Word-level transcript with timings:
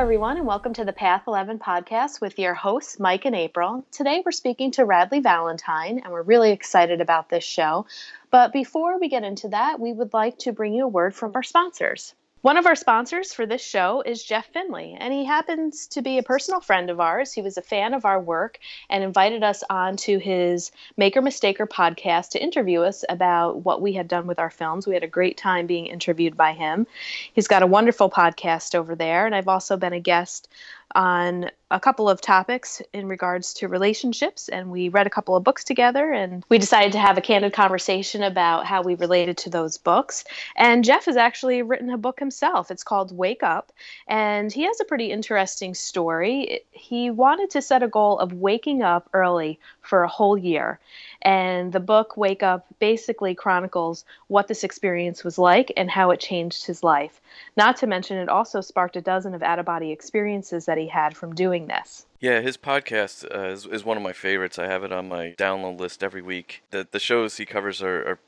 everyone, 0.00 0.38
and 0.38 0.46
welcome 0.46 0.72
to 0.72 0.82
the 0.82 0.94
Path 0.94 1.24
11 1.26 1.58
podcast 1.58 2.22
with 2.22 2.38
your 2.38 2.54
hosts, 2.54 2.98
Mike 2.98 3.26
and 3.26 3.36
April. 3.36 3.84
Today, 3.92 4.22
we're 4.24 4.32
speaking 4.32 4.70
to 4.70 4.86
Radleigh 4.86 5.22
Valentine, 5.22 6.00
and 6.02 6.10
we're 6.10 6.22
really 6.22 6.52
excited 6.52 7.02
about 7.02 7.28
this 7.28 7.44
show. 7.44 7.84
But 8.30 8.50
before 8.50 8.98
we 8.98 9.10
get 9.10 9.24
into 9.24 9.48
that, 9.48 9.78
we 9.78 9.92
would 9.92 10.14
like 10.14 10.38
to 10.38 10.52
bring 10.52 10.72
you 10.72 10.84
a 10.84 10.88
word 10.88 11.14
from 11.14 11.32
our 11.34 11.42
sponsors. 11.42 12.14
One 12.42 12.56
of 12.56 12.64
our 12.64 12.74
sponsors 12.74 13.34
for 13.34 13.44
this 13.44 13.62
show 13.62 14.00
is 14.00 14.24
Jeff 14.24 14.46
Finley, 14.46 14.96
and 14.98 15.12
he 15.12 15.26
happens 15.26 15.86
to 15.88 16.00
be 16.00 16.16
a 16.16 16.22
personal 16.22 16.60
friend 16.60 16.88
of 16.88 16.98
ours. 16.98 17.34
He 17.34 17.42
was 17.42 17.58
a 17.58 17.62
fan 17.62 17.92
of 17.92 18.06
our 18.06 18.18
work 18.18 18.58
and 18.88 19.04
invited 19.04 19.42
us 19.42 19.62
on 19.68 19.98
to 19.98 20.16
his 20.16 20.72
Maker 20.96 21.20
Mistaker 21.20 21.68
podcast 21.68 22.30
to 22.30 22.42
interview 22.42 22.80
us 22.80 23.04
about 23.10 23.66
what 23.66 23.82
we 23.82 23.92
had 23.92 24.08
done 24.08 24.26
with 24.26 24.38
our 24.38 24.48
films. 24.48 24.86
We 24.86 24.94
had 24.94 25.04
a 25.04 25.06
great 25.06 25.36
time 25.36 25.66
being 25.66 25.84
interviewed 25.84 26.34
by 26.34 26.54
him. 26.54 26.86
He's 27.34 27.46
got 27.46 27.62
a 27.62 27.66
wonderful 27.66 28.08
podcast 28.08 28.74
over 28.74 28.94
there, 28.94 29.26
and 29.26 29.34
I've 29.34 29.46
also 29.46 29.76
been 29.76 29.92
a 29.92 30.00
guest 30.00 30.48
on 30.94 31.50
a 31.70 31.78
couple 31.78 32.08
of 32.08 32.20
topics 32.20 32.82
in 32.92 33.06
regards 33.06 33.54
to 33.54 33.68
relationships 33.68 34.48
and 34.48 34.70
we 34.70 34.88
read 34.88 35.06
a 35.06 35.10
couple 35.10 35.36
of 35.36 35.44
books 35.44 35.62
together 35.62 36.10
and 36.12 36.44
we 36.48 36.58
decided 36.58 36.92
to 36.92 36.98
have 36.98 37.16
a 37.16 37.20
candid 37.20 37.52
conversation 37.52 38.22
about 38.22 38.66
how 38.66 38.82
we 38.82 38.96
related 38.96 39.36
to 39.36 39.50
those 39.50 39.78
books. 39.78 40.24
And 40.56 40.84
jeff 40.84 41.04
has 41.04 41.16
actually 41.16 41.62
written 41.62 41.90
a 41.90 41.98
book 41.98 42.18
himself. 42.18 42.70
It's 42.70 42.82
called 42.82 43.16
wake 43.16 43.42
up 43.42 43.72
and 44.08 44.52
he 44.52 44.64
has 44.64 44.80
a 44.80 44.84
pretty 44.84 45.12
interesting 45.12 45.74
story. 45.74 46.62
He 46.72 47.10
wanted 47.10 47.50
to 47.50 47.62
set 47.62 47.82
a 47.82 47.88
goal 47.88 48.18
of 48.18 48.32
waking 48.32 48.82
up 48.82 49.08
early 49.12 49.60
for 49.90 50.02
a 50.04 50.08
whole 50.08 50.38
year 50.38 50.78
and 51.22 51.72
the 51.72 51.80
book 51.80 52.16
wake 52.16 52.42
up 52.42 52.64
basically 52.78 53.34
chronicles 53.34 54.04
what 54.28 54.48
this 54.48 54.64
experience 54.64 55.22
was 55.24 55.36
like 55.36 55.72
and 55.76 55.90
how 55.90 56.10
it 56.10 56.20
changed 56.20 56.64
his 56.64 56.82
life 56.82 57.20
not 57.56 57.76
to 57.76 57.86
mention 57.86 58.16
it 58.16 58.28
also 58.28 58.60
sparked 58.60 58.96
a 58.96 59.00
dozen 59.00 59.34
of 59.34 59.42
out 59.42 59.58
of 59.58 59.66
body 59.66 59.90
experiences 59.90 60.66
that 60.66 60.78
he 60.78 60.86
had 60.86 61.16
from 61.16 61.34
doing 61.34 61.66
this. 61.66 62.06
Yeah, 62.20 62.40
his 62.40 62.56
podcast 62.56 63.24
uh, 63.34 63.48
is, 63.48 63.66
is 63.66 63.84
one 63.84 63.96
of 63.96 64.02
my 64.02 64.12
favorites. 64.12 64.58
I 64.58 64.66
have 64.66 64.84
it 64.84 64.92
on 64.92 65.08
my 65.08 65.34
download 65.38 65.78
list 65.80 66.02
every 66.02 66.22
week. 66.22 66.62
The 66.70 66.86
the 66.90 66.98
shows 66.98 67.36
he 67.36 67.46
covers 67.46 67.82
are, 67.82 68.02
are 68.08 68.18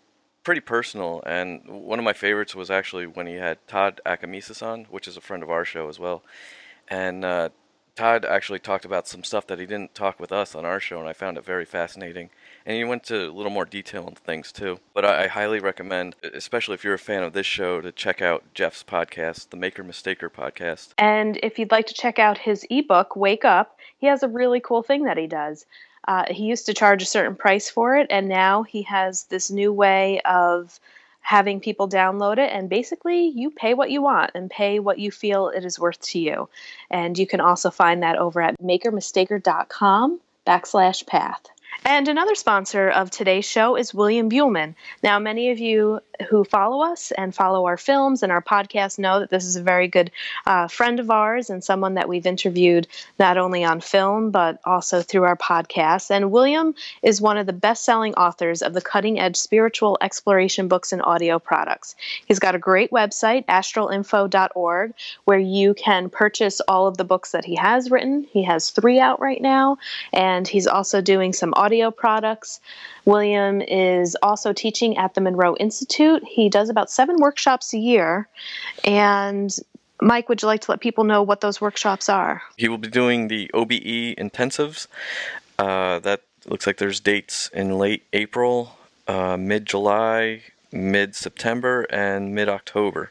pretty 0.45 0.61
personal, 0.61 1.23
and 1.25 1.62
one 1.67 1.98
of 1.98 2.05
my 2.05 2.12
favorites 2.12 2.55
was 2.55 2.70
actually 2.70 3.06
when 3.06 3.27
he 3.27 3.34
had 3.34 3.67
Todd 3.69 4.01
Akamesis 4.05 4.62
on, 4.62 4.84
which 4.84 5.06
is 5.06 5.17
a 5.17 5.20
friend 5.20 5.42
of 5.42 5.51
our 5.51 5.64
show 5.64 5.89
as 5.89 5.98
well. 5.98 6.23
And 6.89 7.25
uh, 7.25 7.51
Todd 8.03 8.25
actually 8.25 8.58
talked 8.58 8.84
about 8.84 9.06
some 9.06 9.22
stuff 9.22 9.47
that 9.47 9.61
he 9.61 9.64
didn't 9.64 9.95
talk 9.95 10.19
with 10.19 10.33
us 10.33 10.56
on 10.56 10.64
our 10.64 10.81
show, 10.81 10.98
and 10.98 11.08
I 11.08 11.12
found 11.12 11.39
it 11.39 11.45
very 11.45 11.64
fascinating. 11.64 12.31
And 12.67 12.77
he 12.77 12.83
went 12.83 13.05
to 13.05 13.28
a 13.28 13.31
little 13.31 13.53
more 13.53 13.64
detail 13.64 14.06
on 14.06 14.17
things 14.17 14.50
too. 14.50 14.81
But 14.92 15.05
I, 15.05 15.28
highly 15.28 15.61
recommend, 15.61 16.17
especially 16.34 16.75
if 16.75 16.83
you're 16.83 16.95
a 16.95 16.98
fan 16.98 17.23
of 17.23 17.33
this 17.33 17.47
show, 17.47 17.80
to 17.80 17.92
check 17.92 18.20
out 18.20 18.42
Jeff's 18.55 18.83
podcast, 18.83 19.50
the 19.50 19.56
Maker 19.56 19.84
Mistaker 19.84 20.28
podcast. 20.28 20.95
And 20.98 21.39
if 21.45 21.61
you'd 21.61 21.70
like 21.70 21.86
to 21.86 21.95
check 21.95 22.19
out 22.19 22.39
his 22.39 22.67
ebook, 22.70 23.14
Wake 23.14 23.45
Up, 23.45 23.78
he 23.98 24.08
has 24.08 24.25
a 24.25 24.28
really 24.28 24.58
cool 24.58 24.83
thing 24.83 25.05
that 25.05 25.17
he 25.17 25.28
does. 25.28 25.64
Uh, 26.08 26.25
he 26.28 26.47
used 26.47 26.67
to 26.67 26.75
charge 26.75 27.05
a 27.05 27.06
certain 27.06 27.36
price 27.36 27.70
for 27.70 27.97
it, 27.97 28.08
and 28.11 28.28
now 28.28 28.64
he 28.64 28.83
has 28.83 29.27
this 29.27 29.48
new 29.48 29.73
way 29.73 30.20
of 30.23 30.80
having 31.23 31.61
people 31.61 31.89
download 31.89 32.39
it 32.39 32.53
and 32.53 32.69
basically 32.69 33.28
you 33.28 33.51
pay 33.51 33.75
what 33.75 33.91
you 33.91 34.03
want 34.03 34.31
and 34.34 34.51
pay 34.51 34.78
what 34.78 34.98
you 34.98 35.11
feel 35.11 35.48
it 35.48 35.64
is 35.64 35.79
worth 35.79 36.01
to 36.01 36.19
you 36.19 36.48
and 36.91 37.17
you 37.17 37.27
can 37.27 37.41
also 37.41 37.70
find 37.70 38.03
that 38.03 38.19
over 38.19 38.42
at 38.42 38.61
makermistaker.com 38.61 40.20
backslash 40.47 41.06
path 41.06 41.48
and 41.84 42.06
another 42.06 42.34
sponsor 42.34 42.89
of 42.89 43.11
today's 43.11 43.45
show 43.45 43.77
is 43.77 43.95
William 43.95 44.31
Buhlman. 44.31 44.75
Now, 45.03 45.19
many 45.19 45.51
of 45.51 45.59
you 45.59 46.01
who 46.22 46.44
follow 46.44 46.83
us 46.83 47.12
and 47.12 47.34
follow 47.34 47.66
our 47.66 47.77
films 47.77 48.22
and 48.22 48.33
our 48.33 48.42
podcast 48.42 48.98
know 48.98 49.20
that 49.20 49.30
this 49.30 49.44
is 49.44 49.56
a 49.56 49.62
very 49.62 49.88
good 49.88 50.10
uh, 50.46 50.68
friend 50.68 51.00
of 51.00 51.10
ours 51.10 51.50
and 51.50 51.62
someone 51.62 51.94
that 51.94 52.08
we've 52.08 52.27
interviewed 52.27 52.86
not 53.18 53.36
only 53.38 53.64
on 53.64 53.80
film 53.80 54.30
but 54.30 54.60
also 54.64 55.02
through 55.02 55.24
our 55.24 55.36
podcast. 55.36 56.10
And 56.10 56.30
William 56.30 56.74
is 57.02 57.20
one 57.20 57.38
of 57.38 57.46
the 57.46 57.52
best 57.52 57.84
selling 57.84 58.14
authors 58.14 58.62
of 58.62 58.74
the 58.74 58.80
cutting 58.80 59.18
edge 59.18 59.36
spiritual 59.36 59.98
exploration 60.00 60.68
books 60.68 60.92
and 60.92 61.02
audio 61.02 61.38
products. 61.38 61.94
He's 62.27 62.39
got 62.39 62.54
a 62.54 62.58
great 62.58 62.90
website, 62.90 63.46
astralinfo.org, 63.46 64.94
where 65.24 65.39
you 65.39 65.74
can 65.74 66.10
purchase 66.10 66.60
all 66.60 66.86
of 66.86 66.96
the 66.96 67.04
books 67.04 67.33
that 67.33 67.44
he 67.44 67.56
has 67.56 67.90
written. 67.90 68.27
He 68.30 68.44
has 68.44 68.70
three 68.70 69.00
out 69.00 69.20
right 69.20 69.40
now, 69.40 69.78
and 70.12 70.46
he's 70.46 70.66
also 70.66 71.00
doing 71.00 71.33
some 71.33 71.54
audio 71.54 71.90
products. 71.90 72.60
William 73.04 73.60
is 73.60 74.16
also 74.22 74.52
teaching 74.52 74.96
at 74.96 75.14
the 75.14 75.20
Monroe 75.20 75.56
Institute. 75.56 76.11
He 76.27 76.48
does 76.48 76.68
about 76.68 76.90
seven 76.90 77.17
workshops 77.18 77.73
a 77.74 77.78
year. 77.78 78.28
And 78.84 79.55
Mike, 80.00 80.28
would 80.28 80.42
you 80.42 80.48
like 80.48 80.62
to 80.62 80.70
let 80.70 80.80
people 80.80 81.05
know 81.05 81.23
what 81.23 81.40
those 81.40 81.61
workshops 81.61 82.08
are? 82.08 82.42
He 82.56 82.68
will 82.68 82.78
be 82.78 82.89
doing 82.89 83.28
the 83.28 83.50
OBE 83.55 84.17
intensives. 84.18 84.89
Uh, 85.58 86.01
that 86.01 86.22
looks 86.46 86.67
like 86.67 86.78
there's 86.78 87.01
dates 87.01 87.48
in 87.52 87.78
late 87.78 88.05
April, 88.12 88.77
uh, 89.06 89.36
mid 89.36 89.67
July, 89.67 90.42
mid 90.72 91.14
September, 91.14 91.83
and 91.90 92.34
mid 92.34 92.48
October. 92.48 93.11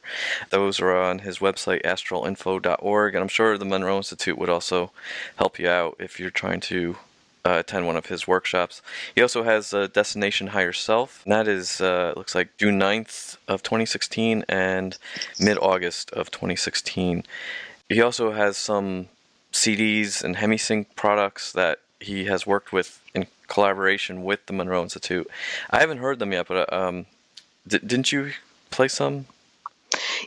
Those 0.50 0.79
are 0.81 0.95
on 0.95 1.19
his 1.19 1.40
website, 1.40 1.84
astralinfo.org, 1.84 3.16
and 3.16 3.22
I'm 3.22 3.29
sure 3.29 3.57
the 3.57 3.66
Monroe 3.66 3.97
Institute 3.97 4.38
would 4.38 4.50
also 4.50 4.91
help 5.38 5.59
you 5.59 5.69
out 5.69 5.95
if 6.00 6.19
you're 6.19 6.29
trying 6.29 6.59
to 6.61 6.97
uh, 7.46 7.57
attend 7.59 7.88
one 7.88 7.97
of 7.97 8.07
his 8.07 8.28
workshops. 8.28 8.81
He 9.16 9.22
also 9.22 9.44
has 9.44 9.74
a 9.74 9.88
Destination 9.88 10.47
Higher 10.47 10.74
Self, 10.74 11.24
that 11.25 11.47
is 11.47 11.81
uh, 11.81 12.13
looks 12.16 12.35
like 12.35 12.56
June 12.57 12.79
9th 12.79 13.38
of 13.47 13.63
2016 13.63 14.46
and 14.47 14.97
mid 15.40 15.57
August 15.57 16.12
of 16.12 16.31
2016. 16.31 17.24
He 17.90 18.02
also 18.02 18.31
has 18.31 18.57
some 18.57 19.07
CDs 19.52 20.24
and 20.24 20.38
HemiSync 20.38 20.88
products 20.96 21.52
that 21.52 21.79
he 22.00 22.25
has 22.25 22.47
worked 22.47 22.72
with 22.72 23.00
in 23.13 23.28
collaboration 23.47 24.23
with 24.23 24.46
the 24.46 24.53
Monroe 24.53 24.81
Institute. 24.81 25.29
I 25.69 25.79
haven't 25.79 25.97
heard 25.97 26.19
them 26.19 26.31
yet, 26.31 26.47
but 26.47 26.72
um, 26.72 27.06
d- 27.68 27.79
didn't 27.79 28.12
you 28.12 28.31
play 28.69 28.88
some 28.88 29.25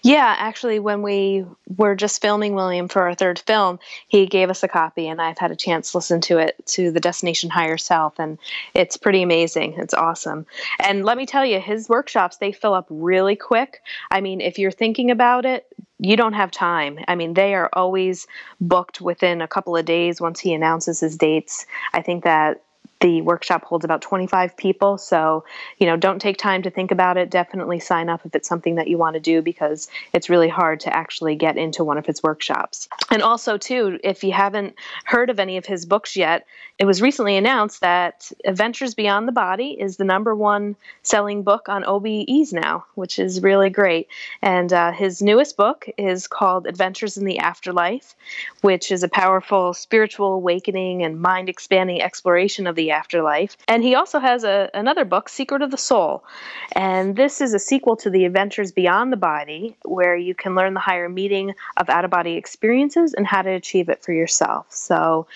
yeah, 0.03 0.35
actually, 0.39 0.79
when 0.79 1.03
we 1.03 1.45
were 1.77 1.95
just 1.95 2.21
filming 2.21 2.55
William 2.55 2.89
for 2.89 3.03
our 3.03 3.15
third 3.15 3.39
film, 3.39 3.79
he 4.09 4.27
gave 4.27 4.51
us 4.51 4.63
a 4.63 4.69
copy, 4.69 5.09
and 5.09 5.21
I've 5.21 5.39
had 5.39 5.51
a 5.51 5.57
chance 5.57 5.93
to 5.93 5.99
listen 5.99 6.21
to 6.23 6.39
it 6.39 6.57
to 6.67 6.91
the 6.91 7.01
Destination 7.01 7.51
Higher 7.51 7.79
Self, 7.79 8.19
and 8.19 8.39
it's 8.75 8.97
pretty 8.97 9.23
amazing. 9.23 9.75
It's 9.79 9.95
awesome. 9.95 10.47
And 10.81 11.05
let 11.05 11.17
me 11.17 11.27
tell 11.27 11.45
you, 11.45 11.61
his 11.61 11.89
workshops 11.89 12.39
they 12.39 12.53
fill 12.53 12.75
up 12.75 12.87
really 12.91 13.37
quick. 13.37 13.83
I 14.11 14.21
mean, 14.21 14.41
if 14.41 14.59
you're 14.59 14.71
thinking 14.71 15.11
about 15.11 15.45
it, 15.45 15.67
you 15.99 16.17
don't 16.17 16.33
have 16.33 16.51
time. 16.51 16.99
I 17.09 17.15
mean, 17.15 17.35
they 17.35 17.55
are 17.55 17.71
always 17.73 18.27
booked 18.61 19.01
within 19.01 19.41
a 19.41 19.49
couple 19.49 19.77
of 19.77 19.85
days 19.85 20.21
once 20.21 20.41
he 20.41 20.53
announces 20.53 21.01
his 21.01 21.17
dates. 21.17 21.67
I 21.93 22.03
think 22.03 22.25
that 22.25 22.63
the 23.05 23.21
workshop 23.21 23.65
holds 23.65 23.85
about 23.85 24.01
25 24.01 24.57
people. 24.57 24.97
So, 24.97 25.45
you 25.77 25.87
know, 25.87 25.95
don't 25.95 26.21
take 26.21 26.39
time 26.39 26.63
to 26.63 26.71
think 26.71 26.91
about 26.91 27.19
it. 27.19 27.31
Definitely 27.31 27.79
sign 27.79 28.09
up 28.09 28.25
if 28.25 28.35
it's 28.35 28.49
something 28.49 28.77
that 28.77 28.89
you 28.89 28.97
want 28.97 29.13
to 29.13 29.21
do 29.21 29.43
because 29.43 29.91
it's 30.15 30.31
really 30.31 30.49
hard 30.49 30.81
to 30.81 30.97
actually 30.97 31.37
get 31.37 31.59
into 31.59 31.85
one 31.85 31.99
of 31.99 32.07
his 32.07 32.23
workshops. 32.23 32.89
And 33.11 33.21
also, 33.21 33.59
too, 33.59 34.01
if 34.03 34.25
you 34.25 34.33
haven't 34.33 34.77
heard 35.05 35.29
of 35.29 35.39
any 35.39 35.59
of 35.59 35.67
his 35.67 35.85
books 35.85 36.17
yet, 36.17 36.47
it 36.79 36.87
was 36.87 37.03
recently 37.03 37.37
announced 37.37 37.83
that 37.83 38.33
Adventures 38.43 38.95
Beyond 38.95 39.29
the 39.29 39.33
Body 39.33 39.77
is 39.79 39.99
the 39.99 40.05
number 40.05 40.35
one 40.35 40.75
selling 41.03 41.43
book 41.43 41.69
on 41.69 41.85
OBEs 41.85 42.55
now, 42.55 42.87
which 42.95 43.19
is 43.19 43.43
really 43.43 43.69
great. 43.69 44.09
And 44.41 44.73
uh, 44.73 44.93
his 44.93 45.21
newest 45.21 45.59
book 45.59 45.87
is 45.99 46.27
called 46.27 46.67
Adventures 46.67 47.19
in 47.19 47.27
the 47.27 47.39
Afterlife, 47.39 48.15
which 48.63 48.91
is 48.91 49.03
a 49.03 49.09
powerful 49.09 49.75
spiritual 49.75 50.33
awakening 50.33 51.05
and 51.05 51.21
mind 51.21 51.51
expanding 51.51 52.01
exploration 52.01 52.67
of 52.67 52.75
the 52.75 52.94
afterlife. 52.95 53.57
And 53.69 53.83
he 53.83 53.95
also 53.95 54.19
has 54.19 54.45
a, 54.45 54.71
another 54.73 55.05
book, 55.05 55.29
Secret 55.29 55.63
of 55.63 55.71
the 55.71 55.77
Soul. 55.77 56.25
And 56.73 57.17
this 57.17 57.41
is 57.41 57.53
a 57.53 57.59
sequel 57.59 57.97
to 57.97 58.11
The 58.11 58.25
Adventures 58.25 58.73
Beyond 58.73 59.13
the 59.13 59.17
Body, 59.17 59.77
where 59.83 60.17
you 60.17 60.35
can 60.35 60.55
learn 60.55 60.75
the 60.75 60.81
higher 60.81 61.09
meaning 61.09 61.55
of 61.77 61.91
out 61.91 62.05
of 62.05 62.11
body 62.11 62.35
experiences 62.37 63.15
and 63.15 63.27
how 63.27 63.43
to 63.43 63.51
achieve 63.51 63.89
it 63.89 64.03
for 64.03 64.13
yourself. 64.13 64.67
So, 64.71 65.27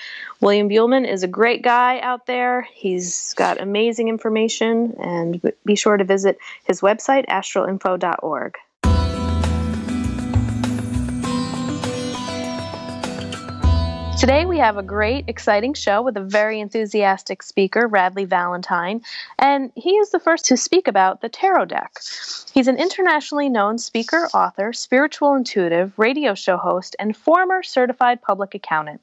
William 0.40 0.69
Buhlman 0.69 1.10
is 1.10 1.22
a 1.22 1.28
great 1.28 1.62
guy 1.62 1.99
out 1.99 2.26
there. 2.26 2.62
He's 2.72 3.34
got 3.34 3.61
amazing 3.61 4.08
information, 4.08 4.94
and 4.99 5.52
be 5.64 5.75
sure 5.75 5.96
to 5.96 6.04
visit 6.04 6.38
his 6.64 6.81
website, 6.81 7.26
astralinfo.org. 7.26 8.56
Today 14.18 14.46
we 14.46 14.58
have 14.58 14.76
a 14.76 14.82
great, 14.82 15.26
exciting 15.28 15.74
show 15.74 16.02
with 16.02 16.16
a 16.16 16.20
very 16.20 16.58
enthusiastic 16.58 17.40
speaker, 17.40 17.86
Radleigh 17.88 18.26
Valentine, 18.26 19.00
and 19.38 19.70
he 19.76 19.90
is 19.90 20.10
the 20.10 20.18
first 20.18 20.46
to 20.46 20.56
speak 20.56 20.88
about 20.88 21.20
the 21.20 21.28
tarot 21.28 21.66
deck. 21.66 22.00
He's 22.52 22.66
an 22.66 22.78
internationally 22.78 23.48
known 23.48 23.78
speaker, 23.78 24.28
author, 24.34 24.72
spiritual 24.72 25.36
intuitive, 25.36 25.96
radio 25.96 26.34
show 26.34 26.56
host, 26.56 26.96
and 26.98 27.16
former 27.16 27.62
certified 27.62 28.20
public 28.20 28.56
accountant. 28.56 29.00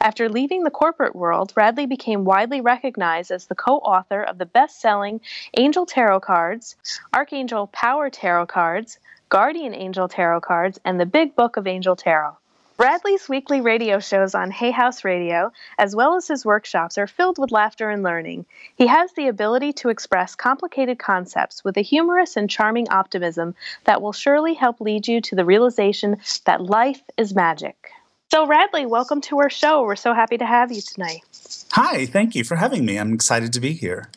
After 0.00 0.28
leaving 0.28 0.62
the 0.62 0.70
corporate 0.70 1.16
world, 1.16 1.52
Radleigh 1.56 1.88
became 1.88 2.24
widely 2.24 2.60
recognized 2.60 3.32
as 3.32 3.46
the 3.46 3.56
co 3.56 3.78
author 3.78 4.22
of 4.22 4.38
the 4.38 4.46
best 4.46 4.80
selling 4.80 5.20
Angel 5.58 5.86
Tarot 5.86 6.20
Cards, 6.20 6.76
Archangel 7.12 7.66
Power 7.66 8.10
Tarot 8.10 8.46
Cards, 8.46 9.00
Guardian 9.28 9.74
Angel 9.74 10.06
Tarot 10.06 10.42
Cards, 10.42 10.78
and 10.84 11.00
the 11.00 11.06
Big 11.06 11.34
Book 11.34 11.56
of 11.56 11.66
Angel 11.66 11.96
Tarot. 11.96 12.36
Bradley's 12.82 13.28
weekly 13.28 13.60
radio 13.60 14.00
shows 14.00 14.34
on 14.34 14.50
Hay 14.50 14.72
House 14.72 15.04
Radio, 15.04 15.52
as 15.78 15.94
well 15.94 16.16
as 16.16 16.26
his 16.26 16.44
workshops, 16.44 16.98
are 16.98 17.06
filled 17.06 17.38
with 17.38 17.52
laughter 17.52 17.88
and 17.90 18.02
learning. 18.02 18.44
He 18.74 18.88
has 18.88 19.12
the 19.12 19.28
ability 19.28 19.72
to 19.74 19.88
express 19.88 20.34
complicated 20.34 20.98
concepts 20.98 21.62
with 21.62 21.76
a 21.76 21.80
humorous 21.80 22.36
and 22.36 22.50
charming 22.50 22.90
optimism 22.90 23.54
that 23.84 24.02
will 24.02 24.12
surely 24.12 24.54
help 24.54 24.80
lead 24.80 25.06
you 25.06 25.20
to 25.20 25.36
the 25.36 25.44
realization 25.44 26.16
that 26.44 26.60
life 26.60 27.00
is 27.16 27.36
magic. 27.36 27.76
So, 28.32 28.48
Radleigh, 28.48 28.88
welcome 28.88 29.20
to 29.20 29.38
our 29.38 29.50
show. 29.50 29.82
We're 29.84 29.94
so 29.94 30.12
happy 30.12 30.38
to 30.38 30.46
have 30.46 30.72
you 30.72 30.80
tonight. 30.80 31.22
Hi, 31.74 32.06
thank 32.06 32.34
you 32.34 32.42
for 32.42 32.56
having 32.56 32.84
me. 32.84 32.98
I'm 32.98 33.14
excited 33.14 33.52
to 33.52 33.60
be 33.60 33.74
here. 33.74 34.08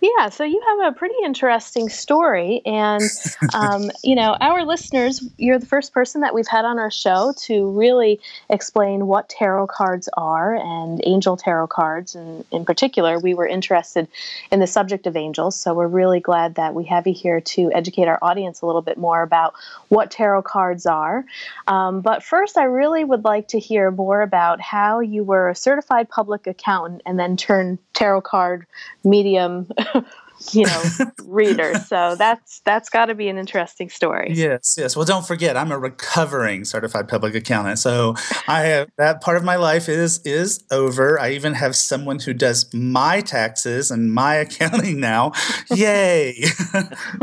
Yeah, 0.00 0.28
so 0.28 0.44
you 0.44 0.62
have 0.64 0.92
a 0.92 0.96
pretty 0.96 1.16
interesting 1.24 1.88
story, 1.88 2.62
and 2.64 3.02
um, 3.54 3.90
you 4.04 4.14
know, 4.14 4.36
our 4.40 4.64
listeners, 4.64 5.24
you're 5.38 5.58
the 5.58 5.66
first 5.66 5.92
person 5.92 6.20
that 6.20 6.34
we've 6.34 6.46
had 6.46 6.64
on 6.64 6.78
our 6.78 6.90
show 6.90 7.34
to 7.46 7.68
really 7.70 8.20
explain 8.48 9.08
what 9.08 9.28
tarot 9.28 9.66
cards 9.66 10.08
are 10.16 10.54
and 10.54 11.00
angel 11.04 11.36
tarot 11.36 11.66
cards, 11.66 12.14
and 12.14 12.44
in 12.52 12.64
particular, 12.64 13.18
we 13.18 13.34
were 13.34 13.46
interested 13.46 14.06
in 14.52 14.60
the 14.60 14.68
subject 14.68 15.08
of 15.08 15.16
angels. 15.16 15.58
So 15.58 15.74
we're 15.74 15.88
really 15.88 16.20
glad 16.20 16.54
that 16.54 16.74
we 16.74 16.84
have 16.84 17.08
you 17.08 17.14
here 17.14 17.40
to 17.40 17.72
educate 17.72 18.06
our 18.06 18.20
audience 18.22 18.60
a 18.60 18.66
little 18.66 18.82
bit 18.82 18.98
more 18.98 19.22
about 19.22 19.54
what 19.88 20.12
tarot 20.12 20.42
cards 20.42 20.86
are. 20.86 21.24
Um, 21.66 22.02
but 22.02 22.22
first, 22.22 22.56
I 22.56 22.64
really 22.64 23.02
would 23.02 23.24
like 23.24 23.48
to 23.48 23.58
hear 23.58 23.90
more 23.90 24.22
about 24.22 24.60
how 24.60 25.00
you 25.00 25.24
were 25.24 25.48
a 25.48 25.56
certified 25.56 26.08
public 26.08 26.46
accountant 26.46 27.02
and 27.04 27.18
then 27.18 27.36
turned 27.36 27.78
tarot 27.94 28.20
card 28.20 28.64
medium 29.02 29.66
you 30.52 30.64
know 30.64 30.82
reader. 31.24 31.74
So 31.88 32.16
that's 32.16 32.60
that's 32.64 32.90
got 32.90 33.06
to 33.06 33.14
be 33.14 33.28
an 33.28 33.38
interesting 33.38 33.88
story. 33.88 34.30
Yes 34.32 34.76
yes. 34.78 34.94
Well 34.94 35.06
don't 35.06 35.26
forget 35.26 35.56
i'm 35.56 35.72
a 35.72 35.78
recovering 35.78 36.64
certified 36.64 37.08
public 37.08 37.34
accountant. 37.34 37.78
So 37.78 38.14
i 38.46 38.62
have 38.62 38.90
that 38.98 39.20
part 39.20 39.36
of 39.36 39.44
my 39.44 39.56
life 39.56 39.88
is 39.88 40.20
is 40.24 40.64
over. 40.70 41.18
I 41.18 41.30
even 41.30 41.54
have 41.54 41.76
someone 41.76 42.18
who 42.18 42.34
does 42.34 42.72
my 42.74 43.20
taxes 43.20 43.90
and 43.90 44.12
my 44.12 44.34
accounting 44.44 45.00
now. 45.00 45.32
Yay! 45.74 46.44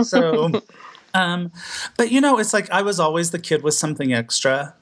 So 0.01 0.61
um 1.13 1.51
but 1.97 2.11
you 2.11 2.19
know 2.19 2.37
it's 2.37 2.53
like 2.53 2.69
i 2.71 2.81
was 2.81 2.99
always 2.99 3.31
the 3.31 3.39
kid 3.39 3.63
with 3.63 3.73
something 3.73 4.13
extra 4.13 4.75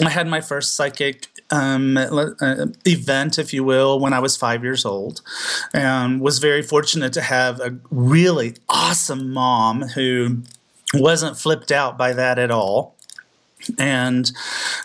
I 0.00 0.10
had 0.10 0.26
my 0.26 0.40
first 0.40 0.74
psychic 0.74 1.28
um, 1.50 1.96
uh, 1.96 2.66
event, 2.86 3.38
if 3.38 3.52
you 3.52 3.62
will, 3.64 4.00
when 4.00 4.12
I 4.12 4.20
was 4.20 4.36
five 4.36 4.62
years 4.62 4.84
old, 4.84 5.20
and 5.74 6.20
was 6.20 6.38
very 6.38 6.62
fortunate 6.62 7.12
to 7.12 7.20
have 7.20 7.60
a 7.60 7.76
really 7.90 8.54
awesome 8.68 9.32
mom 9.32 9.82
who 9.82 10.42
wasn't 10.94 11.36
flipped 11.36 11.70
out 11.70 11.98
by 11.98 12.12
that 12.14 12.38
at 12.38 12.50
all, 12.50 12.96
and 13.78 14.32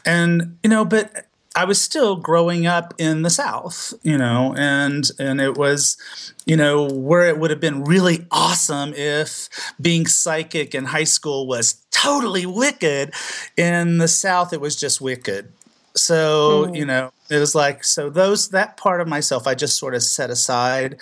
and 0.06 0.58
you 0.64 0.70
know, 0.70 0.84
but 0.84 1.27
I 1.58 1.66
was 1.66 1.82
still 1.82 2.16
growing 2.16 2.68
up 2.68 2.94
in 3.00 3.24
the 3.24 3.32
South, 3.32 3.92
you 4.04 4.16
know, 4.16 4.54
and 4.56 5.10
and 5.18 5.42
it 5.42 5.58
was, 5.58 5.98
you 6.46 6.56
know, 6.56 6.88
where 6.88 7.28
it 7.28 7.40
would 7.40 7.50
have 7.50 7.60
been 7.60 7.84
really 7.84 8.28
awesome 8.30 8.94
if 8.94 9.50
being 9.82 10.06
psychic 10.06 10.76
in 10.76 10.86
high 10.86 11.04
school 11.04 11.48
was 11.48 11.84
totally 11.90 12.46
wicked. 12.46 13.12
In 13.58 13.98
the 13.98 14.08
South, 14.08 14.54
it 14.54 14.62
was 14.62 14.76
just 14.76 15.02
wicked. 15.02 15.52
So, 15.96 16.68
mm. 16.68 16.78
you 16.78 16.86
know, 16.86 17.12
it 17.28 17.40
was 17.40 17.56
like, 17.56 17.84
so 17.84 18.12
those, 18.12 18.50
that 18.50 18.78
part 18.78 19.02
of 19.02 19.08
myself, 19.08 19.48
I 19.48 19.56
just 19.56 19.80
sort 19.80 19.96
of 19.96 20.04
set 20.04 20.30
aside 20.30 21.02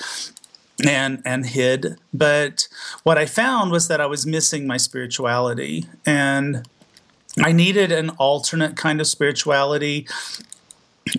and 0.85 1.21
and 1.23 1.45
hid 1.45 1.97
but 2.13 2.67
what 3.03 3.17
i 3.17 3.25
found 3.25 3.71
was 3.71 3.87
that 3.87 4.01
i 4.01 4.05
was 4.05 4.25
missing 4.25 4.67
my 4.67 4.75
spirituality 4.75 5.85
and 6.05 6.67
i 7.43 7.51
needed 7.51 7.91
an 7.91 8.09
alternate 8.11 8.75
kind 8.75 9.01
of 9.01 9.07
spirituality 9.07 10.07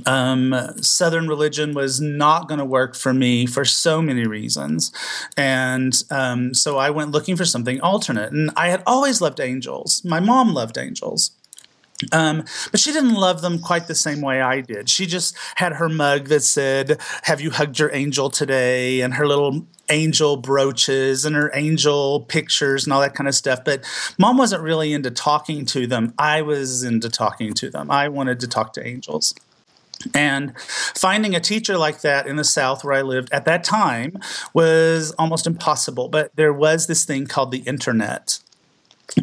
um, 0.04 0.54
Southern 0.80 1.28
religion 1.28 1.72
was 1.72 2.00
not 2.00 2.48
going 2.48 2.58
to 2.58 2.64
work 2.64 2.96
for 2.96 3.14
me 3.14 3.46
for 3.46 3.64
so 3.64 4.02
many 4.02 4.26
reasons. 4.26 4.92
And 5.36 5.94
um, 6.10 6.54
so 6.54 6.76
I 6.76 6.90
went 6.90 7.12
looking 7.12 7.36
for 7.36 7.44
something 7.44 7.80
alternate. 7.80 8.32
And 8.32 8.50
I 8.56 8.68
had 8.68 8.82
always 8.86 9.20
loved 9.20 9.40
angels. 9.40 10.04
My 10.04 10.20
mom 10.20 10.54
loved 10.54 10.76
angels. 10.76 11.30
Um, 12.12 12.44
but 12.70 12.80
she 12.80 12.92
didn't 12.92 13.14
love 13.14 13.40
them 13.40 13.58
quite 13.58 13.86
the 13.86 13.94
same 13.94 14.20
way 14.20 14.40
I 14.40 14.60
did. 14.60 14.88
She 14.88 15.06
just 15.06 15.36
had 15.56 15.74
her 15.74 15.88
mug 15.88 16.26
that 16.26 16.42
said, 16.42 17.00
Have 17.22 17.40
you 17.40 17.50
hugged 17.50 17.78
your 17.78 17.90
angel 17.94 18.28
today? 18.30 19.00
And 19.00 19.14
her 19.14 19.26
little 19.26 19.66
angel 19.88 20.36
brooches 20.36 21.24
and 21.24 21.36
her 21.36 21.50
angel 21.54 22.20
pictures 22.20 22.84
and 22.84 22.92
all 22.92 23.00
that 23.00 23.14
kind 23.14 23.28
of 23.28 23.34
stuff. 23.34 23.64
But 23.64 23.84
mom 24.18 24.36
wasn't 24.36 24.62
really 24.62 24.92
into 24.92 25.10
talking 25.10 25.64
to 25.66 25.86
them. 25.86 26.12
I 26.18 26.42
was 26.42 26.82
into 26.82 27.08
talking 27.08 27.54
to 27.54 27.70
them. 27.70 27.90
I 27.90 28.08
wanted 28.08 28.40
to 28.40 28.48
talk 28.48 28.72
to 28.74 28.86
angels. 28.86 29.34
And 30.14 30.58
finding 30.60 31.34
a 31.34 31.40
teacher 31.40 31.78
like 31.78 32.02
that 32.02 32.26
in 32.26 32.36
the 32.36 32.44
South 32.44 32.84
where 32.84 32.94
I 32.94 33.02
lived 33.02 33.32
at 33.32 33.46
that 33.46 33.64
time 33.64 34.18
was 34.52 35.12
almost 35.12 35.46
impossible. 35.46 36.08
But 36.08 36.34
there 36.36 36.52
was 36.52 36.86
this 36.86 37.04
thing 37.04 37.26
called 37.26 37.50
the 37.50 37.60
internet. 37.60 38.38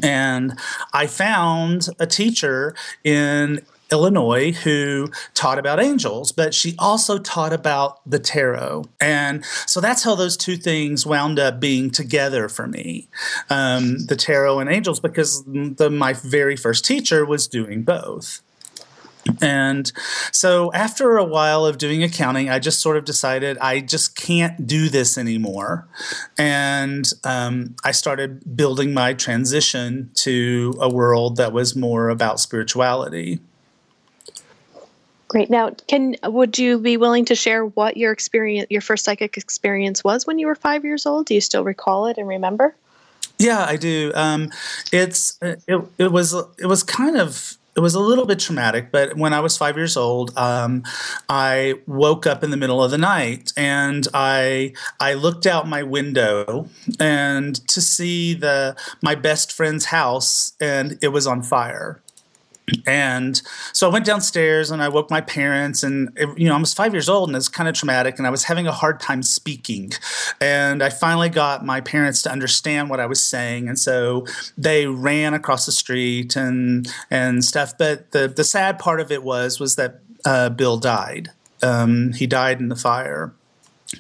And 0.02 0.58
I 0.94 1.08
found 1.08 1.88
a 2.00 2.08
teacher 2.08 2.76
in 3.04 3.62
Illinois 3.92 4.52
who 4.52 5.10
taught 5.36 5.60
about 5.60 5.80
angels, 5.80 6.32
but 6.32 6.54
she 6.54 6.76
also 6.80 7.20
taught 7.20 7.54
about 7.54 8.00
the 8.10 8.18
tarot. 8.18 8.86
And 9.00 9.46
so 9.68 9.80
that's 9.80 10.04
how 10.04 10.16
those 10.16 10.36
two 10.36 10.58
things 10.58 11.06
wound 11.06 11.38
up 11.40 11.60
being 11.60 11.92
together 11.92 12.50
for 12.50 12.68
me 12.68 13.08
um, 13.50 14.06
the 14.08 14.16
tarot 14.16 14.60
and 14.60 14.70
angels, 14.70 15.00
because 15.00 15.44
the, 15.46 15.90
my 15.92 16.14
very 16.14 16.56
first 16.56 16.86
teacher 16.86 17.24
was 17.26 17.48
doing 17.48 17.84
both. 17.84 18.42
And 19.42 19.92
so 20.32 20.72
after 20.74 21.18
a 21.18 21.24
while 21.24 21.66
of 21.66 21.78
doing 21.78 22.04
accounting, 22.04 22.50
I 22.50 22.60
just 22.60 22.82
sort 22.82 22.98
of 22.98 23.06
decided 23.06 23.58
I 23.60 23.80
just 23.80 24.16
can't 24.16 24.68
do 24.68 24.90
this 24.90 25.18
anymore. 25.18 25.88
And 26.38 27.10
um, 27.24 27.76
I 27.84 27.92
started 27.92 28.56
building 28.56 28.94
my 28.94 29.14
transition 29.14 30.12
to 30.16 30.76
a 30.80 30.90
world 30.90 31.38
that 31.38 31.54
was 31.54 31.76
more 31.76 32.10
about 32.10 32.40
spirituality. 32.40 33.40
Great. 35.30 35.50
Now, 35.50 35.72
can 35.88 36.16
would 36.24 36.60
you 36.60 36.78
be 36.78 36.98
willing 36.98 37.26
to 37.26 37.36
share 37.36 37.66
what 37.66 37.98
your 37.98 38.12
experience, 38.12 38.68
your 38.70 38.82
first 38.82 39.04
psychic 39.04 39.36
experience 39.36 40.04
was 40.04 40.28
when 40.28 40.38
you 40.38 40.46
were 40.46 40.54
five 40.54 40.86
years 40.86 41.08
old? 41.08 41.26
Do 41.26 41.34
you 41.34 41.42
still 41.42 41.64
recall 41.64 42.06
it 42.06 42.20
and 42.20 42.28
remember? 42.28 42.76
Yeah, 43.40 43.66
I 43.66 43.78
do. 43.78 44.12
Um, 44.14 44.52
it's 44.92 45.40
it, 45.42 45.64
it 45.98 46.12
was 46.12 46.36
it 46.60 46.68
was 46.68 46.84
kind 46.84 47.18
of 47.18 47.58
it 47.76 47.80
was 47.80 47.96
a 47.96 48.00
little 48.00 48.26
bit 48.26 48.40
traumatic, 48.40 48.92
but 48.92 49.18
when 49.18 49.34
I 49.34 49.40
was 49.40 49.58
five 49.58 49.76
years 49.76 49.98
old, 49.98 50.36
um, 50.38 50.84
I 51.28 51.76
woke 51.88 52.28
up 52.28 52.44
in 52.44 52.52
the 52.52 52.58
middle 52.58 52.84
of 52.84 52.92
the 52.92 52.98
night 52.98 53.52
and 53.58 54.08
I 54.14 54.74
I 55.00 55.14
looked 55.14 55.46
out 55.48 55.68
my 55.68 55.84
window 55.84 56.68
and 57.00 57.56
to 57.68 57.82
see 57.82 58.34
the 58.34 58.76
my 59.02 59.16
best 59.16 59.52
friend's 59.52 59.86
house 59.86 60.54
and 60.62 61.00
it 61.02 61.10
was 61.10 61.26
on 61.26 61.42
fire. 61.42 62.02
And 62.88 63.42
so 63.74 63.90
I 63.90 63.94
went 63.94 64.06
downstairs 64.06 64.72
and 64.72 64.82
I 64.82 64.88
woke 64.88 65.12
my 65.12 65.22
parents, 65.22 65.84
and 65.84 66.10
it, 66.16 66.38
you 66.38 66.48
know 66.48 66.56
I 66.56 66.60
was 66.60 66.74
five 66.74 66.94
years 66.94 67.10
old 67.10 67.30
and 67.30 67.36
it's 67.36 67.50
kind 67.50 67.68
of 67.68 67.76
traumatic, 67.76 68.18
and 68.18 68.26
I 68.26 68.30
was 68.30 68.46
having 68.46 68.68
a 68.68 68.72
hard 68.72 69.00
time 69.00 69.22
speaking. 69.22 69.92
And 70.40 70.82
I 70.82 70.90
finally 70.90 71.30
got 71.30 71.66
my 71.66 71.82
parents 71.82 72.22
to 72.24 72.32
understand 72.32 72.90
what 72.90 73.00
I 73.00 73.06
was 73.06 73.24
saying, 73.24 73.68
and 73.68 73.78
so 73.78 74.26
they 74.58 74.88
ran 74.88 75.34
across 75.34 75.66
the 75.66 75.72
street 75.72 76.36
and 76.36 76.88
and 77.12 77.44
stuff. 77.44 77.78
But 77.78 78.12
the 78.12 78.28
the 78.28 78.44
sad 78.44 78.80
part 78.80 79.00
of 79.02 79.12
it 79.12 79.24
was 79.24 79.60
was 79.60 79.76
that 79.76 80.00
uh, 80.26 80.50
Bill 80.50 80.78
died. 80.78 81.32
Um, 81.62 82.14
he 82.14 82.28
died 82.28 82.60
in 82.60 82.70
the 82.70 82.76
fire. 82.76 83.34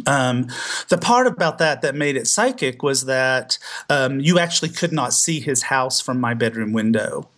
Um, 0.07 0.47
the 0.89 0.97
part 0.97 1.27
about 1.27 1.59
that 1.59 1.81
that 1.81 1.95
made 1.95 2.15
it 2.15 2.27
psychic 2.27 2.81
was 2.81 3.05
that 3.05 3.57
um, 3.89 4.19
you 4.19 4.39
actually 4.39 4.69
could 4.69 4.91
not 4.91 5.13
see 5.13 5.39
his 5.39 5.63
house 5.63 6.01
from 6.01 6.19
my 6.19 6.33
bedroom 6.33 6.73
window. 6.73 7.29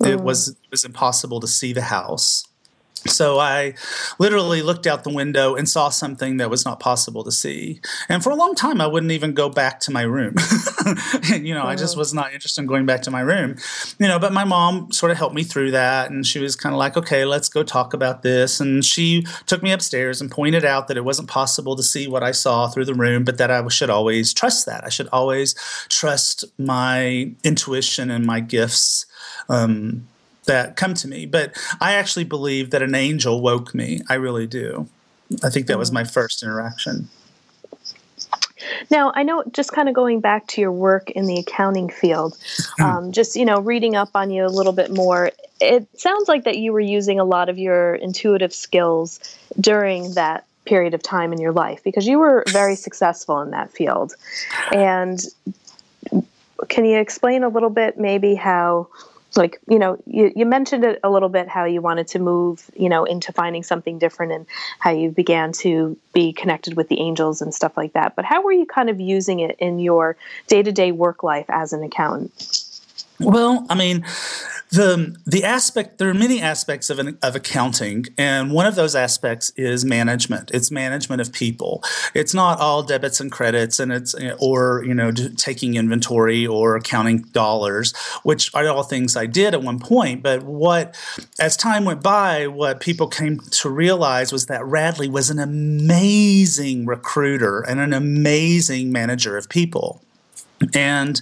It 0.00 0.18
mm. 0.18 0.22
was 0.22 0.48
it 0.48 0.70
was 0.70 0.84
impossible 0.84 1.40
to 1.40 1.48
see 1.48 1.72
the 1.72 1.82
house. 1.82 2.44
So 3.06 3.38
I 3.38 3.74
literally 4.18 4.62
looked 4.62 4.86
out 4.86 5.04
the 5.04 5.12
window 5.12 5.54
and 5.54 5.68
saw 5.68 5.88
something 5.88 6.36
that 6.36 6.50
was 6.50 6.64
not 6.64 6.80
possible 6.80 7.24
to 7.24 7.32
see. 7.32 7.80
And 8.08 8.22
for 8.22 8.30
a 8.30 8.34
long 8.34 8.54
time, 8.54 8.80
I 8.80 8.86
wouldn't 8.86 9.12
even 9.12 9.32
go 9.32 9.48
back 9.48 9.80
to 9.80 9.90
my 9.90 10.02
room. 10.02 10.34
you 11.30 11.54
know, 11.54 11.64
I 11.64 11.76
just 11.76 11.96
was 11.96 12.12
not 12.12 12.32
interested 12.34 12.60
in 12.60 12.66
going 12.66 12.86
back 12.86 13.02
to 13.02 13.10
my 13.10 13.20
room. 13.20 13.56
You 13.98 14.08
know, 14.08 14.18
but 14.18 14.32
my 14.32 14.44
mom 14.44 14.92
sort 14.92 15.12
of 15.12 15.18
helped 15.18 15.34
me 15.34 15.44
through 15.44 15.70
that. 15.70 16.10
And 16.10 16.26
she 16.26 16.38
was 16.38 16.56
kind 16.56 16.74
of 16.74 16.78
like, 16.78 16.96
okay, 16.96 17.24
let's 17.24 17.48
go 17.48 17.62
talk 17.62 17.94
about 17.94 18.22
this. 18.22 18.60
And 18.60 18.84
she 18.84 19.26
took 19.46 19.62
me 19.62 19.72
upstairs 19.72 20.20
and 20.20 20.30
pointed 20.30 20.64
out 20.64 20.88
that 20.88 20.96
it 20.96 21.04
wasn't 21.04 21.28
possible 21.28 21.76
to 21.76 21.82
see 21.82 22.06
what 22.06 22.22
I 22.22 22.32
saw 22.32 22.68
through 22.68 22.84
the 22.84 22.94
room, 22.94 23.24
but 23.24 23.38
that 23.38 23.50
I 23.50 23.66
should 23.68 23.90
always 23.90 24.34
trust 24.34 24.66
that. 24.66 24.84
I 24.84 24.88
should 24.88 25.08
always 25.12 25.54
trust 25.88 26.44
my 26.58 27.32
intuition 27.44 28.10
and 28.10 28.26
my 28.26 28.40
gifts 28.40 29.06
um, 29.48 30.06
that 30.46 30.76
come 30.76 30.94
to 30.94 31.08
me. 31.08 31.26
But 31.26 31.56
I 31.80 31.94
actually 31.94 32.24
believe 32.24 32.70
that 32.70 32.82
an 32.82 32.94
angel 32.94 33.40
woke 33.40 33.74
me. 33.74 34.00
I 34.08 34.14
really 34.14 34.46
do. 34.46 34.88
I 35.44 35.50
think 35.50 35.66
that 35.66 35.78
was 35.78 35.92
my 35.92 36.04
first 36.04 36.42
interaction. 36.42 37.08
Now, 38.90 39.12
I 39.14 39.22
know 39.22 39.44
just 39.52 39.72
kind 39.72 39.88
of 39.88 39.94
going 39.94 40.20
back 40.20 40.46
to 40.48 40.60
your 40.60 40.72
work 40.72 41.10
in 41.10 41.26
the 41.26 41.38
accounting 41.38 41.88
field, 41.88 42.36
hmm. 42.76 42.84
um, 42.84 43.12
just, 43.12 43.36
you 43.36 43.44
know, 43.44 43.60
reading 43.60 43.96
up 43.96 44.10
on 44.14 44.30
you 44.30 44.44
a 44.44 44.48
little 44.48 44.72
bit 44.72 44.90
more, 44.90 45.30
it 45.60 45.86
sounds 45.98 46.28
like 46.28 46.44
that 46.44 46.58
you 46.58 46.72
were 46.72 46.80
using 46.80 47.18
a 47.20 47.24
lot 47.24 47.48
of 47.48 47.58
your 47.58 47.94
intuitive 47.94 48.52
skills 48.52 49.20
during 49.58 50.14
that 50.14 50.44
period 50.64 50.94
of 50.94 51.02
time 51.02 51.32
in 51.32 51.40
your 51.40 51.52
life 51.52 51.82
because 51.82 52.06
you 52.06 52.18
were 52.18 52.44
very 52.48 52.76
successful 52.76 53.40
in 53.40 53.50
that 53.50 53.70
field. 53.70 54.14
And 54.72 55.20
can 56.68 56.84
you 56.84 56.98
explain 56.98 57.42
a 57.42 57.48
little 57.48 57.70
bit 57.70 57.98
maybe 57.98 58.34
how 58.34 58.88
like 59.36 59.60
you 59.68 59.78
know 59.78 59.98
you, 60.06 60.32
you 60.34 60.46
mentioned 60.46 60.84
it 60.84 61.00
a 61.02 61.10
little 61.10 61.28
bit 61.28 61.48
how 61.48 61.64
you 61.64 61.80
wanted 61.80 62.08
to 62.08 62.18
move 62.18 62.70
you 62.74 62.88
know 62.88 63.04
into 63.04 63.32
finding 63.32 63.62
something 63.62 63.98
different 63.98 64.32
and 64.32 64.46
how 64.78 64.90
you 64.90 65.10
began 65.10 65.52
to 65.52 65.96
be 66.12 66.32
connected 66.32 66.76
with 66.76 66.88
the 66.88 67.00
angels 67.00 67.40
and 67.40 67.54
stuff 67.54 67.76
like 67.76 67.92
that. 67.92 68.16
But 68.16 68.24
how 68.24 68.42
were 68.42 68.52
you 68.52 68.66
kind 68.66 68.90
of 68.90 69.00
using 69.00 69.40
it 69.40 69.56
in 69.58 69.78
your 69.78 70.16
day-to-day 70.48 70.92
work 70.92 71.22
life 71.22 71.46
as 71.48 71.72
an 71.72 71.82
accountant? 71.82 72.32
Well 73.18 73.66
i 73.68 73.74
mean 73.74 74.04
the 74.72 75.16
the 75.26 75.44
aspect 75.44 75.98
there 75.98 76.08
are 76.08 76.14
many 76.14 76.40
aspects 76.40 76.90
of 76.90 76.98
an, 76.98 77.18
of 77.22 77.34
accounting 77.34 78.06
and 78.16 78.52
one 78.52 78.66
of 78.66 78.74
those 78.74 78.94
aspects 78.94 79.50
is 79.56 79.84
management. 79.84 80.50
It's 80.52 80.70
management 80.70 81.20
of 81.20 81.32
people. 81.32 81.82
It's 82.14 82.34
not 82.34 82.60
all 82.60 82.82
debits 82.82 83.20
and 83.20 83.32
credits 83.32 83.80
and 83.80 83.92
it's 83.92 84.14
or 84.38 84.84
you 84.86 84.94
know 84.94 85.10
taking 85.12 85.74
inventory 85.74 86.46
or 86.46 86.76
accounting 86.76 87.22
dollars 87.32 87.94
which 88.22 88.54
are 88.54 88.68
all 88.68 88.82
things 88.82 89.16
I 89.16 89.26
did 89.26 89.54
at 89.54 89.62
one 89.62 89.78
point 89.78 90.22
but 90.22 90.42
what 90.42 90.96
as 91.38 91.56
time 91.56 91.84
went 91.84 92.02
by 92.02 92.46
what 92.46 92.80
people 92.80 93.08
came 93.08 93.40
to 93.40 93.68
realize 93.68 94.32
was 94.32 94.46
that 94.46 94.62
Radleigh 94.62 95.10
was 95.10 95.30
an 95.30 95.38
amazing 95.38 96.86
recruiter 96.86 97.60
and 97.60 97.80
an 97.80 97.92
amazing 97.92 98.92
manager 98.92 99.36
of 99.36 99.48
people. 99.48 100.02
And 100.74 101.20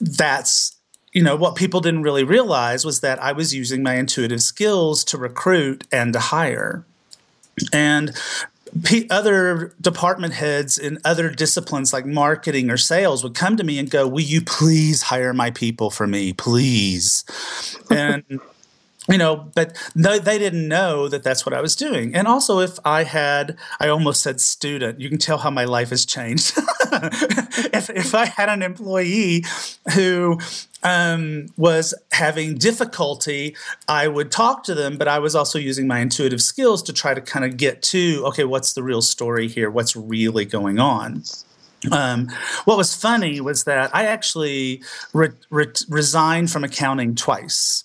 that's 0.00 0.76
you 1.12 1.22
know, 1.22 1.36
what 1.36 1.56
people 1.56 1.80
didn't 1.80 2.02
really 2.02 2.24
realize 2.24 2.84
was 2.84 3.00
that 3.00 3.22
I 3.22 3.32
was 3.32 3.54
using 3.54 3.82
my 3.82 3.96
intuitive 3.96 4.42
skills 4.42 5.04
to 5.04 5.18
recruit 5.18 5.86
and 5.92 6.12
to 6.14 6.18
hire. 6.18 6.84
And 7.72 8.12
P- 8.84 9.06
other 9.10 9.74
department 9.82 10.32
heads 10.32 10.78
in 10.78 10.98
other 11.04 11.28
disciplines 11.28 11.92
like 11.92 12.06
marketing 12.06 12.70
or 12.70 12.78
sales 12.78 13.22
would 13.22 13.34
come 13.34 13.58
to 13.58 13.64
me 13.64 13.78
and 13.78 13.90
go, 13.90 14.08
Will 14.08 14.22
you 14.22 14.40
please 14.40 15.02
hire 15.02 15.34
my 15.34 15.50
people 15.50 15.90
for 15.90 16.06
me, 16.06 16.32
please? 16.32 17.24
And 17.90 18.24
you 19.08 19.18
know, 19.18 19.50
but 19.54 19.76
they 19.96 20.38
didn't 20.38 20.68
know 20.68 21.08
that 21.08 21.22
that's 21.22 21.44
what 21.44 21.52
I 21.52 21.60
was 21.60 21.74
doing. 21.74 22.14
And 22.14 22.28
also, 22.28 22.60
if 22.60 22.78
I 22.84 23.02
had, 23.02 23.56
I 23.80 23.88
almost 23.88 24.22
said 24.22 24.40
student, 24.40 25.00
you 25.00 25.08
can 25.08 25.18
tell 25.18 25.38
how 25.38 25.50
my 25.50 25.64
life 25.64 25.90
has 25.90 26.06
changed. 26.06 26.52
if, 27.72 27.90
if 27.90 28.14
I 28.14 28.26
had 28.26 28.48
an 28.48 28.62
employee 28.62 29.44
who 29.94 30.38
um, 30.84 31.46
was 31.56 31.94
having 32.12 32.56
difficulty, 32.56 33.56
I 33.88 34.06
would 34.06 34.30
talk 34.30 34.62
to 34.64 34.74
them, 34.74 34.98
but 34.98 35.08
I 35.08 35.18
was 35.18 35.34
also 35.34 35.58
using 35.58 35.88
my 35.88 35.98
intuitive 35.98 36.40
skills 36.40 36.80
to 36.84 36.92
try 36.92 37.12
to 37.12 37.20
kind 37.20 37.44
of 37.44 37.56
get 37.56 37.82
to, 37.82 38.22
okay, 38.26 38.44
what's 38.44 38.72
the 38.74 38.84
real 38.84 39.02
story 39.02 39.48
here? 39.48 39.68
What's 39.68 39.96
really 39.96 40.44
going 40.44 40.78
on? 40.78 41.24
Um, 41.90 42.28
what 42.64 42.76
was 42.76 42.94
funny 42.94 43.40
was 43.40 43.64
that 43.64 43.92
I 43.92 44.04
actually 44.04 44.82
re- 45.12 45.30
re- 45.50 45.66
resigned 45.88 46.52
from 46.52 46.62
accounting 46.62 47.16
twice 47.16 47.82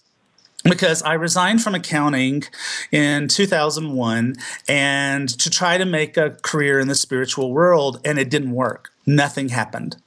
because 0.69 1.01
I 1.03 1.13
resigned 1.13 1.61
from 1.61 1.75
accounting 1.75 2.43
in 2.91 3.27
2001 3.27 4.35
and 4.67 5.29
to 5.39 5.49
try 5.49 5.77
to 5.77 5.85
make 5.85 6.17
a 6.17 6.31
career 6.41 6.79
in 6.79 6.87
the 6.87 6.95
spiritual 6.95 7.51
world, 7.51 7.99
and 8.03 8.19
it 8.19 8.29
didn't 8.29 8.51
work. 8.51 8.91
Nothing 9.05 9.49
happened. 9.49 9.97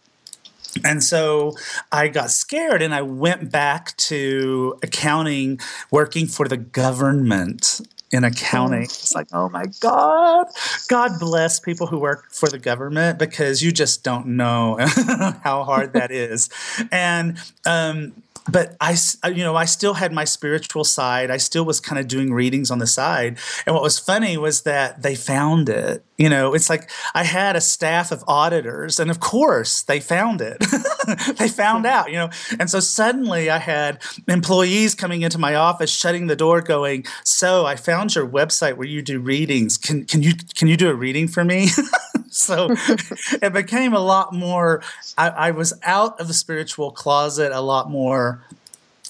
And 0.85 1.03
so 1.03 1.55
I 1.91 2.09
got 2.09 2.31
scared 2.31 2.81
and 2.81 2.95
I 2.95 3.03
went 3.03 3.51
back 3.51 3.97
to 3.97 4.79
accounting, 4.83 5.59
working 5.91 6.27
for 6.27 6.47
the 6.47 6.57
government 6.57 7.81
in 8.13 8.25
accounting. 8.25 8.83
It's 8.83 9.15
like, 9.15 9.29
oh 9.33 9.49
my 9.49 9.65
God. 9.81 10.47
God 10.89 11.13
bless 11.21 11.61
people 11.61 11.87
who 11.87 11.99
work 11.99 12.31
for 12.33 12.49
the 12.49 12.59
government 12.59 13.19
because 13.19 13.63
you 13.63 13.73
just 13.73 14.03
don't 14.03 14.27
know 14.29 14.77
how 15.43 15.65
hard 15.65 15.93
that 15.93 16.11
is. 16.11 16.51
And 16.91 17.39
um, 17.67 18.23
but 18.51 18.77
I, 18.81 18.97
uh, 19.25 19.29
you 19.29 19.43
know, 19.43 19.57
I 19.57 19.65
still 19.65 19.95
had 19.95 20.13
my 20.13 20.25
spiritual 20.25 20.85
side. 20.85 21.31
I 21.31 21.37
still 21.37 21.65
was 21.65 21.81
kind 21.81 21.99
of 21.99 22.09
doing 22.09 22.33
readings 22.33 22.71
on 22.71 22.79
the 22.79 22.87
side. 22.87 23.39
And 23.67 23.75
what 23.75 23.83
was 23.83 23.99
funny 23.99 24.37
was 24.37 24.63
that 24.63 25.03
they 25.03 25.15
found 25.15 25.69
it. 25.69 26.05
You 26.19 26.29
know, 26.29 26.53
it's 26.53 26.69
like 26.69 26.91
I 27.15 27.25
had 27.25 27.57
a 27.57 27.61
staff 27.63 28.13
of 28.13 28.23
auditors, 28.29 29.01
and 29.01 29.11
of 29.11 29.21
course 29.21 29.83
they 29.83 30.01
found 30.01 30.43
it. 30.43 30.59
they 31.39 31.49
found 31.49 31.85
hmm. 31.85 31.93
out, 31.93 32.11
you 32.11 32.19
know. 32.19 32.29
And 32.59 32.69
so 32.69 32.79
suddenly 32.79 33.49
I 33.49 33.57
had 33.59 34.03
employees 34.29 34.95
coming 34.95 35.23
into 35.23 35.39
my 35.39 35.55
office, 35.55 35.91
shutting 35.91 36.27
the 36.27 36.37
door, 36.37 36.61
going, 36.61 37.07
"So 37.25 37.65
I 37.65 37.77
found 37.77 38.15
your 38.15 38.29
website 38.29 38.77
where 38.77 38.87
you 38.87 39.01
do 39.01 39.19
readings. 39.19 39.79
Can 39.79 40.05
can 40.05 40.23
you 40.23 40.35
can 40.55 40.69
you 40.69 40.77
do 40.77 40.91
a 40.91 40.95
reading 40.95 41.27
for 41.27 41.43
me?" 41.43 41.69
so 42.31 42.69
it 43.43 43.53
became 43.53 43.93
a 43.93 44.01
lot 44.01 44.33
more. 44.33 44.83
I, 45.19 45.29
I 45.29 45.51
was 45.51 45.75
out 45.85 46.19
of 46.21 46.29
the 46.29 46.35
spiritual 46.35 46.91
closet 46.91 47.53
a 47.53 47.61
lot 47.61 47.91
more. 47.91 48.45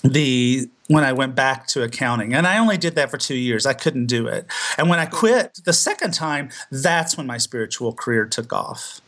The 0.02 0.68
when 0.90 1.04
I 1.04 1.12
went 1.12 1.36
back 1.36 1.68
to 1.68 1.84
accounting. 1.84 2.34
And 2.34 2.48
I 2.48 2.58
only 2.58 2.76
did 2.76 2.96
that 2.96 3.12
for 3.12 3.16
two 3.16 3.36
years. 3.36 3.64
I 3.64 3.74
couldn't 3.74 4.06
do 4.06 4.26
it. 4.26 4.44
And 4.76 4.90
when 4.90 4.98
I 4.98 5.06
quit 5.06 5.60
the 5.64 5.72
second 5.72 6.14
time, 6.14 6.50
that's 6.72 7.16
when 7.16 7.28
my 7.28 7.38
spiritual 7.38 7.92
career 7.92 8.26
took 8.26 8.52
off. 8.52 9.00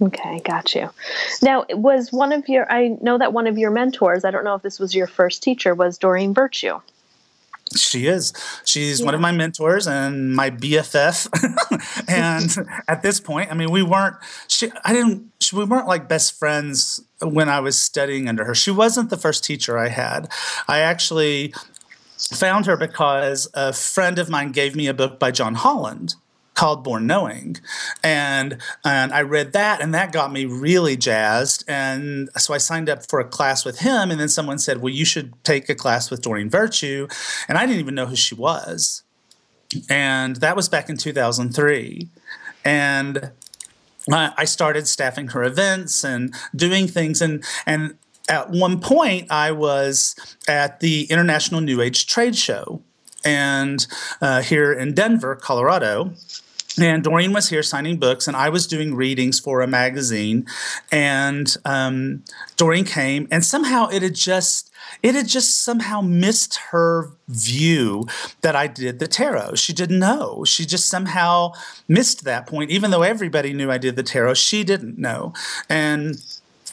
Okay, 0.00 0.40
got 0.40 0.74
you. 0.74 0.88
Now, 1.42 1.66
was 1.68 2.10
one 2.12 2.32
of 2.32 2.48
your, 2.48 2.70
I 2.72 2.96
know 3.02 3.18
that 3.18 3.34
one 3.34 3.46
of 3.46 3.58
your 3.58 3.70
mentors, 3.70 4.24
I 4.24 4.30
don't 4.30 4.42
know 4.42 4.54
if 4.54 4.62
this 4.62 4.80
was 4.80 4.94
your 4.94 5.06
first 5.06 5.42
teacher, 5.42 5.74
was 5.74 5.98
Doreen 5.98 6.32
Virtue. 6.32 6.80
She 7.76 8.06
is. 8.06 8.32
She's 8.64 9.00
yeah. 9.00 9.06
one 9.06 9.14
of 9.14 9.20
my 9.20 9.32
mentors 9.32 9.86
and 9.86 10.34
my 10.34 10.50
BFF. 10.50 11.28
and 12.08 12.68
at 12.88 13.02
this 13.02 13.20
point, 13.20 13.50
I 13.50 13.54
mean, 13.54 13.70
we 13.70 13.82
weren't. 13.82 14.16
She, 14.48 14.70
I 14.84 14.92
didn't. 14.92 15.30
She, 15.40 15.56
we 15.56 15.64
weren't 15.64 15.86
like 15.86 16.08
best 16.08 16.38
friends 16.38 17.00
when 17.20 17.48
I 17.48 17.60
was 17.60 17.78
studying 17.80 18.28
under 18.28 18.44
her. 18.44 18.54
She 18.54 18.70
wasn't 18.70 19.10
the 19.10 19.16
first 19.16 19.44
teacher 19.44 19.78
I 19.78 19.88
had. 19.88 20.30
I 20.68 20.80
actually 20.80 21.54
found 22.18 22.66
her 22.66 22.76
because 22.76 23.48
a 23.54 23.72
friend 23.72 24.18
of 24.18 24.28
mine 24.30 24.52
gave 24.52 24.76
me 24.76 24.86
a 24.86 24.94
book 24.94 25.18
by 25.18 25.30
John 25.30 25.54
Holland 25.54 26.14
called 26.54 26.84
Born 26.84 27.06
Knowing. 27.06 27.56
And 28.02 28.58
and 28.84 29.12
I 29.12 29.22
read 29.22 29.52
that 29.52 29.80
and 29.80 29.94
that 29.94 30.12
got 30.12 30.32
me 30.32 30.44
really 30.44 30.96
jazzed. 30.96 31.64
And 31.68 32.28
so 32.36 32.54
I 32.54 32.58
signed 32.58 32.88
up 32.88 33.08
for 33.08 33.20
a 33.20 33.24
class 33.24 33.64
with 33.64 33.80
him 33.80 34.10
and 34.10 34.20
then 34.20 34.28
someone 34.28 34.58
said, 34.58 34.82
"Well, 34.82 34.92
you 34.92 35.04
should 35.04 35.32
take 35.44 35.68
a 35.68 35.74
class 35.74 36.10
with 36.10 36.22
Doreen 36.22 36.50
Virtue." 36.50 37.08
And 37.48 37.58
I 37.58 37.66
didn't 37.66 37.80
even 37.80 37.94
know 37.94 38.06
who 38.06 38.16
she 38.16 38.34
was. 38.34 39.02
And 39.88 40.36
that 40.36 40.56
was 40.56 40.68
back 40.68 40.90
in 40.90 40.96
2003. 40.96 42.08
And 42.64 43.30
I 44.10 44.44
started 44.44 44.88
staffing 44.88 45.28
her 45.28 45.44
events 45.44 46.04
and 46.04 46.34
doing 46.54 46.88
things 46.88 47.22
and 47.22 47.44
and 47.66 47.96
at 48.28 48.50
one 48.50 48.80
point 48.80 49.30
I 49.30 49.52
was 49.52 50.14
at 50.48 50.80
the 50.80 51.04
International 51.04 51.60
New 51.60 51.80
Age 51.80 52.06
Trade 52.06 52.36
Show 52.36 52.82
and 53.24 53.86
uh, 54.20 54.42
here 54.42 54.72
in 54.72 54.94
Denver, 54.94 55.34
Colorado. 55.34 56.12
And 56.78 57.04
Doreen 57.04 57.32
was 57.32 57.48
here 57.50 57.62
signing 57.62 57.98
books, 57.98 58.26
and 58.26 58.36
I 58.36 58.48
was 58.48 58.66
doing 58.66 58.94
readings 58.94 59.38
for 59.38 59.60
a 59.60 59.66
magazine. 59.66 60.46
And 60.90 61.54
um, 61.64 62.24
Doreen 62.56 62.84
came, 62.84 63.28
and 63.30 63.44
somehow 63.44 63.88
it 63.88 64.02
had 64.02 64.14
just 64.14 64.70
it 65.02 65.14
had 65.14 65.28
just 65.28 65.64
somehow 65.64 66.00
missed 66.00 66.56
her 66.70 67.10
view 67.28 68.06
that 68.40 68.56
I 68.56 68.66
did 68.66 68.98
the 68.98 69.06
tarot. 69.06 69.54
She 69.56 69.72
didn't 69.72 69.98
know. 69.98 70.44
She 70.44 70.64
just 70.64 70.88
somehow 70.88 71.52
missed 71.88 72.24
that 72.24 72.46
point, 72.46 72.70
even 72.70 72.90
though 72.90 73.02
everybody 73.02 73.52
knew 73.52 73.70
I 73.70 73.78
did 73.78 73.96
the 73.96 74.02
tarot. 74.02 74.34
She 74.34 74.64
didn't 74.64 74.98
know, 74.98 75.32
and 75.68 76.16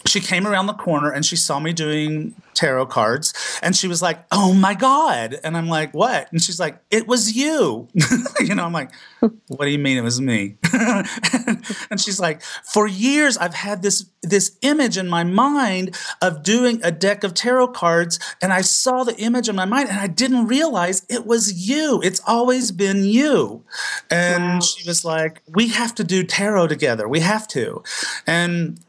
she 0.07 0.19
came 0.19 0.47
around 0.47 0.67
the 0.67 0.73
corner 0.73 1.11
and 1.11 1.25
she 1.25 1.35
saw 1.35 1.59
me 1.59 1.73
doing 1.73 2.35
tarot 2.53 2.87
cards 2.87 3.33
and 3.61 3.75
she 3.75 3.87
was 3.87 4.01
like, 4.01 4.25
"Oh 4.31 4.53
my 4.53 4.73
god." 4.73 5.39
And 5.43 5.55
I'm 5.57 5.67
like, 5.67 5.93
"What?" 5.93 6.31
And 6.31 6.41
she's 6.41 6.59
like, 6.59 6.81
"It 6.91 7.07
was 7.07 7.35
you." 7.35 7.87
you 8.39 8.55
know, 8.55 8.65
I'm 8.65 8.73
like, 8.73 8.91
"What 9.19 9.65
do 9.65 9.69
you 9.69 9.79
mean 9.79 9.97
it 9.97 10.01
was 10.01 10.19
me?" 10.19 10.55
and 10.73 11.99
she's 11.99 12.19
like, 12.19 12.41
"For 12.41 12.87
years 12.87 13.37
I've 13.37 13.53
had 13.53 13.81
this 13.81 14.09
this 14.21 14.57
image 14.61 14.97
in 14.97 15.07
my 15.07 15.23
mind 15.23 15.97
of 16.21 16.43
doing 16.43 16.81
a 16.83 16.91
deck 16.91 17.23
of 17.23 17.33
tarot 17.33 17.69
cards 17.69 18.19
and 18.41 18.51
I 18.51 18.61
saw 18.61 19.03
the 19.03 19.15
image 19.17 19.47
in 19.47 19.55
my 19.55 19.65
mind 19.65 19.89
and 19.89 19.99
I 19.99 20.07
didn't 20.07 20.47
realize 20.47 21.05
it 21.09 21.25
was 21.25 21.69
you. 21.69 22.01
It's 22.03 22.21
always 22.25 22.71
been 22.71 23.03
you." 23.03 23.63
And 24.09 24.55
wow. 24.55 24.59
she 24.59 24.87
was 24.87 25.05
like, 25.05 25.41
"We 25.47 25.69
have 25.69 25.95
to 25.95 26.03
do 26.03 26.23
tarot 26.23 26.67
together. 26.67 27.07
We 27.07 27.19
have 27.19 27.47
to." 27.49 27.83
And 28.25 28.79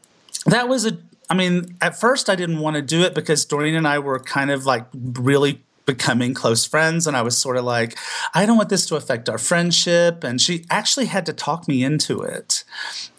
that 0.45 0.67
was 0.67 0.85
a 0.85 0.97
I 1.29 1.33
mean, 1.33 1.77
at 1.79 1.97
first 1.97 2.29
I 2.29 2.35
didn't 2.35 2.59
want 2.59 2.75
to 2.75 2.81
do 2.81 3.03
it 3.03 3.15
because 3.15 3.45
Doreen 3.45 3.75
and 3.75 3.87
I 3.87 3.99
were 3.99 4.19
kind 4.19 4.51
of 4.51 4.65
like 4.65 4.85
really 4.93 5.63
becoming 5.85 6.33
close 6.33 6.65
friends 6.65 7.07
and 7.07 7.15
I 7.15 7.21
was 7.21 7.37
sort 7.37 7.57
of 7.57 7.63
like 7.63 7.97
I 8.33 8.45
don't 8.45 8.57
want 8.57 8.69
this 8.69 8.85
to 8.87 8.95
affect 8.95 9.29
our 9.29 9.37
friendship 9.37 10.23
and 10.23 10.41
she 10.41 10.65
actually 10.69 11.05
had 11.05 11.25
to 11.27 11.33
talk 11.33 11.67
me 11.67 11.83
into 11.83 12.21
it. 12.21 12.63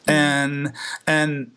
Mm. 0.07 0.13
and 0.13 0.73
and 1.07 1.51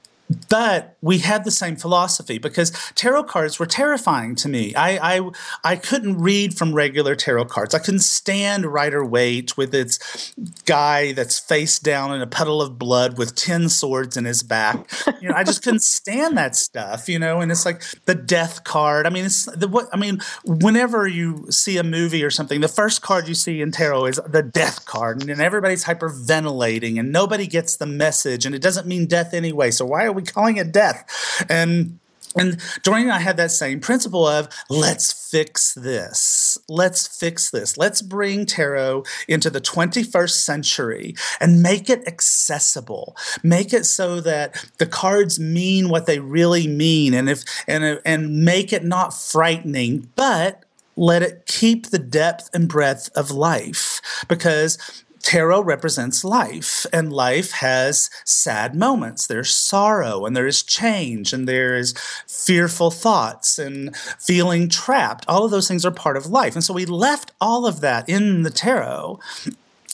but 0.49 0.95
we 1.01 1.19
had 1.19 1.43
the 1.43 1.51
same 1.51 1.75
philosophy 1.75 2.39
because 2.39 2.71
tarot 2.95 3.25
cards 3.25 3.59
were 3.59 3.67
terrifying 3.67 4.35
to 4.35 4.49
me. 4.49 4.73
I, 4.73 5.17
I 5.17 5.29
I 5.63 5.75
couldn't 5.75 6.17
read 6.17 6.57
from 6.57 6.73
regular 6.73 7.15
tarot 7.15 7.45
cards. 7.45 7.75
I 7.75 7.79
couldn't 7.79 7.99
stand 7.99 8.65
Rider 8.65 9.05
Waite 9.05 9.55
with 9.55 9.75
its 9.75 10.33
guy 10.65 11.13
that's 11.13 11.37
face 11.37 11.77
down 11.77 12.13
in 12.13 12.21
a 12.21 12.27
puddle 12.27 12.59
of 12.59 12.79
blood 12.79 13.19
with 13.19 13.35
ten 13.35 13.69
swords 13.69 14.17
in 14.17 14.25
his 14.25 14.41
back. 14.41 14.89
You 15.21 15.29
know, 15.29 15.35
I 15.35 15.43
just 15.43 15.63
couldn't 15.63 15.79
stand 15.83 16.37
that 16.37 16.55
stuff. 16.55 17.07
You 17.07 17.19
know, 17.19 17.39
and 17.39 17.51
it's 17.51 17.65
like 17.65 17.83
the 18.05 18.15
death 18.15 18.63
card. 18.63 19.05
I 19.05 19.11
mean, 19.11 19.25
it's 19.25 19.45
the 19.45 19.67
what. 19.67 19.87
I 19.93 19.97
mean, 19.97 20.21
whenever 20.43 21.07
you 21.07 21.51
see 21.51 21.77
a 21.77 21.83
movie 21.83 22.23
or 22.23 22.31
something, 22.31 22.61
the 22.61 22.67
first 22.67 23.03
card 23.03 23.27
you 23.27 23.35
see 23.35 23.61
in 23.61 23.71
tarot 23.71 24.05
is 24.05 24.19
the 24.27 24.41
death 24.41 24.85
card, 24.85 25.29
and 25.29 25.39
everybody's 25.39 25.85
hyperventilating, 25.85 26.99
and 26.99 27.11
nobody 27.11 27.45
gets 27.45 27.75
the 27.75 27.85
message, 27.85 28.47
and 28.47 28.55
it 28.55 28.61
doesn't 28.61 28.87
mean 28.87 29.05
death 29.05 29.31
anyway. 29.31 29.69
So 29.69 29.85
why 29.85 30.05
are 30.05 30.14
we 30.15 30.23
calling 30.23 30.57
it 30.57 30.71
death? 30.71 31.45
And 31.49 31.99
and 32.35 32.59
Doreen 32.83 33.03
and 33.03 33.13
I 33.13 33.19
had 33.19 33.37
that 33.37 33.51
same 33.51 33.79
principle 33.79 34.27
of 34.27 34.49
let's 34.69 35.13
fix 35.31 35.73
this. 35.73 36.57
Let's 36.67 37.07
fix 37.07 37.49
this. 37.49 37.77
Let's 37.77 38.01
bring 38.01 38.45
tarot 38.45 39.05
into 39.27 39.49
the 39.49 39.61
21st 39.61 40.31
century 40.31 41.15
and 41.39 41.63
make 41.63 41.89
it 41.89 42.05
accessible. 42.07 43.15
Make 43.41 43.73
it 43.73 43.85
so 43.85 44.19
that 44.21 44.69
the 44.77 44.85
cards 44.85 45.39
mean 45.39 45.89
what 45.89 46.07
they 46.07 46.19
really 46.19 46.67
mean 46.67 47.13
and 47.13 47.29
if 47.29 47.43
and 47.67 48.01
and 48.05 48.43
make 48.43 48.73
it 48.73 48.83
not 48.83 49.13
frightening, 49.13 50.09
but 50.15 50.63
let 50.97 51.21
it 51.21 51.45
keep 51.45 51.87
the 51.87 51.99
depth 51.99 52.49
and 52.53 52.69
breadth 52.69 53.09
of 53.15 53.31
life 53.31 54.01
because 54.27 54.77
tarot 55.25 55.63
represents 55.63 56.23
life, 56.23 56.85
and 56.93 57.11
life 57.11 57.51
has 57.53 58.09
sad 58.23 58.75
moments. 58.75 59.25
There's 59.27 59.53
sorrow, 59.53 60.25
and 60.25 60.37
there 60.37 60.47
is 60.47 60.63
change, 60.63 61.33
and 61.33 61.47
there 61.47 61.75
is 61.75 61.93
fearful 62.27 62.91
thoughts, 62.91 63.57
and 63.57 63.95
feeling 63.97 64.69
trapped. 64.69 65.25
All 65.27 65.43
of 65.43 65.51
those 65.51 65.67
things 65.67 65.83
are 65.85 65.91
part 65.91 66.15
of 66.15 66.27
life. 66.27 66.53
And 66.53 66.63
so 66.63 66.73
we 66.73 66.85
left 66.85 67.31
all 67.41 67.65
of 67.65 67.81
that 67.81 68.07
in 68.07 68.43
the 68.43 68.51
tarot 68.51 69.19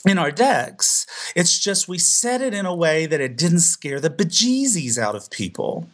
in 0.06 0.18
our 0.18 0.30
decks. 0.30 1.06
It's 1.34 1.58
just 1.58 1.88
we 1.88 1.98
said 1.98 2.42
it 2.42 2.52
in 2.52 2.66
a 2.66 2.74
way 2.74 3.06
that 3.06 3.20
it 3.20 3.36
didn't 3.36 3.60
scare 3.60 4.00
the 4.00 4.10
bejesus 4.10 4.98
out 4.98 5.16
of 5.16 5.30
people. 5.30 5.88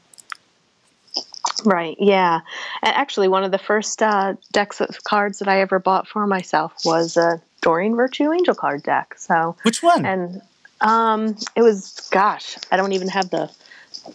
Right. 1.64 1.96
Yeah. 1.98 2.40
And 2.82 2.94
actually, 2.94 3.28
one 3.28 3.44
of 3.44 3.50
the 3.50 3.58
first 3.58 4.02
uh, 4.02 4.34
decks 4.52 4.80
of 4.80 5.04
cards 5.04 5.38
that 5.38 5.48
I 5.48 5.60
ever 5.60 5.78
bought 5.78 6.06
for 6.08 6.26
myself 6.26 6.72
was 6.84 7.16
a 7.16 7.40
Doreen 7.60 7.96
Virtue 7.96 8.32
Angel 8.32 8.54
card 8.54 8.82
deck. 8.82 9.14
So 9.18 9.56
which 9.62 9.82
one? 9.82 10.04
And 10.06 10.42
um, 10.80 11.36
it 11.56 11.62
was 11.62 12.08
gosh, 12.12 12.56
I 12.70 12.76
don't 12.76 12.92
even 12.92 13.08
have 13.08 13.30
the 13.30 13.50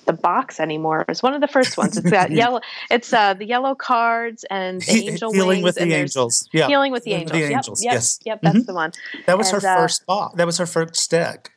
the 0.05 0.13
box 0.13 0.59
anymore. 0.59 1.01
It 1.01 1.07
was 1.07 1.21
one 1.21 1.33
of 1.33 1.41
the 1.41 1.47
first 1.47 1.77
ones. 1.77 1.97
It's 1.97 2.09
got 2.09 2.31
yellow. 2.41 2.61
It's 2.89 3.13
uh, 3.13 3.33
the 3.35 3.45
yellow 3.45 3.75
cards 3.75 4.43
and 4.49 4.81
the 4.81 4.91
He- 4.91 5.09
angel 5.09 5.31
healing 5.33 5.61
with 5.61 5.75
the 5.75 5.91
angels. 5.93 6.47
Yeah, 6.51 6.67
Healing 6.67 6.91
with 6.91 7.03
the 7.03 7.11
Healing 7.11 7.23
angels. 7.23 7.33
with 7.33 7.39
the 7.41 7.49
Yep, 7.49 7.57
angels, 7.57 7.83
Yep, 7.83 7.93
yes. 7.93 8.19
Yep. 8.23 8.39
That's 8.41 8.57
Mhm. 8.59 8.65
the 8.65 8.73
one. 8.73 8.91
that 9.27 9.37
was 9.37 9.51
And, 9.51 9.61
her 9.61 9.67
uh, 9.69 9.77
first 9.77 10.05
box. 10.07 10.35
That 10.37 10.45
was 10.45 10.57
her 10.57 10.65
first 10.65 11.11
deck. 11.11 11.51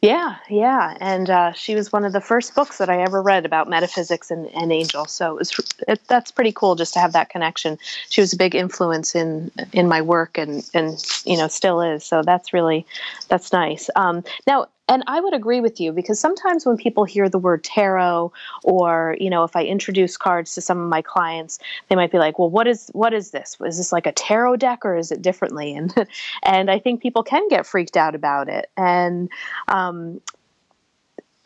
Yeah, 0.00 0.36
yeah, 0.48 0.96
and 1.00 1.28
uh, 1.28 1.52
she 1.52 1.74
was 1.74 1.90
one 1.92 2.04
of 2.04 2.12
the 2.12 2.20
first 2.20 2.54
books 2.54 2.78
that 2.78 2.88
I 2.88 3.02
ever 3.02 3.20
read 3.20 3.44
about 3.44 3.68
metaphysics 3.68 4.30
and, 4.30 4.46
and 4.54 4.70
angels. 4.70 5.10
So 5.10 5.32
it 5.32 5.38
was 5.38 5.74
it, 5.88 6.00
that's 6.06 6.30
pretty 6.30 6.52
cool 6.52 6.76
just 6.76 6.94
to 6.94 7.00
have 7.00 7.12
that 7.14 7.30
connection. 7.30 7.78
She 8.08 8.20
was 8.20 8.32
a 8.32 8.36
big 8.36 8.54
influence 8.54 9.16
in 9.16 9.50
in 9.72 9.88
my 9.88 10.00
work 10.00 10.38
and 10.38 10.68
and 10.72 11.04
you 11.24 11.36
know 11.36 11.48
still 11.48 11.80
is. 11.80 12.04
So 12.04 12.22
that's 12.22 12.52
really 12.52 12.86
that's 13.28 13.52
nice. 13.52 13.90
Um, 13.96 14.22
now, 14.46 14.68
and 14.88 15.04
I 15.06 15.20
would 15.20 15.34
agree 15.34 15.60
with 15.60 15.80
you 15.80 15.92
because 15.92 16.18
sometimes 16.18 16.64
when 16.64 16.76
people 16.76 17.04
hear 17.04 17.28
the 17.28 17.38
word 17.38 17.62
tarot, 17.62 18.32
or 18.64 19.16
you 19.20 19.30
know, 19.30 19.44
if 19.44 19.54
I 19.54 19.64
introduce 19.64 20.16
cards 20.16 20.54
to 20.54 20.60
some 20.60 20.80
of 20.80 20.88
my 20.88 21.02
clients, 21.02 21.58
they 21.88 21.96
might 21.96 22.10
be 22.10 22.18
like, 22.18 22.38
"Well, 22.38 22.50
what 22.50 22.66
is 22.66 22.90
what 22.94 23.12
is 23.12 23.30
this? 23.30 23.56
Is 23.64 23.76
this 23.76 23.92
like 23.92 24.06
a 24.06 24.12
tarot 24.12 24.56
deck, 24.56 24.84
or 24.84 24.96
is 24.96 25.12
it 25.12 25.22
differently?" 25.22 25.74
And 25.74 25.94
and 26.42 26.70
I 26.70 26.78
think 26.78 27.02
people 27.02 27.22
can 27.22 27.46
get 27.48 27.66
freaked 27.66 27.96
out 27.96 28.14
about 28.14 28.48
it. 28.48 28.70
And 28.76 29.30
um, 29.68 30.20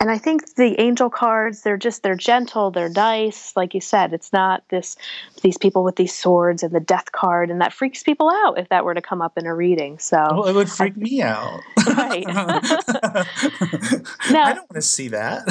and 0.03 0.11
I 0.11 0.17
think 0.17 0.55
the 0.55 0.77
angel 0.81 1.09
cards, 1.09 1.61
they're 1.61 1.77
just 1.77 2.03
they're 2.03 2.13
gentle, 2.13 2.71
they're 2.71 2.89
nice. 2.89 3.55
Like 3.55 3.73
you 3.73 3.79
said, 3.79 4.11
it's 4.11 4.33
not 4.33 4.61
this 4.67 4.97
these 5.43 5.57
people 5.57 5.85
with 5.85 5.95
these 5.95 6.13
swords 6.13 6.61
and 6.61 6.75
the 6.75 6.81
death 6.81 7.13
card, 7.13 7.49
and 7.49 7.61
that 7.61 7.71
freaks 7.71 8.03
people 8.03 8.29
out 8.29 8.59
if 8.59 8.67
that 8.67 8.83
were 8.83 8.93
to 8.93 9.01
come 9.01 9.21
up 9.21 9.37
in 9.37 9.45
a 9.45 9.55
reading. 9.55 9.97
So 9.99 10.17
Well, 10.17 10.47
it 10.47 10.55
would 10.55 10.69
freak 10.69 10.97
me 10.97 11.21
out. 11.21 11.61
Right. 11.87 12.25
I 12.27 14.03
don't 14.27 14.57
want 14.57 14.73
to 14.73 14.81
see 14.81 15.07
that. 15.07 15.47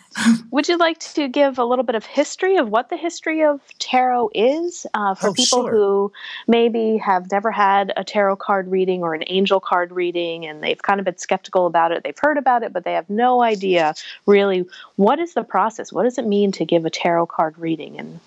Would 0.50 0.68
you 0.68 0.76
like 0.76 0.98
to 1.00 1.28
give 1.28 1.58
a 1.58 1.64
little 1.64 1.84
bit 1.84 1.94
of 1.94 2.04
history 2.04 2.56
of 2.56 2.68
what 2.68 2.88
the 2.88 2.96
history 2.96 3.44
of 3.44 3.60
tarot 3.78 4.30
is 4.34 4.86
uh, 4.94 5.14
for 5.14 5.28
Oh, 5.28 5.34
people 5.34 5.62
sure. 5.62 5.70
who 5.70 6.12
maybe 6.46 6.96
have 6.98 7.30
never 7.30 7.50
had 7.50 7.92
a 7.96 8.04
tarot 8.04 8.36
card 8.36 8.68
reading 8.68 9.02
or 9.02 9.14
an 9.14 9.24
angel 9.26 9.60
card 9.60 9.92
reading 9.92 10.46
and 10.46 10.62
they've 10.62 10.80
kind 10.80 11.00
of 11.00 11.04
been 11.04 11.18
skeptical 11.18 11.66
about 11.66 11.92
it? 11.92 12.02
They've 12.04 12.18
heard 12.18 12.38
about 12.38 12.62
it, 12.62 12.72
but 12.72 12.84
they 12.84 12.92
have 12.92 13.10
no 13.10 13.42
idea 13.42 13.94
really 14.26 14.64
what 14.96 15.18
is 15.18 15.34
the 15.34 15.44
process? 15.44 15.92
What 15.92 16.04
does 16.04 16.18
it 16.18 16.26
mean 16.26 16.52
to 16.52 16.64
give 16.64 16.84
a 16.84 16.90
tarot 16.90 17.26
card 17.26 17.58
reading 17.58 17.98
and, 17.98 18.20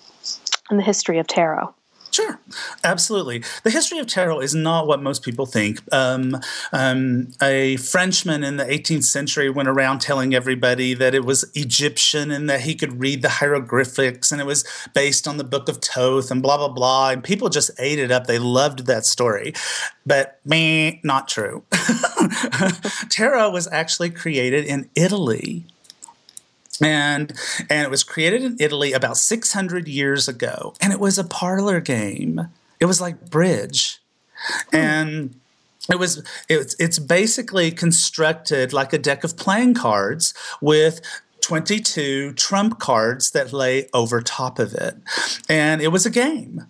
and 0.70 0.78
the 0.78 0.84
history 0.84 1.18
of 1.18 1.26
tarot? 1.26 1.74
Sure, 2.18 2.40
absolutely. 2.82 3.44
The 3.62 3.70
history 3.70 4.00
of 4.00 4.08
tarot 4.08 4.40
is 4.40 4.52
not 4.52 4.88
what 4.88 5.00
most 5.00 5.22
people 5.22 5.46
think. 5.46 5.80
Um, 5.92 6.40
um, 6.72 7.28
a 7.40 7.76
Frenchman 7.76 8.42
in 8.42 8.56
the 8.56 8.64
18th 8.64 9.04
century 9.04 9.48
went 9.50 9.68
around 9.68 10.00
telling 10.00 10.34
everybody 10.34 10.94
that 10.94 11.14
it 11.14 11.24
was 11.24 11.48
Egyptian 11.54 12.32
and 12.32 12.50
that 12.50 12.62
he 12.62 12.74
could 12.74 12.98
read 12.98 13.22
the 13.22 13.28
hieroglyphics 13.28 14.32
and 14.32 14.40
it 14.40 14.48
was 14.48 14.64
based 14.94 15.28
on 15.28 15.36
the 15.36 15.44
Book 15.44 15.68
of 15.68 15.76
Thoth 15.76 16.32
and 16.32 16.42
blah, 16.42 16.56
blah, 16.56 16.66
blah. 16.66 17.10
And 17.10 17.22
people 17.22 17.50
just 17.50 17.70
ate 17.78 18.00
it 18.00 18.10
up. 18.10 18.26
They 18.26 18.40
loved 18.40 18.86
that 18.86 19.06
story. 19.06 19.52
But 20.04 20.40
me, 20.44 21.00
not 21.04 21.28
true. 21.28 21.62
tarot 23.10 23.50
was 23.50 23.68
actually 23.70 24.10
created 24.10 24.64
in 24.64 24.90
Italy 24.96 25.66
and 26.82 27.32
and 27.70 27.82
it 27.82 27.90
was 27.90 28.04
created 28.04 28.42
in 28.42 28.56
Italy 28.58 28.92
about 28.92 29.16
600 29.16 29.88
years 29.88 30.28
ago. 30.28 30.74
And 30.80 30.92
it 30.92 31.00
was 31.00 31.18
a 31.18 31.24
parlor 31.24 31.80
game. 31.80 32.48
It 32.80 32.86
was 32.86 33.00
like 33.00 33.30
bridge. 33.30 34.00
Hmm. 34.70 34.76
And 34.76 35.40
it 35.90 35.98
was 35.98 36.22
it's 36.48 36.76
it's 36.78 36.98
basically 36.98 37.70
constructed 37.70 38.72
like 38.72 38.92
a 38.92 38.98
deck 38.98 39.24
of 39.24 39.36
playing 39.36 39.74
cards 39.74 40.34
with 40.60 41.00
22 41.40 42.34
trump 42.34 42.78
cards 42.78 43.30
that 43.30 43.52
lay 43.52 43.88
over 43.94 44.20
top 44.20 44.58
of 44.58 44.74
it. 44.74 44.96
And 45.48 45.80
it 45.80 45.88
was 45.88 46.04
a 46.04 46.10
game 46.10 46.66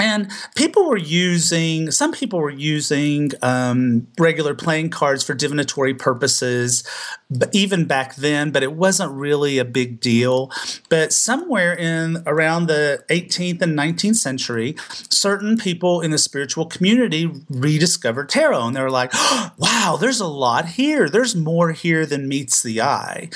and 0.00 0.30
people 0.54 0.88
were 0.88 0.96
using, 0.96 1.90
some 1.90 2.12
people 2.12 2.38
were 2.38 2.50
using 2.50 3.32
um, 3.42 4.06
regular 4.18 4.54
playing 4.54 4.90
cards 4.90 5.24
for 5.24 5.34
divinatory 5.34 5.94
purposes, 5.94 6.84
but 7.30 7.48
even 7.52 7.84
back 7.84 8.14
then, 8.16 8.50
but 8.50 8.62
it 8.62 8.72
wasn't 8.72 9.12
really 9.12 9.58
a 9.58 9.64
big 9.64 10.00
deal. 10.00 10.50
But 10.88 11.12
somewhere 11.12 11.74
in 11.74 12.22
around 12.26 12.66
the 12.66 13.04
18th 13.08 13.60
and 13.60 13.76
19th 13.76 14.16
century, 14.16 14.76
certain 15.10 15.56
people 15.56 16.00
in 16.00 16.10
the 16.10 16.18
spiritual 16.18 16.66
community 16.66 17.30
rediscovered 17.50 18.28
tarot. 18.28 18.68
And 18.68 18.76
they 18.76 18.82
were 18.82 18.90
like, 18.90 19.12
wow, 19.58 19.98
there's 20.00 20.20
a 20.20 20.26
lot 20.26 20.66
here. 20.66 21.08
There's 21.08 21.34
more 21.34 21.72
here 21.72 22.06
than 22.06 22.28
meets 22.28 22.62
the 22.62 22.80
eye. 22.82 23.30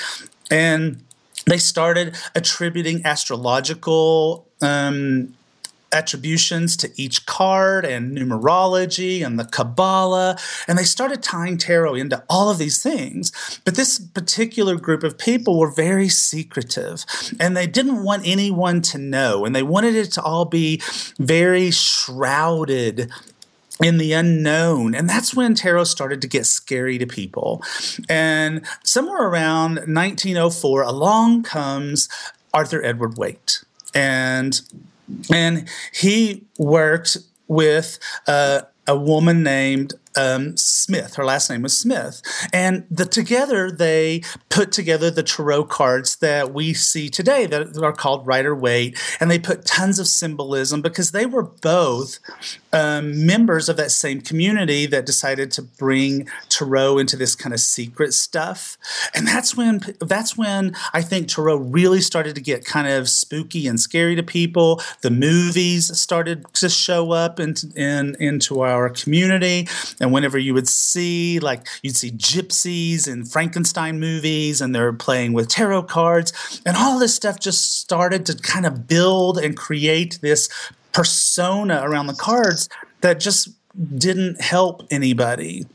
And 0.49 1.03
they 1.45 1.57
started 1.57 2.15
attributing 2.35 3.05
astrological 3.05 4.47
um, 4.61 5.35
attributions 5.93 6.75
to 6.77 6.89
each 6.95 7.25
card 7.25 7.85
and 7.85 8.17
numerology 8.17 9.25
and 9.25 9.39
the 9.39 9.45
Kabbalah. 9.45 10.37
And 10.67 10.77
they 10.77 10.83
started 10.83 11.23
tying 11.23 11.57
tarot 11.57 11.95
into 11.95 12.23
all 12.29 12.49
of 12.49 12.57
these 12.57 12.81
things. 12.81 13.31
But 13.63 13.75
this 13.75 13.99
particular 13.99 14.75
group 14.75 15.03
of 15.03 15.17
people 15.17 15.59
were 15.59 15.71
very 15.71 16.09
secretive 16.09 17.05
and 17.39 17.55
they 17.55 17.67
didn't 17.67 18.03
want 18.03 18.23
anyone 18.25 18.81
to 18.81 18.97
know. 18.97 19.45
And 19.45 19.55
they 19.55 19.63
wanted 19.63 19.95
it 19.95 20.11
to 20.13 20.21
all 20.21 20.45
be 20.45 20.81
very 21.19 21.71
shrouded 21.71 23.11
in 23.81 23.97
the 23.97 24.13
unknown. 24.13 24.95
And 24.95 25.09
that's 25.09 25.33
when 25.33 25.55
tarot 25.55 25.85
started 25.85 26.21
to 26.21 26.27
get 26.27 26.45
scary 26.45 26.97
to 26.97 27.07
people. 27.07 27.61
And 28.07 28.65
somewhere 28.83 29.27
around 29.27 29.75
1904, 29.75 30.83
along 30.83 31.43
comes 31.43 32.09
Arthur 32.53 32.83
Edward 32.83 33.17
Waite. 33.17 33.63
And 33.95 34.61
and 35.31 35.67
he 35.93 36.43
worked 36.57 37.17
with 37.47 37.99
uh, 38.27 38.61
a 38.87 38.97
woman 38.97 39.43
named 39.43 39.93
um, 40.15 40.57
Smith. 40.57 41.15
Her 41.15 41.25
last 41.25 41.49
name 41.49 41.61
was 41.61 41.77
Smith. 41.77 42.21
And 42.51 42.85
the, 42.89 43.05
together 43.05 43.71
they 43.71 44.23
put 44.49 44.71
together 44.71 45.09
the 45.09 45.23
tarot 45.23 45.65
cards 45.65 46.17
that 46.17 46.53
we 46.53 46.73
see 46.73 47.09
today 47.09 47.45
that 47.45 47.77
are 47.77 47.93
called 47.93 48.25
Rider 48.27 48.55
Waite. 48.55 48.97
And 49.19 49.29
they 49.29 49.39
put 49.39 49.65
tons 49.65 49.99
of 49.99 50.07
symbolism 50.07 50.81
because 50.81 51.11
they 51.11 51.25
were 51.25 51.43
both 51.43 52.19
um, 52.71 53.25
members 53.25 53.69
of 53.69 53.77
that 53.77 53.91
same 53.91 54.21
community 54.21 54.85
that 54.87 55.05
decided 55.05 55.51
to 55.51 55.61
bring 55.61 56.27
tarot 56.49 56.97
into 56.97 57.15
this 57.15 57.35
kind 57.35 57.53
of 57.53 57.59
secret 57.59 58.13
stuff. 58.13 58.77
And 59.13 59.27
that's 59.27 59.55
when 59.55 59.81
that's 59.99 60.37
when 60.37 60.75
I 60.93 61.01
think 61.01 61.27
tarot 61.27 61.57
really 61.57 62.01
started 62.01 62.35
to 62.35 62.41
get 62.41 62.65
kind 62.65 62.87
of 62.87 63.09
spooky 63.09 63.67
and 63.67 63.79
scary 63.79 64.15
to 64.15 64.23
people. 64.23 64.81
The 65.01 65.11
movies 65.11 65.97
started 65.99 66.45
to 66.53 66.69
show 66.69 67.11
up 67.11 67.39
into 67.39 67.71
in, 67.75 68.15
into 68.19 68.61
our 68.61 68.89
community. 68.89 69.67
And 70.03 70.11
whenever 70.11 70.37
you 70.37 70.53
would 70.53 70.67
see 70.67 71.39
like 71.39 71.65
you'd 71.81 71.95
see 71.95 72.11
gypsies 72.11 73.07
in 73.07 73.23
Frankenstein 73.23 74.01
movies 74.01 74.59
and 74.59 74.75
they're 74.75 74.91
playing 74.91 75.31
with 75.31 75.47
tarot 75.47 75.83
cards 75.83 76.61
and 76.65 76.75
all 76.75 76.99
this 76.99 77.15
stuff 77.15 77.39
just 77.39 77.79
started 77.79 78.25
to 78.25 78.35
kind 78.35 78.65
of 78.65 78.85
build 78.85 79.37
and 79.37 79.55
create 79.55 80.19
this 80.21 80.49
persona 80.91 81.81
around 81.83 82.07
the 82.07 82.13
cards 82.13 82.67
that 82.99 83.21
just 83.21 83.49
didn't 83.97 84.41
help 84.41 84.85
anybody. 84.91 85.65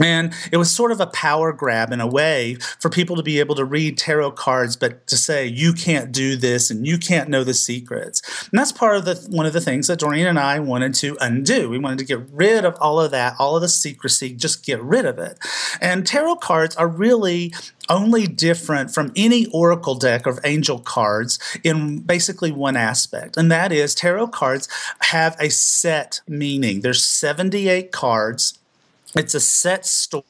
And 0.00 0.32
it 0.50 0.56
was 0.56 0.70
sort 0.70 0.92
of 0.92 1.00
a 1.00 1.06
power 1.06 1.52
grab 1.52 1.92
in 1.92 2.00
a 2.00 2.06
way 2.06 2.56
for 2.78 2.88
people 2.88 3.16
to 3.16 3.22
be 3.22 3.38
able 3.40 3.54
to 3.56 3.64
read 3.64 3.98
tarot 3.98 4.32
cards, 4.32 4.76
but 4.76 5.06
to 5.08 5.16
say 5.16 5.46
you 5.46 5.72
can't 5.72 6.12
do 6.12 6.36
this 6.36 6.70
and 6.70 6.86
you 6.86 6.98
can't 6.98 7.28
know 7.28 7.44
the 7.44 7.54
secrets. 7.54 8.22
And 8.50 8.58
that's 8.58 8.72
part 8.72 8.96
of 8.96 9.04
the 9.04 9.14
one 9.30 9.46
of 9.46 9.52
the 9.52 9.60
things 9.60 9.86
that 9.88 10.00
Doreen 10.00 10.26
and 10.26 10.38
I 10.38 10.58
wanted 10.60 10.94
to 10.94 11.16
undo. 11.20 11.68
We 11.68 11.78
wanted 11.78 11.98
to 11.98 12.04
get 12.04 12.28
rid 12.30 12.64
of 12.64 12.76
all 12.80 13.00
of 13.00 13.10
that, 13.10 13.34
all 13.38 13.56
of 13.56 13.62
the 13.62 13.68
secrecy, 13.68 14.34
just 14.34 14.64
get 14.64 14.82
rid 14.82 15.04
of 15.04 15.18
it. 15.18 15.38
And 15.80 16.06
tarot 16.06 16.36
cards 16.36 16.76
are 16.76 16.88
really 16.88 17.52
only 17.88 18.26
different 18.26 18.92
from 18.94 19.12
any 19.16 19.46
oracle 19.46 19.96
deck 19.96 20.26
of 20.26 20.38
angel 20.44 20.78
cards 20.78 21.38
in 21.64 21.98
basically 21.98 22.52
one 22.52 22.76
aspect, 22.76 23.36
and 23.36 23.50
that 23.50 23.72
is 23.72 23.94
tarot 23.94 24.28
cards 24.28 24.68
have 25.00 25.36
a 25.40 25.50
set 25.50 26.20
meaning. 26.28 26.80
There's 26.80 27.04
78 27.04 27.90
cards 27.90 28.59
it's 29.14 29.34
a 29.34 29.40
set 29.40 29.86
story 29.86 30.24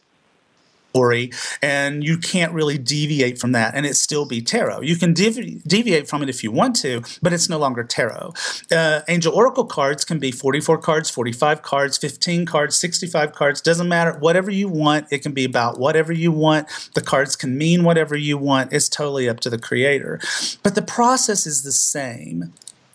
and 1.62 2.02
you 2.02 2.18
can't 2.18 2.52
really 2.52 2.76
deviate 2.76 3.38
from 3.38 3.52
that 3.52 3.74
and 3.74 3.86
it 3.86 3.94
still 3.94 4.26
be 4.26 4.40
tarot. 4.40 4.80
You 4.80 4.96
can 4.96 5.12
devi- 5.12 5.60
deviate 5.66 6.08
from 6.08 6.22
it 6.22 6.28
if 6.28 6.42
you 6.42 6.50
want 6.50 6.74
to 6.76 7.02
but 7.22 7.32
it's 7.32 7.48
no 7.48 7.58
longer 7.58 7.84
tarot. 7.84 8.34
Uh, 8.72 9.00
angel 9.08 9.32
oracle 9.32 9.64
cards 9.64 10.04
can 10.04 10.18
be 10.18 10.32
44 10.32 10.78
cards 10.78 11.08
45 11.08 11.62
cards 11.62 11.98
15 11.98 12.44
cards 12.46 12.76
65 12.76 13.32
cards 13.32 13.60
doesn't 13.60 13.88
matter. 13.88 14.18
Whatever 14.18 14.50
you 14.50 14.68
want 14.68 15.06
it 15.10 15.20
can 15.20 15.32
be 15.32 15.44
about 15.44 15.78
whatever 15.78 16.12
you 16.12 16.32
want. 16.32 16.68
The 16.94 17.02
cards 17.02 17.36
can 17.36 17.56
mean 17.56 17.84
whatever 17.84 18.16
you 18.16 18.36
want. 18.36 18.72
It's 18.72 18.88
totally 18.88 19.28
up 19.28 19.40
to 19.40 19.50
the 19.50 19.58
creator. 19.58 20.18
But 20.62 20.74
the 20.74 20.82
process 20.82 21.46
is 21.46 21.62
the 21.62 21.72
same 21.72 22.52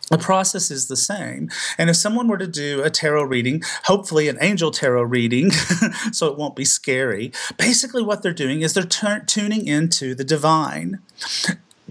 the 0.10 0.18
process 0.18 0.70
is 0.70 0.88
the 0.88 0.96
same. 0.96 1.50
And 1.78 1.90
if 1.90 1.96
someone 1.96 2.28
were 2.28 2.38
to 2.38 2.48
do 2.48 2.84
a 2.84 2.90
tarot 2.90 3.24
reading, 3.24 3.64
hopefully 3.86 4.28
an 4.28 4.38
angel 4.42 4.72
tarot 4.72 5.04
reading, 5.04 5.52
so 6.12 6.28
it 6.28 6.38
won't 6.38 6.56
be 6.56 6.66
scary, 6.66 7.32
basically 7.58 8.04
what 8.04 8.22
they're 8.22 8.34
doing 8.34 8.62
is 8.62 8.74
they're 8.74 8.84
t- 8.84 9.26
tuning 9.26 9.68
into 9.68 10.14
the 10.14 10.24
divine. 10.24 11.00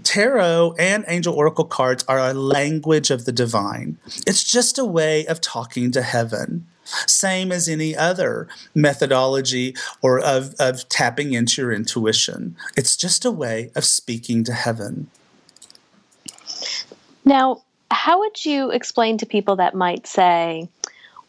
Tarot 0.03 0.75
and 0.77 1.03
angel 1.07 1.33
oracle 1.33 1.65
cards 1.65 2.05
are 2.07 2.19
a 2.19 2.33
language 2.33 3.09
of 3.11 3.25
the 3.25 3.31
divine. 3.31 3.97
It's 4.27 4.43
just 4.43 4.77
a 4.77 4.85
way 4.85 5.25
of 5.25 5.41
talking 5.41 5.91
to 5.91 6.01
heaven 6.01 6.67
same 7.07 7.51
as 7.51 7.67
any 7.67 7.95
other 7.95 8.47
methodology 8.73 9.75
or 10.01 10.19
of, 10.19 10.53
of 10.59 10.87
tapping 10.89 11.33
into 11.33 11.63
your 11.63 11.71
intuition. 11.71 12.55
It's 12.77 12.95
just 12.95 13.25
a 13.25 13.31
way 13.31 13.71
of 13.75 13.83
speaking 13.85 14.43
to 14.45 14.53
heaven. 14.53 15.09
Now, 17.23 17.63
how 17.91 18.19
would 18.19 18.43
you 18.45 18.71
explain 18.71 19.17
to 19.19 19.25
people 19.25 19.57
that 19.57 19.75
might 19.75 20.07
say, 20.07 20.67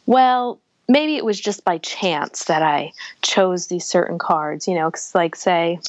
well, 0.05 0.59
maybe 0.89 1.17
it 1.17 1.25
was 1.25 1.39
just 1.39 1.65
by 1.65 1.77
chance 1.79 2.45
that 2.45 2.61
I 2.61 2.93
chose 3.21 3.67
these 3.67 3.85
certain 3.85 4.17
cards, 4.17 4.67
you 4.67 4.75
know, 4.75 4.89
cause 4.89 5.13
like 5.13 5.35
say 5.35 5.79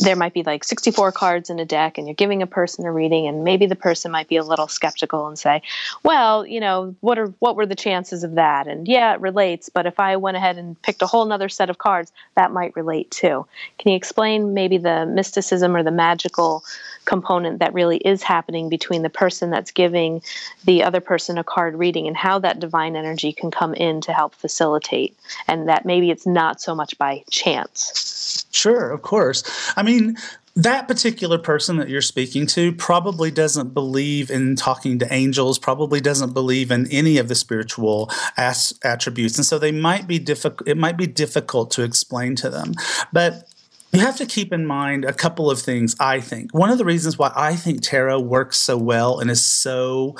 there 0.00 0.16
might 0.16 0.34
be 0.34 0.42
like 0.42 0.64
64 0.64 1.12
cards 1.12 1.48
in 1.48 1.60
a 1.60 1.64
deck 1.64 1.96
and 1.96 2.06
you're 2.06 2.14
giving 2.14 2.42
a 2.42 2.46
person 2.46 2.84
a 2.84 2.92
reading 2.92 3.26
and 3.26 3.44
maybe 3.44 3.66
the 3.66 3.76
person 3.76 4.10
might 4.10 4.28
be 4.28 4.36
a 4.36 4.42
little 4.42 4.68
skeptical 4.68 5.28
and 5.28 5.38
say, 5.38 5.62
well, 6.02 6.44
you 6.44 6.60
know, 6.60 6.94
what 7.00 7.18
are, 7.18 7.28
what 7.38 7.54
were 7.54 7.66
the 7.66 7.76
chances 7.76 8.24
of 8.24 8.34
that? 8.34 8.66
And 8.66 8.88
yeah, 8.88 9.14
it 9.14 9.20
relates, 9.20 9.68
but 9.68 9.86
if 9.86 10.00
I 10.00 10.16
went 10.16 10.36
ahead 10.36 10.58
and 10.58 10.80
picked 10.82 11.02
a 11.02 11.06
whole 11.06 11.24
nother 11.24 11.48
set 11.48 11.70
of 11.70 11.78
cards, 11.78 12.12
that 12.34 12.52
might 12.52 12.74
relate 12.74 13.10
too. 13.10 13.46
Can 13.78 13.92
you 13.92 13.96
explain 13.96 14.54
maybe 14.54 14.78
the 14.78 15.06
mysticism 15.06 15.76
or 15.76 15.82
the 15.82 15.90
magical 15.92 16.64
component 17.04 17.58
that 17.58 17.74
really 17.74 17.98
is 17.98 18.22
happening 18.22 18.68
between 18.68 19.02
the 19.02 19.10
person 19.10 19.50
that's 19.50 19.70
giving 19.70 20.22
the 20.64 20.82
other 20.82 21.00
person 21.00 21.38
a 21.38 21.44
card 21.44 21.74
reading 21.74 22.06
and 22.06 22.16
how 22.16 22.38
that 22.38 22.60
divine 22.60 22.96
energy 22.96 23.32
can 23.32 23.50
come 23.50 23.74
in 23.74 24.00
to 24.00 24.12
help 24.12 24.31
facilitate 24.34 25.16
and 25.48 25.68
that 25.68 25.84
maybe 25.84 26.10
it's 26.10 26.26
not 26.26 26.60
so 26.60 26.74
much 26.74 26.96
by 26.98 27.22
chance. 27.30 28.46
Sure 28.50 28.90
of 28.90 29.02
course. 29.02 29.42
I 29.76 29.82
mean 29.82 30.16
that 30.54 30.86
particular 30.86 31.38
person 31.38 31.78
that 31.78 31.88
you're 31.88 32.02
speaking 32.02 32.46
to 32.46 32.72
probably 32.72 33.30
doesn't 33.30 33.72
believe 33.72 34.30
in 34.30 34.54
talking 34.54 34.98
to 34.98 35.10
angels 35.12 35.58
probably 35.58 36.00
doesn't 36.00 36.34
believe 36.34 36.70
in 36.70 36.86
any 36.90 37.16
of 37.16 37.28
the 37.28 37.34
spiritual 37.34 38.10
as- 38.36 38.78
attributes 38.84 39.38
and 39.38 39.46
so 39.46 39.58
they 39.58 39.72
might 39.72 40.06
be 40.06 40.18
difficult 40.18 40.68
it 40.68 40.76
might 40.76 40.96
be 40.96 41.06
difficult 41.06 41.70
to 41.70 41.82
explain 41.82 42.36
to 42.36 42.50
them. 42.50 42.72
But 43.12 43.48
you 43.92 44.00
have 44.00 44.16
to 44.16 44.26
keep 44.26 44.52
in 44.52 44.64
mind 44.66 45.04
a 45.04 45.12
couple 45.12 45.50
of 45.50 45.60
things, 45.60 45.94
I 46.00 46.20
think. 46.20 46.54
One 46.54 46.70
of 46.70 46.78
the 46.78 46.84
reasons 46.84 47.18
why 47.18 47.30
I 47.36 47.54
think 47.56 47.82
tarot 47.82 48.20
works 48.20 48.56
so 48.56 48.78
well 48.78 49.20
and 49.20 49.30
is 49.30 49.46
so 49.46 50.16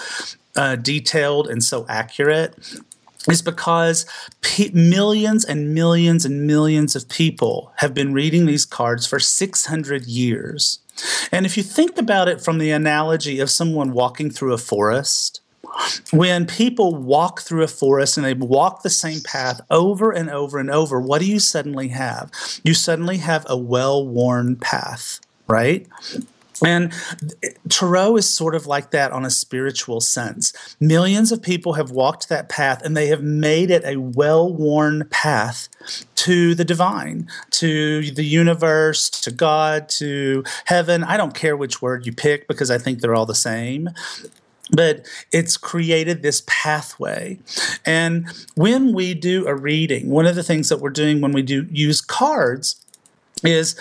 uh, 0.55 0.77
detailed 0.77 1.49
and 1.49 1.65
so 1.65 1.87
accurate 1.89 2.55
is 3.29 3.43
because 3.43 4.07
p- 4.41 4.71
millions 4.73 5.45
and 5.45 5.75
millions 5.75 6.25
and 6.25 6.47
millions 6.47 6.97
of 6.97 7.09
people 7.09 7.73
have 7.77 7.95
been 7.95 8.13
reading 8.13 8.47
these 8.47 8.65
cards 8.65 9.07
for 9.07 9.21
600 9.21 10.07
years. 10.07 10.81
And 11.31 11.47
if 11.47 11.57
you 11.57 11.63
think 11.63 11.99
about 11.99 12.29
it 12.29 12.41
from 12.41 12.59
the 12.59 12.71
analogy 12.71 13.41
of 13.41 13.51
someone 13.51 13.93
walking 13.93 14.31
through 14.31 14.53
a 14.53 14.59
forest, 14.59 15.41
when 16.11 16.47
people 16.47 16.95
walk 16.95 17.41
through 17.41 17.63
a 17.63 17.69
forest 17.69 18.17
and 18.17 18.27
they 18.27 18.35
walk 18.35 18.83
the 18.83 18.91
same 18.91 19.21
path 19.21 19.61
over 19.71 20.11
and 20.11 20.29
over 20.29 20.59
and 20.59 20.71
over, 20.71 21.01
what 21.01 21.21
do 21.21 21.27
you 21.27 21.39
suddenly 21.39 21.89
have? 21.89 22.31
You 22.63 22.75
suddenly 22.75 23.19
have 23.19 23.47
a 23.49 23.57
well 23.57 24.07
worn 24.07 24.57
path, 24.57 25.21
right? 25.49 25.87
And 26.65 26.93
Tarot 27.69 28.17
is 28.17 28.29
sort 28.29 28.55
of 28.55 28.67
like 28.67 28.91
that 28.91 29.13
on 29.13 29.25
a 29.25 29.31
spiritual 29.31 30.01
sense. 30.01 30.53
Millions 30.81 31.33
of 31.33 31.43
people 31.43 31.75
have 31.75 31.91
walked 31.91 32.29
that 32.29 32.49
path 32.49 32.83
and 32.83 32.97
they 32.97 33.09
have 33.09 33.23
made 33.23 33.71
it 33.71 33.85
a 33.85 33.97
well 33.97 34.53
worn 34.53 35.07
path 35.11 35.69
to 36.17 36.55
the 36.55 36.65
divine, 36.65 37.29
to 37.51 38.11
the 38.13 38.25
universe, 38.25 39.11
to 39.11 39.31
God, 39.31 39.89
to 39.91 40.45
heaven. 40.67 41.03
I 41.05 41.17
don't 41.17 41.35
care 41.35 41.57
which 41.57 41.83
word 41.83 42.07
you 42.07 42.13
pick 42.13 42.47
because 42.47 42.71
I 42.71 42.79
think 42.79 43.01
they're 43.01 43.15
all 43.15 43.27
the 43.27 43.35
same 43.35 43.91
but 44.75 45.07
it's 45.33 45.57
created 45.57 46.23
this 46.23 46.43
pathway. 46.47 47.39
And 47.85 48.27
when 48.55 48.95
we 48.95 49.13
do 49.13 49.47
a 49.47 49.55
reading, 49.55 50.09
one 50.09 50.27
of 50.27 50.35
the 50.35 50.43
things 50.43 50.69
that 50.71 50.79
we're 50.79 50.91
doing 50.91 51.21
when 51.21 51.33
we 51.33 51.43
do 51.43 51.67
use 51.71 52.01
cards 52.01 52.77
is 53.45 53.79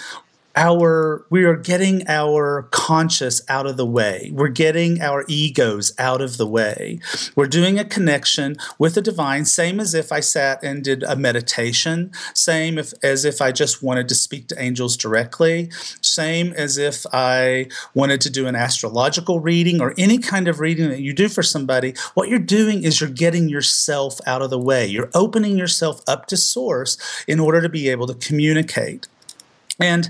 our 0.56 1.26
we 1.30 1.44
are 1.44 1.56
getting 1.56 2.08
our 2.08 2.68
conscious 2.72 3.42
out 3.48 3.66
of 3.66 3.78
the 3.78 3.86
way. 3.86 4.32
We're 4.34 4.50
getting 4.50 5.02
our 5.02 5.26
egos 5.28 5.94
out 5.98 6.22
of 6.22 6.38
the 6.38 6.48
way. 6.48 7.00
We're 7.36 7.48
doing 7.48 7.80
a 7.80 7.86
connection 7.86 8.58
with 8.78 8.96
the 8.96 9.02
divine 9.02 9.46
same 9.46 9.80
as 9.80 9.94
if 9.94 10.12
i 10.12 10.20
sat 10.20 10.64
and 10.64 10.84
did 10.84 11.04
a 11.04 11.16
meditation 11.16 12.12
same 12.34 12.78
if, 12.78 12.94
as 13.04 13.26
if 13.26 13.42
i 13.42 13.52
just 13.52 13.84
wanted 13.84 14.08
to 14.10 14.16
speak 14.16 14.48
to 14.48 14.62
angels 14.62 14.98
directly 14.98 15.70
same 16.02 16.54
as 16.54 16.78
if 16.78 17.06
i 17.14 17.68
wanted 17.94 18.22
to 18.22 18.30
do 18.30 18.48
an 18.48 18.56
astrological 18.56 19.40
reading 19.40 19.82
or 19.82 19.94
any 19.98 20.18
kind 20.18 20.48
of 20.48 20.60
reading 20.60 20.90
that 20.90 21.02
you 21.02 21.14
do 21.14 21.28
for 21.30 21.44
somebody. 21.44 21.94
What 22.14 22.30
you're 22.30 22.40
doing 22.40 22.84
is 22.84 23.02
you're 23.02 23.10
getting 23.10 23.50
yourself 23.50 24.20
out 24.26 24.42
of 24.42 24.50
the 24.50 24.60
way. 24.60 24.86
You're 24.86 25.10
opening 25.14 25.58
yourself 25.58 26.02
up 26.08 26.26
to 26.28 26.38
source 26.38 26.98
in 27.28 27.40
order 27.40 27.62
to 27.62 27.70
be 27.70 27.90
able 27.90 28.08
to 28.08 28.14
communicate 28.14 29.08
and 29.82 30.10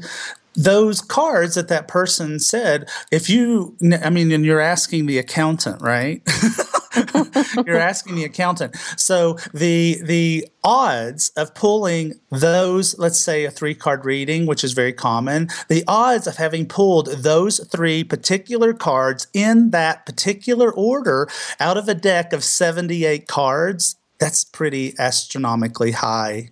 those 0.54 1.02
cards 1.02 1.56
that 1.56 1.70
that 1.70 1.88
person 1.88 2.40
said, 2.40 2.90
if 3.10 3.30
you, 3.30 3.76
I 4.04 4.10
mean, 4.10 4.32
and 4.32 4.46
you're 4.46 4.60
asking 4.60 5.06
the 5.06 5.18
accountant, 5.18 5.82
right? 5.82 6.22
you're 7.66 7.78
asking 7.78 8.16
the 8.16 8.26
accountant. 8.26 8.76
So 8.98 9.38
the 9.54 10.02
the 10.04 10.48
odds 10.64 11.30
of 11.38 11.56
pulling 11.56 12.20
those, 12.30 12.98
let's 13.00 13.24
say 13.24 13.46
a 13.46 13.52
three 13.52 13.74
card 13.76 14.04
reading, 14.04 14.46
which 14.46 14.64
is 14.64 14.74
very 14.74 14.94
common, 14.94 15.48
the 15.70 15.84
odds 15.88 16.28
of 16.28 16.36
having 16.36 16.66
pulled 16.66 17.08
those 17.08 17.66
three 17.70 18.04
particular 18.04 18.74
cards 18.74 19.28
in 19.34 19.70
that 19.72 20.06
particular 20.06 20.72
order 20.72 21.30
out 21.60 21.78
of 21.78 21.88
a 21.88 21.96
deck 21.96 22.34
of 22.34 22.44
78 22.44 23.28
cards, 23.28 23.96
that's 24.20 24.44
pretty 24.44 24.94
astronomically 25.00 25.92
high 25.92 26.50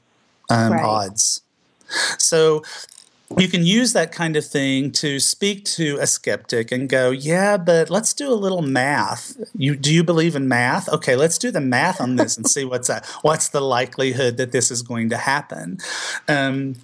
um, 0.49 0.71
right. 0.71 0.83
odds. 0.83 1.41
So 2.17 2.63
you 3.37 3.47
can 3.47 3.63
use 3.63 3.93
that 3.93 4.11
kind 4.11 4.35
of 4.35 4.45
thing 4.45 4.91
to 4.91 5.19
speak 5.19 5.63
to 5.63 5.97
a 6.01 6.07
skeptic 6.07 6.71
and 6.71 6.89
go, 6.89 7.11
"Yeah, 7.11 7.57
but 7.57 7.89
let's 7.89 8.13
do 8.13 8.31
a 8.31 8.35
little 8.35 8.61
math. 8.61 9.37
You 9.55 9.75
do 9.75 9.93
you 9.93 10.03
believe 10.03 10.35
in 10.35 10.47
math? 10.47 10.89
Okay, 10.89 11.15
let's 11.15 11.37
do 11.37 11.51
the 11.51 11.61
math 11.61 12.01
on 12.01 12.15
this 12.15 12.37
and 12.37 12.49
see 12.49 12.65
what's 12.65 12.87
that. 12.87 13.05
What's 13.21 13.49
the 13.49 13.61
likelihood 13.61 14.37
that 14.37 14.51
this 14.51 14.71
is 14.71 14.81
going 14.81 15.09
to 15.09 15.17
happen?" 15.17 15.77
Um, 16.27 16.75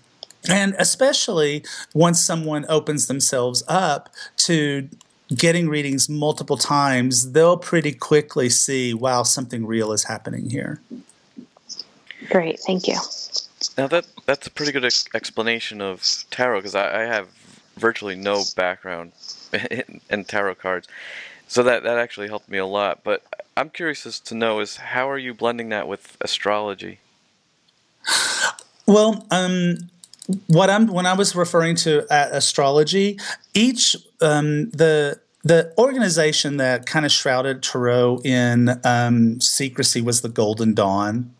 and 0.48 0.76
especially 0.78 1.64
once 1.94 2.22
someone 2.22 2.66
opens 2.70 3.08
themselves 3.08 3.64
up 3.68 4.10
to 4.38 4.88
getting 5.36 5.68
readings 5.68 6.08
multiple 6.08 6.58
times, 6.58 7.32
they'll 7.32 7.58
pretty 7.58 7.92
quickly 7.92 8.50
see, 8.50 8.94
wow, 8.94 9.24
something 9.24 9.66
real 9.66 9.92
is 9.92 10.04
happening 10.04 10.52
here. 10.52 10.80
Great, 12.30 12.60
thank 12.60 12.88
you. 12.88 12.98
Now 13.78 13.88
that 13.88 14.06
that's 14.26 14.48
a 14.48 14.52
pretty 14.52 14.72
good 14.72 14.86
ex- 14.86 15.08
explanation 15.14 15.82
of 15.82 16.04
tarot 16.32 16.60
because 16.60 16.76
I, 16.76 17.04
I, 17.04 17.06
have 17.06 17.28
virtually 17.76 18.16
no 18.16 18.44
background 18.56 19.12
in, 19.54 20.02
in, 20.10 20.24
tarot 20.26 20.56
cards, 20.56 20.88
so 21.48 21.62
that 21.64 21.84
that 21.84 21.98
actually 21.98 22.28
helped 22.28 22.50
me 22.50 22.58
a 22.58 22.66
lot. 22.66 23.04
But 23.04 23.24
I'm 23.58 23.70
curious 23.70 24.06
as 24.06 24.20
to 24.22 24.36
know 24.36 24.60
is 24.60 24.78
how 24.78 25.10
are 25.10 25.18
you 25.18 25.34
blending 25.34 25.70
that 25.70 25.88
with 25.88 26.16
astrology? 26.22 27.00
Well, 28.88 29.26
um, 29.32 29.90
what 30.48 30.70
I'm 30.70 30.88
when 30.88 31.06
I 31.06 31.14
was 31.14 31.36
referring 31.36 31.76
to 31.78 32.06
astrology, 32.12 33.20
each 33.54 33.96
um, 34.22 34.70
the 34.70 35.20
the 35.44 35.74
organization 35.78 36.58
that 36.58 36.86
kind 36.88 37.06
of 37.06 37.12
shrouded 37.12 37.62
tarot 37.62 38.22
in 38.24 38.80
um, 38.84 39.40
secrecy 39.40 40.02
was 40.02 40.22
the 40.22 40.30
Golden 40.30 40.74
Dawn. 40.74 41.35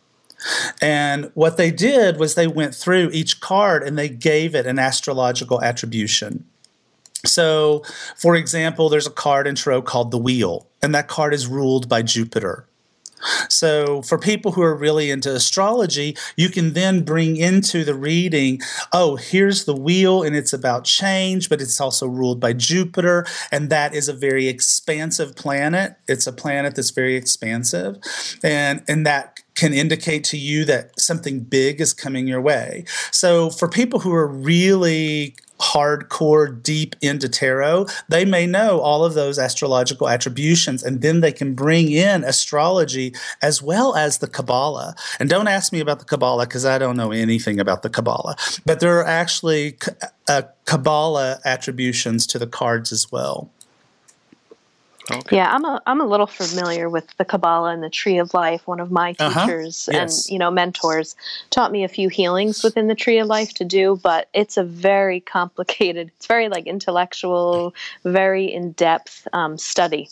And 0.82 1.32
what 1.34 1.58
they 1.58 1.72
did 1.72 2.18
was 2.18 2.36
they 2.36 2.48
went 2.48 2.76
through 2.76 3.10
each 3.12 3.40
card 3.42 3.84
and 3.84 3.98
they 3.98 4.10
gave 4.10 4.56
it 4.56 4.66
an 4.66 4.80
astrological 4.80 5.62
attribution. 5.62 6.46
So, 7.26 7.84
for 8.16 8.36
example, 8.36 8.90
there's 8.90 9.08
a 9.08 9.12
card 9.12 9.48
in 9.48 9.56
tarot 9.56 9.84
called 9.84 10.12
the 10.12 10.18
Wheel, 10.18 10.68
and 10.82 10.94
that 10.94 11.08
card 11.08 11.34
is 11.34 11.48
ruled 11.48 11.90
by 11.90 12.02
Jupiter. 12.02 12.68
So, 13.50 14.02
for 14.04 14.18
people 14.20 14.52
who 14.52 14.62
are 14.62 14.76
really 14.76 15.10
into 15.10 15.34
astrology, 15.34 16.16
you 16.36 16.50
can 16.50 16.74
then 16.74 17.02
bring 17.02 17.38
into 17.38 17.84
the 17.84 17.96
reading 17.96 18.62
oh, 18.94 19.16
here's 19.16 19.66
the 19.66 19.76
wheel, 19.76 20.24
and 20.24 20.36
it's 20.36 20.54
about 20.54 20.84
change, 20.84 21.50
but 21.50 21.62
it's 21.62 21.82
also 21.82 22.08
ruled 22.08 22.40
by 22.40 22.54
Jupiter, 22.54 23.26
and 23.52 23.70
that 23.70 23.96
is 23.96 24.08
a 24.08 24.14
very 24.14 24.48
expansive 24.48 25.36
planet. 25.36 25.96
It's 26.08 26.28
a 26.28 26.34
planet 26.34 26.76
that's 26.76 26.92
very 26.92 27.16
expansive, 27.16 27.98
and, 28.44 28.84
and 28.88 29.06
that 29.06 29.40
can 29.56 29.74
indicate 29.74 30.24
to 30.26 30.38
you 30.38 30.66
that 30.66 31.00
something 31.00 31.40
big 31.40 31.82
is 31.82 31.94
coming 31.94 32.28
your 32.28 32.42
way. 32.42 32.86
So, 33.12 33.50
for 33.50 33.68
people 33.68 34.00
who 34.00 34.14
are 34.14 34.28
really 34.28 35.36
hardcore 35.60 36.62
deep 36.62 36.96
into 37.02 37.30
tarot, 37.30 37.88
they 38.10 38.26
may 38.26 38.46
know 38.46 38.80
all 38.80 39.06
of 39.06 39.14
those 39.14 39.40
astrological 39.40 40.10
attributions 40.10 40.84
and 40.84 41.02
then 41.02 41.22
they 41.22 41.32
can 41.32 41.54
bring 41.54 41.92
in 41.92 42.24
astrology 42.24 43.14
as 43.42 43.62
well 43.62 43.96
as 43.96 44.18
the 44.18 44.28
Kabbalah. 44.28 44.96
And 45.20 45.30
don't 45.30 45.48
ask 45.48 45.72
me 45.72 45.80
about 45.80 46.00
the 46.00 46.06
Kabbalah 46.06 46.46
because 46.46 46.66
I 46.66 46.78
don't 46.78 46.98
know 46.98 47.12
anything 47.12 47.60
about 47.60 47.84
the 47.84 47.90
Kabbalah, 47.90 48.36
but 48.66 48.80
there 48.80 49.00
are 49.00 49.06
actually 49.06 49.78
uh, 50.28 50.44
Kabbalah 50.66 51.40
attributions 51.46 52.28
to 52.28 52.40
the 52.40 52.48
cards 52.48 52.92
as 52.92 53.12
well. 53.12 53.50
Okay. 55.12 55.36
Yeah, 55.36 55.52
I'm 55.52 55.64
a 55.66 55.82
I'm 55.86 56.02
a 56.02 56.06
little 56.06 56.28
familiar 56.28 56.90
with 56.90 57.16
the 57.18 57.26
Kabbalah 57.26 57.72
and 57.74 57.84
the 57.84 57.90
Tree 57.90 58.18
of 58.18 58.34
Life. 58.34 58.66
One 58.68 58.80
of 58.80 58.92
my 58.92 59.16
uh-huh. 59.20 59.46
teachers 59.46 59.88
uh-huh. 59.88 60.00
yes. 60.02 60.26
and 60.26 60.34
you 60.34 60.40
know 60.40 60.50
mentors 60.50 61.16
taught 61.52 61.72
me 61.72 61.84
a 61.84 61.88
few 61.88 62.10
healings 62.10 62.64
within 62.64 62.88
the 62.88 62.96
Tree 62.96 63.20
of 63.20 63.28
Life 63.28 63.54
to 63.56 63.66
do, 63.66 64.00
but 64.02 64.30
it's 64.34 64.58
a 64.58 64.64
very 64.64 65.20
complicated. 65.36 66.12
It's 66.18 66.26
very 66.26 66.50
like 66.50 66.66
intellectual, 66.66 67.76
very 68.04 68.52
in 68.52 68.72
depth 68.72 69.28
um, 69.34 69.58
study. 69.58 70.10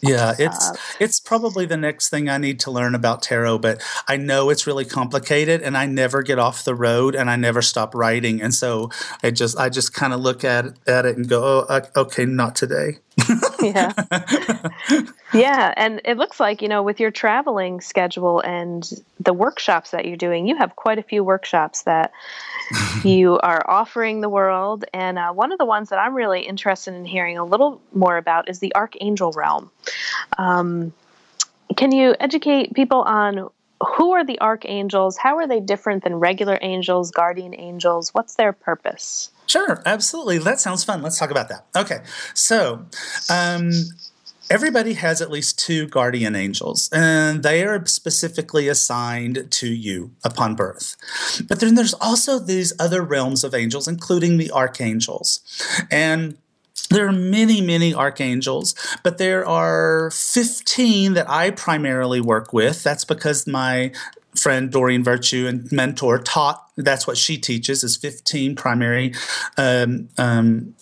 Yeah, 0.00 0.34
it's 0.38 0.70
uh, 0.70 0.76
it's 1.00 1.18
probably 1.18 1.66
the 1.66 1.76
next 1.76 2.08
thing 2.08 2.28
I 2.28 2.38
need 2.38 2.60
to 2.60 2.70
learn 2.70 2.94
about 2.94 3.22
tarot, 3.22 3.58
but 3.58 3.82
I 4.06 4.16
know 4.16 4.48
it's 4.48 4.64
really 4.64 4.84
complicated 4.84 5.60
and 5.60 5.76
I 5.76 5.86
never 5.86 6.22
get 6.22 6.38
off 6.38 6.64
the 6.64 6.74
road 6.74 7.16
and 7.16 7.28
I 7.28 7.34
never 7.34 7.62
stop 7.62 7.96
writing. 7.96 8.40
And 8.40 8.54
so 8.54 8.90
I 9.24 9.32
just 9.32 9.58
I 9.58 9.68
just 9.68 9.92
kind 9.92 10.12
of 10.12 10.20
look 10.20 10.44
at 10.44 10.66
at 10.86 11.04
it 11.04 11.16
and 11.16 11.28
go, 11.28 11.66
"Oh, 11.68 11.80
okay, 11.96 12.26
not 12.26 12.54
today." 12.54 12.98
Yeah. 13.60 13.92
yeah. 15.34 15.74
And 15.76 16.00
it 16.04 16.16
looks 16.16 16.38
like, 16.40 16.62
you 16.62 16.68
know, 16.68 16.82
with 16.82 17.00
your 17.00 17.10
traveling 17.10 17.80
schedule 17.80 18.40
and 18.40 18.88
the 19.20 19.32
workshops 19.32 19.90
that 19.90 20.06
you're 20.06 20.16
doing, 20.16 20.46
you 20.46 20.56
have 20.56 20.76
quite 20.76 20.98
a 20.98 21.02
few 21.02 21.24
workshops 21.24 21.82
that 21.82 22.12
you 23.04 23.38
are 23.40 23.68
offering 23.68 24.20
the 24.20 24.28
world. 24.28 24.84
And 24.92 25.18
uh, 25.18 25.32
one 25.32 25.52
of 25.52 25.58
the 25.58 25.64
ones 25.64 25.90
that 25.90 25.98
I'm 25.98 26.14
really 26.14 26.40
interested 26.40 26.94
in 26.94 27.04
hearing 27.04 27.38
a 27.38 27.44
little 27.44 27.80
more 27.92 28.16
about 28.16 28.48
is 28.48 28.58
the 28.60 28.74
Archangel 28.74 29.32
realm. 29.32 29.70
Um, 30.36 30.92
can 31.76 31.92
you 31.92 32.14
educate 32.18 32.74
people 32.74 33.02
on 33.02 33.48
who 33.80 34.12
are 34.12 34.24
the 34.24 34.40
archangels? 34.40 35.16
How 35.16 35.36
are 35.36 35.46
they 35.46 35.60
different 35.60 36.02
than 36.02 36.16
regular 36.16 36.58
angels, 36.60 37.10
guardian 37.10 37.54
angels? 37.56 38.12
What's 38.12 38.34
their 38.34 38.52
purpose? 38.52 39.30
Sure, 39.48 39.82
absolutely. 39.86 40.38
That 40.38 40.60
sounds 40.60 40.84
fun. 40.84 41.02
Let's 41.02 41.18
talk 41.18 41.30
about 41.30 41.48
that. 41.48 41.66
Okay, 41.74 42.00
so 42.34 42.86
um, 43.30 43.70
everybody 44.50 44.92
has 44.94 45.20
at 45.22 45.30
least 45.30 45.58
two 45.58 45.86
guardian 45.88 46.36
angels, 46.36 46.90
and 46.92 47.42
they 47.42 47.64
are 47.64 47.84
specifically 47.86 48.68
assigned 48.68 49.50
to 49.50 49.68
you 49.68 50.12
upon 50.22 50.54
birth. 50.54 50.96
But 51.48 51.60
then 51.60 51.74
there's 51.74 51.94
also 51.94 52.38
these 52.38 52.72
other 52.78 53.02
realms 53.02 53.42
of 53.42 53.54
angels, 53.54 53.88
including 53.88 54.36
the 54.36 54.50
archangels. 54.50 55.40
And 55.90 56.36
there 56.90 57.06
are 57.06 57.12
many, 57.12 57.60
many 57.60 57.94
archangels, 57.94 58.74
but 59.02 59.18
there 59.18 59.46
are 59.46 60.10
15 60.10 61.14
that 61.14 61.28
I 61.28 61.50
primarily 61.50 62.20
work 62.20 62.52
with. 62.52 62.82
That's 62.82 63.04
because 63.04 63.46
my 63.46 63.92
friend 64.36 64.70
Doreen 64.70 65.02
Virtue 65.02 65.46
and 65.46 65.70
mentor 65.72 66.18
taught 66.18 66.64
that's 66.76 67.06
what 67.06 67.16
she 67.16 67.38
teaches 67.38 67.82
is 67.82 67.96
15 67.96 68.54
primary 68.54 69.12
um, 69.56 70.08
um, 70.18 70.74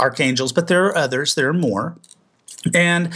archangels 0.00 0.52
but 0.52 0.68
there 0.68 0.84
are 0.86 0.96
others 0.96 1.34
there 1.34 1.48
are 1.48 1.52
more 1.52 1.96
and 2.74 3.12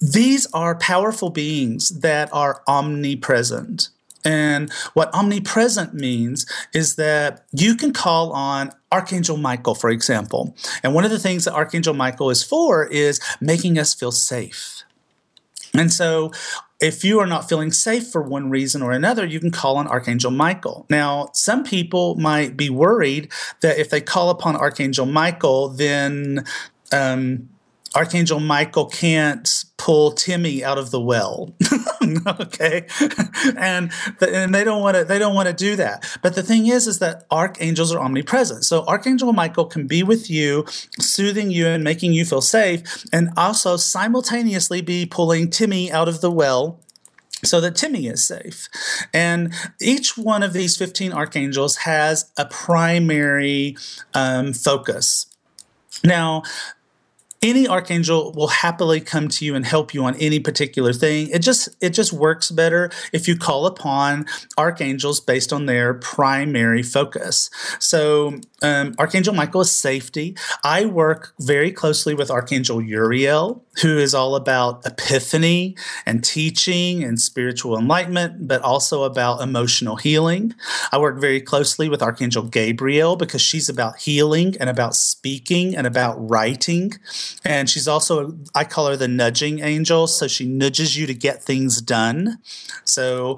these 0.00 0.46
are 0.52 0.74
powerful 0.74 1.30
beings 1.30 2.00
that 2.00 2.28
are 2.32 2.62
omnipresent 2.66 3.88
and 4.24 4.72
what 4.94 5.12
omnipresent 5.14 5.94
means 5.94 6.46
is 6.72 6.96
that 6.96 7.44
you 7.52 7.74
can 7.74 7.92
call 7.92 8.32
on 8.32 8.70
Archangel 8.90 9.36
Michael, 9.36 9.74
for 9.74 9.90
example. 9.90 10.54
And 10.82 10.94
one 10.94 11.04
of 11.04 11.10
the 11.10 11.18
things 11.18 11.44
that 11.44 11.54
Archangel 11.54 11.94
Michael 11.94 12.30
is 12.30 12.42
for 12.42 12.86
is 12.86 13.20
making 13.40 13.78
us 13.78 13.94
feel 13.94 14.12
safe. 14.12 14.84
And 15.74 15.92
so 15.92 16.32
if 16.82 17.04
you 17.04 17.20
are 17.20 17.26
not 17.26 17.48
feeling 17.48 17.70
safe 17.70 18.08
for 18.08 18.20
one 18.20 18.50
reason 18.50 18.82
or 18.82 18.90
another, 18.90 19.24
you 19.24 19.38
can 19.38 19.52
call 19.52 19.76
on 19.76 19.86
Archangel 19.86 20.32
Michael. 20.32 20.84
Now, 20.90 21.30
some 21.32 21.62
people 21.62 22.16
might 22.16 22.56
be 22.56 22.68
worried 22.68 23.30
that 23.60 23.78
if 23.78 23.88
they 23.88 24.00
call 24.00 24.30
upon 24.30 24.56
Archangel 24.56 25.06
Michael, 25.06 25.68
then 25.68 26.44
um, 26.90 27.48
Archangel 27.94 28.40
Michael 28.40 28.86
can't 28.86 29.64
pull 29.82 30.12
Timmy 30.12 30.62
out 30.62 30.78
of 30.78 30.92
the 30.92 31.00
well. 31.00 31.52
okay, 32.40 32.86
and 33.56 33.90
and 34.20 34.54
they 34.54 34.62
don't 34.62 34.80
want 34.80 34.96
to 34.96 35.04
they 35.04 35.18
don't 35.18 35.34
want 35.34 35.48
to 35.48 35.54
do 35.54 35.74
that. 35.74 36.08
But 36.22 36.36
the 36.36 36.42
thing 36.44 36.68
is, 36.68 36.86
is 36.86 37.00
that 37.00 37.26
archangels 37.32 37.92
are 37.92 37.98
omnipresent. 37.98 38.64
So 38.64 38.84
Archangel 38.86 39.32
Michael 39.32 39.64
can 39.64 39.88
be 39.88 40.04
with 40.04 40.30
you, 40.30 40.64
soothing 41.00 41.50
you 41.50 41.66
and 41.66 41.82
making 41.82 42.12
you 42.12 42.24
feel 42.24 42.40
safe, 42.40 43.04
and 43.12 43.30
also 43.36 43.76
simultaneously 43.76 44.82
be 44.82 45.04
pulling 45.04 45.50
Timmy 45.50 45.90
out 45.90 46.06
of 46.06 46.20
the 46.20 46.30
well 46.30 46.78
so 47.44 47.60
that 47.60 47.74
Timmy 47.74 48.06
is 48.06 48.24
safe. 48.24 48.68
And 49.12 49.52
each 49.80 50.16
one 50.16 50.44
of 50.44 50.52
these 50.52 50.76
15 50.76 51.12
archangels 51.12 51.78
has 51.78 52.30
a 52.36 52.46
primary 52.46 53.76
um, 54.14 54.52
focus. 54.52 55.26
Now, 56.04 56.44
any 57.42 57.66
archangel 57.66 58.32
will 58.32 58.48
happily 58.48 59.00
come 59.00 59.28
to 59.28 59.44
you 59.44 59.54
and 59.54 59.66
help 59.66 59.92
you 59.92 60.04
on 60.04 60.14
any 60.16 60.38
particular 60.38 60.92
thing. 60.92 61.28
It 61.28 61.40
just 61.40 61.68
it 61.80 61.90
just 61.90 62.12
works 62.12 62.50
better 62.50 62.90
if 63.12 63.26
you 63.26 63.36
call 63.36 63.66
upon 63.66 64.26
archangels 64.56 65.20
based 65.20 65.52
on 65.52 65.66
their 65.66 65.94
primary 65.94 66.82
focus. 66.82 67.50
So 67.78 68.40
um, 68.62 68.94
archangel 68.98 69.34
michael 69.34 69.60
is 69.60 69.70
safety 69.72 70.36
i 70.64 70.84
work 70.84 71.34
very 71.40 71.70
closely 71.70 72.14
with 72.14 72.30
archangel 72.30 72.80
uriel 72.80 73.64
who 73.80 73.98
is 73.98 74.14
all 74.14 74.34
about 74.36 74.84
epiphany 74.86 75.76
and 76.06 76.24
teaching 76.24 77.02
and 77.02 77.20
spiritual 77.20 77.78
enlightenment 77.78 78.46
but 78.46 78.60
also 78.62 79.04
about 79.04 79.40
emotional 79.40 79.96
healing 79.96 80.54
i 80.92 80.98
work 80.98 81.20
very 81.20 81.40
closely 81.40 81.88
with 81.88 82.02
archangel 82.02 82.42
gabriel 82.42 83.16
because 83.16 83.42
she's 83.42 83.68
about 83.68 83.98
healing 83.98 84.54
and 84.60 84.68
about 84.68 84.94
speaking 84.94 85.76
and 85.76 85.86
about 85.86 86.16
writing 86.18 86.92
and 87.44 87.68
she's 87.68 87.88
also, 87.88 88.36
I 88.54 88.64
call 88.64 88.88
her 88.88 88.96
the 88.96 89.08
nudging 89.08 89.60
angel. 89.60 90.06
So 90.06 90.28
she 90.28 90.46
nudges 90.46 90.96
you 90.96 91.06
to 91.06 91.14
get 91.14 91.42
things 91.42 91.80
done. 91.80 92.38
So 92.84 93.36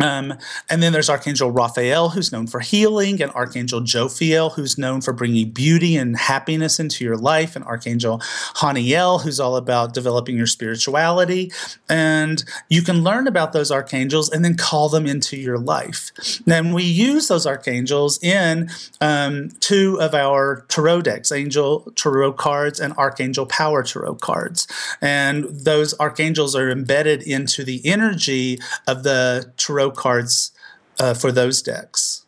Um, 0.00 0.34
and 0.70 0.82
then 0.82 0.92
there's 0.92 1.10
Archangel 1.10 1.50
Raphael, 1.50 2.10
who's 2.10 2.32
known 2.32 2.46
for 2.46 2.60
healing, 2.60 3.20
and 3.22 3.32
Archangel 3.32 3.80
Jophiel, 3.80 4.52
who's 4.52 4.78
known 4.78 5.00
for 5.00 5.12
bringing 5.12 5.50
beauty 5.50 5.96
and 5.96 6.16
happiness 6.16 6.78
into 6.78 7.04
your 7.04 7.16
life, 7.16 7.56
and 7.56 7.64
Archangel 7.64 8.18
Haniel, 8.56 9.22
who's 9.22 9.40
all 9.40 9.56
about 9.56 9.94
developing 9.94 10.36
your 10.36 10.46
spirituality. 10.46 11.52
And 11.88 12.44
you 12.68 12.82
can 12.82 13.02
learn 13.02 13.26
about 13.26 13.52
those 13.52 13.70
archangels 13.70 14.30
and 14.30 14.44
then 14.44 14.56
call 14.56 14.88
them 14.88 15.06
into 15.06 15.36
your 15.36 15.58
life. 15.58 16.10
Then 16.44 16.72
we 16.72 16.84
use 16.84 17.28
those 17.28 17.46
archangels 17.46 18.22
in 18.22 18.70
um, 19.00 19.50
two 19.60 20.00
of 20.00 20.14
our 20.14 20.64
tarot 20.68 21.02
decks 21.02 21.32
Angel 21.32 21.90
Tarot 21.96 22.32
cards 22.34 22.80
and 22.80 22.92
Archangel 22.94 23.46
Power 23.46 23.82
Tarot 23.82 24.16
cards. 24.16 24.66
And 25.00 25.44
those 25.44 25.98
archangels 25.98 26.54
are 26.54 26.70
embedded 26.70 27.22
into 27.22 27.64
the 27.64 27.84
energy 27.84 28.58
of 28.86 29.02
the 29.02 29.52
tarot 29.56 29.87
cards 29.90 30.52
uh, 31.00 31.14
for 31.14 31.32
those 31.32 31.62
decks. 31.62 32.24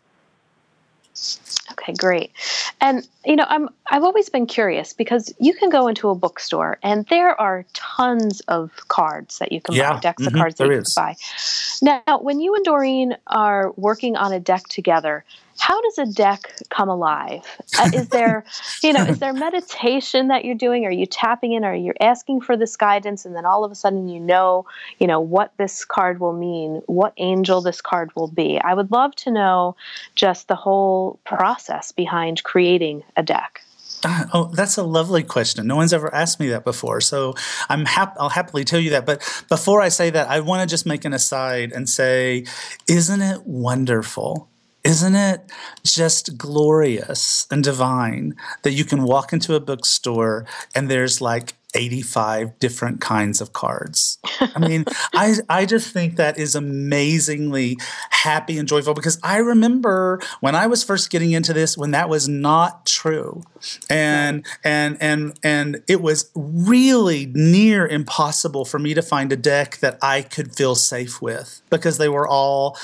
Okay, 1.72 1.92
great. 1.92 2.32
And 2.80 3.06
you 3.24 3.36
know, 3.36 3.44
I'm 3.48 3.68
I've 3.86 4.02
always 4.02 4.28
been 4.28 4.46
curious 4.46 4.92
because 4.92 5.32
you 5.38 5.52
can 5.52 5.68
go 5.68 5.88
into 5.88 6.08
a 6.08 6.14
bookstore 6.14 6.78
and 6.82 7.04
there 7.06 7.38
are 7.38 7.66
tons 7.74 8.40
of 8.48 8.70
cards 8.88 9.38
that 9.38 9.52
you 9.52 9.60
can 9.60 9.74
yeah. 9.74 9.94
buy, 9.94 10.00
decks 10.00 10.22
mm-hmm. 10.22 10.34
of 10.34 10.40
cards 10.40 10.54
that 10.56 10.66
you 10.68 10.72
is. 10.72 10.94
can 10.94 11.04
buy. 11.04 12.00
Now, 12.06 12.20
when 12.20 12.40
you 12.40 12.54
and 12.54 12.64
Doreen 12.64 13.16
are 13.26 13.72
working 13.76 14.16
on 14.16 14.32
a 14.32 14.40
deck 14.40 14.64
together, 14.68 15.24
how 15.60 15.78
does 15.82 15.98
a 15.98 16.06
deck 16.06 16.54
come 16.70 16.88
alive? 16.88 17.44
Uh, 17.78 17.90
is 17.94 18.08
there, 18.08 18.44
you 18.82 18.94
know, 18.94 19.04
is 19.04 19.18
there 19.18 19.34
meditation 19.34 20.28
that 20.28 20.44
you're 20.44 20.54
doing? 20.54 20.86
Are 20.86 20.90
you 20.90 21.04
tapping 21.04 21.52
in? 21.52 21.64
Are 21.64 21.74
you 21.74 21.92
asking 22.00 22.40
for 22.40 22.56
this 22.56 22.76
guidance, 22.76 23.26
and 23.26 23.36
then 23.36 23.44
all 23.44 23.62
of 23.62 23.70
a 23.70 23.74
sudden 23.74 24.08
you 24.08 24.18
know, 24.18 24.64
you 24.98 25.06
know, 25.06 25.20
what 25.20 25.52
this 25.58 25.84
card 25.84 26.18
will 26.18 26.32
mean, 26.32 26.82
what 26.86 27.12
angel 27.18 27.60
this 27.60 27.82
card 27.82 28.10
will 28.16 28.28
be? 28.28 28.58
I 28.58 28.72
would 28.72 28.90
love 28.90 29.14
to 29.16 29.30
know 29.30 29.76
just 30.14 30.48
the 30.48 30.56
whole 30.56 31.20
process 31.24 31.92
behind 31.92 32.42
creating 32.42 33.02
a 33.16 33.22
deck. 33.22 33.62
Uh, 34.02 34.24
oh, 34.32 34.50
that's 34.54 34.78
a 34.78 34.82
lovely 34.82 35.22
question. 35.22 35.66
No 35.66 35.76
one's 35.76 35.92
ever 35.92 36.14
asked 36.14 36.40
me 36.40 36.48
that 36.48 36.64
before, 36.64 37.00
so 37.00 37.34
I'm 37.68 37.84
hap- 37.84 38.16
I'll 38.18 38.30
happily 38.30 38.64
tell 38.64 38.80
you 38.80 38.90
that. 38.90 39.04
But 39.04 39.18
before 39.48 39.82
I 39.82 39.90
say 39.90 40.08
that, 40.10 40.28
I 40.28 40.40
want 40.40 40.62
to 40.62 40.72
just 40.72 40.86
make 40.86 41.04
an 41.04 41.12
aside 41.12 41.72
and 41.72 41.88
say, 41.88 42.46
isn't 42.88 43.20
it 43.20 43.46
wonderful 43.46 44.48
isn't 44.82 45.14
it 45.14 45.42
just 45.84 46.38
glorious 46.38 47.46
and 47.50 47.62
divine 47.62 48.34
that 48.62 48.72
you 48.72 48.84
can 48.84 49.02
walk 49.02 49.32
into 49.32 49.54
a 49.54 49.60
bookstore 49.60 50.46
and 50.74 50.90
there's 50.90 51.20
like 51.20 51.54
85 51.74 52.58
different 52.58 53.00
kinds 53.00 53.40
of 53.40 53.52
cards. 53.52 54.18
I 54.40 54.58
mean, 54.58 54.84
I 55.14 55.34
I 55.48 55.66
just 55.66 55.92
think 55.92 56.16
that 56.16 56.38
is 56.38 56.54
amazingly 56.54 57.78
happy 58.10 58.58
and 58.58 58.68
joyful 58.68 58.94
because 58.94 59.18
I 59.22 59.38
remember 59.38 60.20
when 60.40 60.54
I 60.54 60.66
was 60.66 60.82
first 60.82 61.10
getting 61.10 61.32
into 61.32 61.52
this 61.52 61.76
when 61.76 61.92
that 61.92 62.08
was 62.08 62.28
not 62.28 62.86
true. 62.86 63.42
And 63.88 64.46
and 64.64 64.96
and 65.00 65.38
and 65.42 65.82
it 65.88 66.00
was 66.00 66.30
really 66.34 67.26
near 67.34 67.86
impossible 67.86 68.64
for 68.64 68.78
me 68.78 68.94
to 68.94 69.02
find 69.02 69.32
a 69.32 69.36
deck 69.36 69.78
that 69.78 69.98
I 70.02 70.22
could 70.22 70.54
feel 70.54 70.74
safe 70.74 71.22
with 71.22 71.62
because 71.70 71.98
they 71.98 72.08
were 72.08 72.26
all 72.26 72.76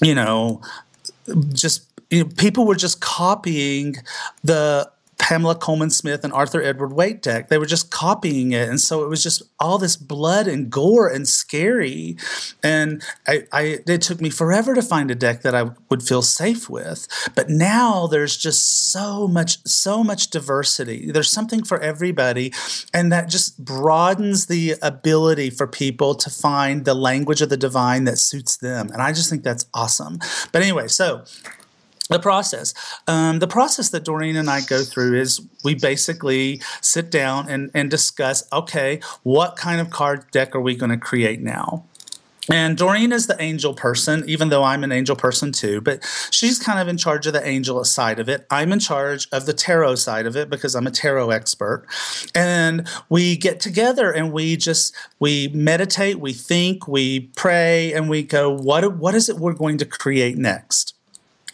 you 0.00 0.14
know 0.14 0.60
just 1.52 1.86
you 2.10 2.24
know, 2.24 2.30
people 2.36 2.66
were 2.66 2.74
just 2.74 3.00
copying 3.00 3.96
the 4.42 4.90
Pamela 5.24 5.54
Colman 5.54 5.88
Smith 5.88 6.22
and 6.22 6.34
Arthur 6.34 6.62
Edward 6.62 6.92
Waite 6.92 7.22
deck. 7.22 7.48
They 7.48 7.56
were 7.56 7.64
just 7.64 7.90
copying 7.90 8.52
it. 8.52 8.68
And 8.68 8.78
so 8.78 9.02
it 9.02 9.08
was 9.08 9.22
just 9.22 9.42
all 9.58 9.78
this 9.78 9.96
blood 9.96 10.46
and 10.46 10.68
gore 10.68 11.08
and 11.08 11.26
scary. 11.26 12.18
And 12.62 13.02
I, 13.26 13.44
I, 13.50 13.78
it 13.86 14.02
took 14.02 14.20
me 14.20 14.28
forever 14.28 14.74
to 14.74 14.82
find 14.82 15.10
a 15.10 15.14
deck 15.14 15.40
that 15.40 15.54
I 15.54 15.70
would 15.88 16.02
feel 16.02 16.20
safe 16.20 16.68
with. 16.68 17.08
But 17.34 17.48
now 17.48 18.06
there's 18.06 18.36
just 18.36 18.92
so 18.92 19.26
much, 19.26 19.66
so 19.66 20.04
much 20.04 20.28
diversity. 20.28 21.10
There's 21.10 21.30
something 21.30 21.64
for 21.64 21.80
everybody. 21.80 22.52
And 22.92 23.10
that 23.10 23.30
just 23.30 23.64
broadens 23.64 24.44
the 24.44 24.74
ability 24.82 25.48
for 25.48 25.66
people 25.66 26.14
to 26.16 26.28
find 26.28 26.84
the 26.84 26.92
language 26.92 27.40
of 27.40 27.48
the 27.48 27.56
divine 27.56 28.04
that 28.04 28.18
suits 28.18 28.58
them. 28.58 28.90
And 28.92 29.00
I 29.00 29.12
just 29.12 29.30
think 29.30 29.42
that's 29.42 29.64
awesome. 29.72 30.18
But 30.52 30.60
anyway, 30.60 30.88
so 30.88 31.24
the 32.10 32.18
process. 32.18 32.74
Um, 33.06 33.38
the 33.38 33.46
process 33.46 33.88
that 33.90 34.04
Doreen 34.04 34.36
and 34.36 34.50
I 34.50 34.60
go 34.60 34.82
through 34.82 35.18
is 35.18 35.40
we 35.64 35.74
basically 35.74 36.60
sit 36.80 37.10
down 37.10 37.48
and, 37.48 37.70
and 37.74 37.90
discuss 37.90 38.44
okay, 38.52 39.00
what 39.22 39.56
kind 39.56 39.80
of 39.80 39.90
card 39.90 40.30
deck 40.30 40.54
are 40.54 40.60
we 40.60 40.74
going 40.74 40.90
to 40.90 40.98
create 40.98 41.40
now? 41.40 41.84
And 42.50 42.76
Doreen 42.76 43.10
is 43.10 43.26
the 43.26 43.40
angel 43.40 43.72
person, 43.72 44.22
even 44.26 44.50
though 44.50 44.64
I'm 44.64 44.84
an 44.84 44.92
angel 44.92 45.16
person 45.16 45.50
too, 45.50 45.80
but 45.80 46.04
she's 46.30 46.58
kind 46.58 46.78
of 46.78 46.88
in 46.88 46.98
charge 46.98 47.26
of 47.26 47.32
the 47.32 47.46
angel 47.46 47.82
side 47.84 48.20
of 48.20 48.28
it. 48.28 48.46
I'm 48.50 48.70
in 48.70 48.80
charge 48.80 49.28
of 49.32 49.46
the 49.46 49.54
tarot 49.54 49.94
side 49.94 50.26
of 50.26 50.36
it 50.36 50.50
because 50.50 50.74
I'm 50.74 50.86
a 50.86 50.90
tarot 50.90 51.30
expert. 51.30 51.86
And 52.34 52.86
we 53.08 53.36
get 53.38 53.60
together 53.60 54.12
and 54.12 54.30
we 54.30 54.58
just 54.58 54.94
we 55.18 55.48
meditate, 55.48 56.20
we 56.20 56.34
think, 56.34 56.86
we 56.86 57.20
pray, 57.34 57.94
and 57.94 58.10
we 58.10 58.22
go, 58.22 58.50
what 58.50 58.94
what 58.96 59.14
is 59.14 59.30
it 59.30 59.38
we're 59.38 59.54
going 59.54 59.78
to 59.78 59.86
create 59.86 60.36
next? 60.36 60.94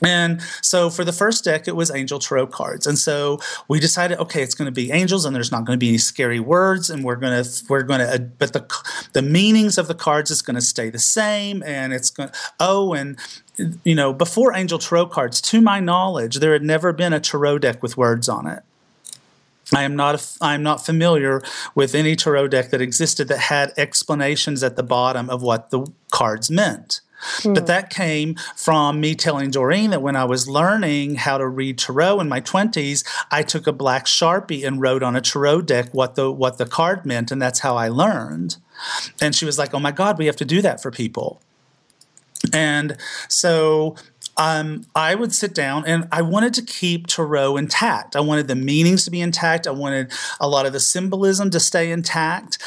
And 0.02 0.40
so 0.62 0.88
for 0.90 1.04
the 1.04 1.12
first 1.12 1.44
deck, 1.44 1.68
it 1.68 1.76
was 1.76 1.90
angel 1.90 2.18
tarot 2.18 2.48
cards. 2.48 2.86
And 2.86 2.98
so 2.98 3.38
we 3.68 3.80
decided, 3.80 4.18
okay, 4.18 4.42
it's 4.42 4.54
going 4.54 4.66
to 4.66 4.72
be 4.72 4.90
angels 4.90 5.24
and 5.24 5.36
there's 5.36 5.52
not 5.52 5.64
going 5.64 5.78
to 5.78 5.80
be 5.80 5.90
any 5.90 5.98
scary 5.98 6.40
words. 6.40 6.88
And 6.88 7.04
we're 7.04 7.16
going 7.16 7.42
to, 7.42 7.64
we're 7.68 7.82
going 7.82 8.00
to, 8.00 8.14
uh, 8.14 8.18
but 8.18 8.52
the, 8.52 8.66
the 9.12 9.22
meanings 9.22 9.76
of 9.78 9.88
the 9.88 9.94
cards 9.94 10.30
is 10.30 10.42
going 10.42 10.54
to 10.54 10.62
stay 10.62 10.90
the 10.90 10.98
same. 10.98 11.62
And 11.64 11.92
it's 11.92 12.10
going 12.10 12.30
oh, 12.58 12.94
and, 12.94 13.18
you 13.84 13.94
know, 13.94 14.12
before 14.12 14.54
angel 14.54 14.78
tarot 14.78 15.06
cards, 15.06 15.40
to 15.42 15.60
my 15.60 15.80
knowledge, 15.80 16.36
there 16.36 16.52
had 16.52 16.62
never 16.62 16.92
been 16.92 17.12
a 17.12 17.20
tarot 17.20 17.58
deck 17.58 17.82
with 17.82 17.96
words 17.96 18.28
on 18.28 18.46
it. 18.46 18.62
I 19.74 19.82
am 19.82 19.94
not 19.94 20.36
I 20.40 20.54
am 20.54 20.62
not 20.62 20.84
familiar 20.84 21.42
with 21.74 21.94
any 21.94 22.16
tarot 22.16 22.48
deck 22.48 22.70
that 22.70 22.80
existed 22.80 23.28
that 23.28 23.38
had 23.38 23.72
explanations 23.76 24.62
at 24.62 24.76
the 24.76 24.82
bottom 24.82 25.30
of 25.30 25.42
what 25.42 25.70
the 25.70 25.86
cards 26.10 26.50
meant. 26.50 27.00
Mm. 27.42 27.54
But 27.54 27.66
that 27.66 27.90
came 27.90 28.36
from 28.56 29.00
me 29.00 29.14
telling 29.14 29.50
Doreen 29.50 29.90
that 29.90 30.02
when 30.02 30.16
I 30.16 30.24
was 30.24 30.48
learning 30.48 31.16
how 31.16 31.38
to 31.38 31.46
read 31.46 31.78
tarot 31.78 32.20
in 32.20 32.28
my 32.28 32.40
20s, 32.40 33.06
I 33.30 33.42
took 33.42 33.66
a 33.66 33.72
black 33.72 34.06
Sharpie 34.06 34.66
and 34.66 34.80
wrote 34.80 35.02
on 35.02 35.16
a 35.16 35.20
tarot 35.20 35.62
deck 35.62 35.92
what 35.92 36.14
the 36.14 36.30
what 36.30 36.58
the 36.58 36.66
card 36.66 37.04
meant 37.04 37.30
and 37.30 37.40
that's 37.40 37.60
how 37.60 37.76
I 37.76 37.88
learned. 37.88 38.56
And 39.20 39.34
she 39.34 39.44
was 39.44 39.58
like, 39.58 39.74
"Oh 39.74 39.78
my 39.78 39.92
god, 39.92 40.18
we 40.18 40.26
have 40.26 40.36
to 40.36 40.44
do 40.44 40.62
that 40.62 40.80
for 40.82 40.90
people." 40.90 41.40
And 42.52 42.96
so 43.28 43.96
um, 44.36 44.86
I 44.94 45.14
would 45.14 45.34
sit 45.34 45.54
down 45.54 45.84
and 45.86 46.08
I 46.10 46.22
wanted 46.22 46.54
to 46.54 46.62
keep 46.62 47.06
Tarot 47.06 47.56
intact. 47.56 48.16
I 48.16 48.20
wanted 48.20 48.48
the 48.48 48.54
meanings 48.54 49.04
to 49.04 49.10
be 49.10 49.20
intact. 49.20 49.66
I 49.66 49.70
wanted 49.70 50.10
a 50.40 50.48
lot 50.48 50.66
of 50.66 50.72
the 50.72 50.80
symbolism 50.80 51.50
to 51.50 51.60
stay 51.60 51.90
intact. 51.90 52.58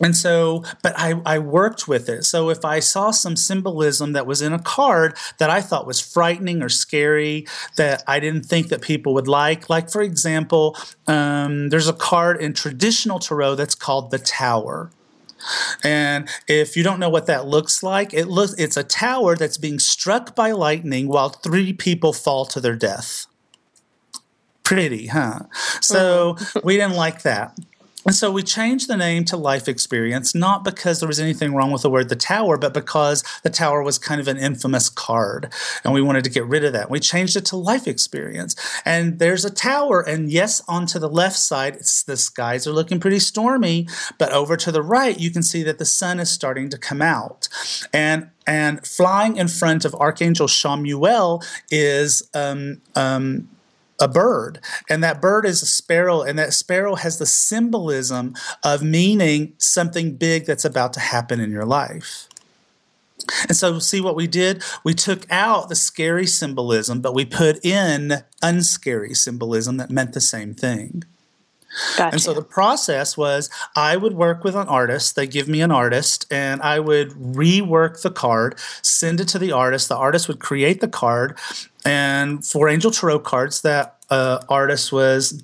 And 0.00 0.16
so, 0.16 0.64
but 0.82 0.92
I, 0.96 1.20
I 1.24 1.38
worked 1.38 1.86
with 1.86 2.08
it. 2.08 2.24
So 2.24 2.50
if 2.50 2.64
I 2.64 2.80
saw 2.80 3.10
some 3.10 3.36
symbolism 3.36 4.12
that 4.12 4.26
was 4.26 4.42
in 4.42 4.52
a 4.52 4.58
card 4.58 5.16
that 5.38 5.50
I 5.50 5.60
thought 5.60 5.86
was 5.86 6.00
frightening 6.00 6.62
or 6.62 6.68
scary, 6.68 7.46
that 7.76 8.02
I 8.06 8.18
didn't 8.18 8.44
think 8.44 8.68
that 8.68 8.82
people 8.82 9.14
would 9.14 9.28
like, 9.28 9.70
like 9.70 9.90
for 9.90 10.02
example, 10.02 10.76
um, 11.06 11.68
there's 11.68 11.88
a 11.88 11.92
card 11.92 12.40
in 12.40 12.54
traditional 12.54 13.18
tarot 13.18 13.54
that's 13.54 13.74
called 13.74 14.10
the 14.10 14.18
Tower. 14.18 14.90
And 15.82 16.28
if 16.48 16.76
you 16.76 16.82
don't 16.82 16.98
know 16.98 17.10
what 17.10 17.26
that 17.26 17.46
looks 17.46 17.82
like, 17.82 18.14
it 18.14 18.26
looks 18.26 18.54
it's 18.54 18.76
a 18.76 18.82
tower 18.82 19.36
that's 19.36 19.58
being 19.58 19.78
struck 19.78 20.34
by 20.34 20.52
lightning 20.52 21.06
while 21.06 21.28
three 21.28 21.72
people 21.72 22.12
fall 22.12 22.46
to 22.46 22.60
their 22.60 22.76
death. 22.76 23.26
Pretty, 24.62 25.08
huh? 25.08 25.40
So 25.82 26.36
we 26.64 26.78
didn't 26.78 26.96
like 26.96 27.22
that. 27.22 27.58
And 28.04 28.14
so 28.14 28.30
we 28.30 28.42
changed 28.42 28.88
the 28.88 28.96
name 28.96 29.24
to 29.26 29.36
Life 29.36 29.68
Experience, 29.68 30.34
not 30.34 30.64
because 30.64 31.00
there 31.00 31.06
was 31.06 31.20
anything 31.20 31.54
wrong 31.54 31.70
with 31.70 31.82
the 31.82 31.90
word 31.90 32.08
the 32.08 32.16
tower, 32.16 32.58
but 32.58 32.74
because 32.74 33.24
the 33.42 33.50
tower 33.50 33.82
was 33.82 33.98
kind 33.98 34.20
of 34.20 34.28
an 34.28 34.36
infamous 34.36 34.88
card. 34.88 35.52
And 35.82 35.94
we 35.94 36.02
wanted 36.02 36.24
to 36.24 36.30
get 36.30 36.44
rid 36.46 36.64
of 36.64 36.72
that. 36.74 36.90
We 36.90 37.00
changed 37.00 37.36
it 37.36 37.46
to 37.46 37.56
Life 37.56 37.86
Experience. 37.86 38.54
And 38.84 39.18
there's 39.18 39.44
a 39.44 39.50
tower. 39.50 40.00
And 40.00 40.30
yes, 40.30 40.62
on 40.68 40.86
to 40.86 40.98
the 40.98 41.08
left 41.08 41.36
side, 41.36 41.78
the 42.06 42.16
skies 42.16 42.66
are 42.66 42.72
looking 42.72 43.00
pretty 43.00 43.18
stormy. 43.18 43.88
But 44.18 44.32
over 44.32 44.56
to 44.56 44.70
the 44.70 44.82
right, 44.82 45.18
you 45.18 45.30
can 45.30 45.42
see 45.42 45.62
that 45.62 45.78
the 45.78 45.84
sun 45.84 46.20
is 46.20 46.30
starting 46.30 46.68
to 46.70 46.78
come 46.78 47.00
out. 47.00 47.48
And 47.92 48.30
and 48.46 48.86
flying 48.86 49.36
in 49.36 49.48
front 49.48 49.86
of 49.86 49.94
Archangel 49.94 50.46
Chamuel 50.46 51.42
is 51.70 52.28
um, 52.34 52.82
um, 52.94 53.48
a 54.00 54.08
bird 54.08 54.60
and 54.90 55.02
that 55.04 55.20
bird 55.20 55.46
is 55.46 55.62
a 55.62 55.66
sparrow 55.66 56.22
and 56.22 56.38
that 56.38 56.52
sparrow 56.52 56.96
has 56.96 57.18
the 57.18 57.26
symbolism 57.26 58.34
of 58.62 58.82
meaning 58.82 59.52
something 59.58 60.16
big 60.16 60.46
that's 60.46 60.64
about 60.64 60.92
to 60.92 61.00
happen 61.00 61.40
in 61.40 61.50
your 61.50 61.64
life 61.64 62.28
and 63.48 63.56
so 63.56 63.78
see 63.78 64.00
what 64.00 64.16
we 64.16 64.26
did 64.26 64.62
we 64.82 64.94
took 64.94 65.30
out 65.30 65.68
the 65.68 65.76
scary 65.76 66.26
symbolism 66.26 67.00
but 67.00 67.14
we 67.14 67.24
put 67.24 67.64
in 67.64 68.14
unscary 68.42 69.14
symbolism 69.14 69.76
that 69.76 69.90
meant 69.90 70.12
the 70.12 70.20
same 70.20 70.54
thing 70.54 71.04
Gotcha. 71.96 72.12
And 72.12 72.22
so 72.22 72.32
the 72.32 72.42
process 72.42 73.16
was 73.16 73.50
I 73.74 73.96
would 73.96 74.14
work 74.14 74.44
with 74.44 74.54
an 74.54 74.68
artist. 74.68 75.16
They 75.16 75.26
give 75.26 75.48
me 75.48 75.60
an 75.60 75.70
artist, 75.70 76.26
and 76.30 76.62
I 76.62 76.78
would 76.80 77.10
rework 77.10 78.02
the 78.02 78.10
card, 78.10 78.58
send 78.82 79.20
it 79.20 79.28
to 79.28 79.38
the 79.38 79.52
artist. 79.52 79.88
The 79.88 79.96
artist 79.96 80.28
would 80.28 80.38
create 80.38 80.80
the 80.80 80.88
card. 80.88 81.36
And 81.84 82.44
for 82.44 82.68
Angel 82.68 82.90
Tarot 82.90 83.20
cards, 83.20 83.62
that 83.62 83.96
uh, 84.10 84.40
artist 84.48 84.92
was 84.92 85.42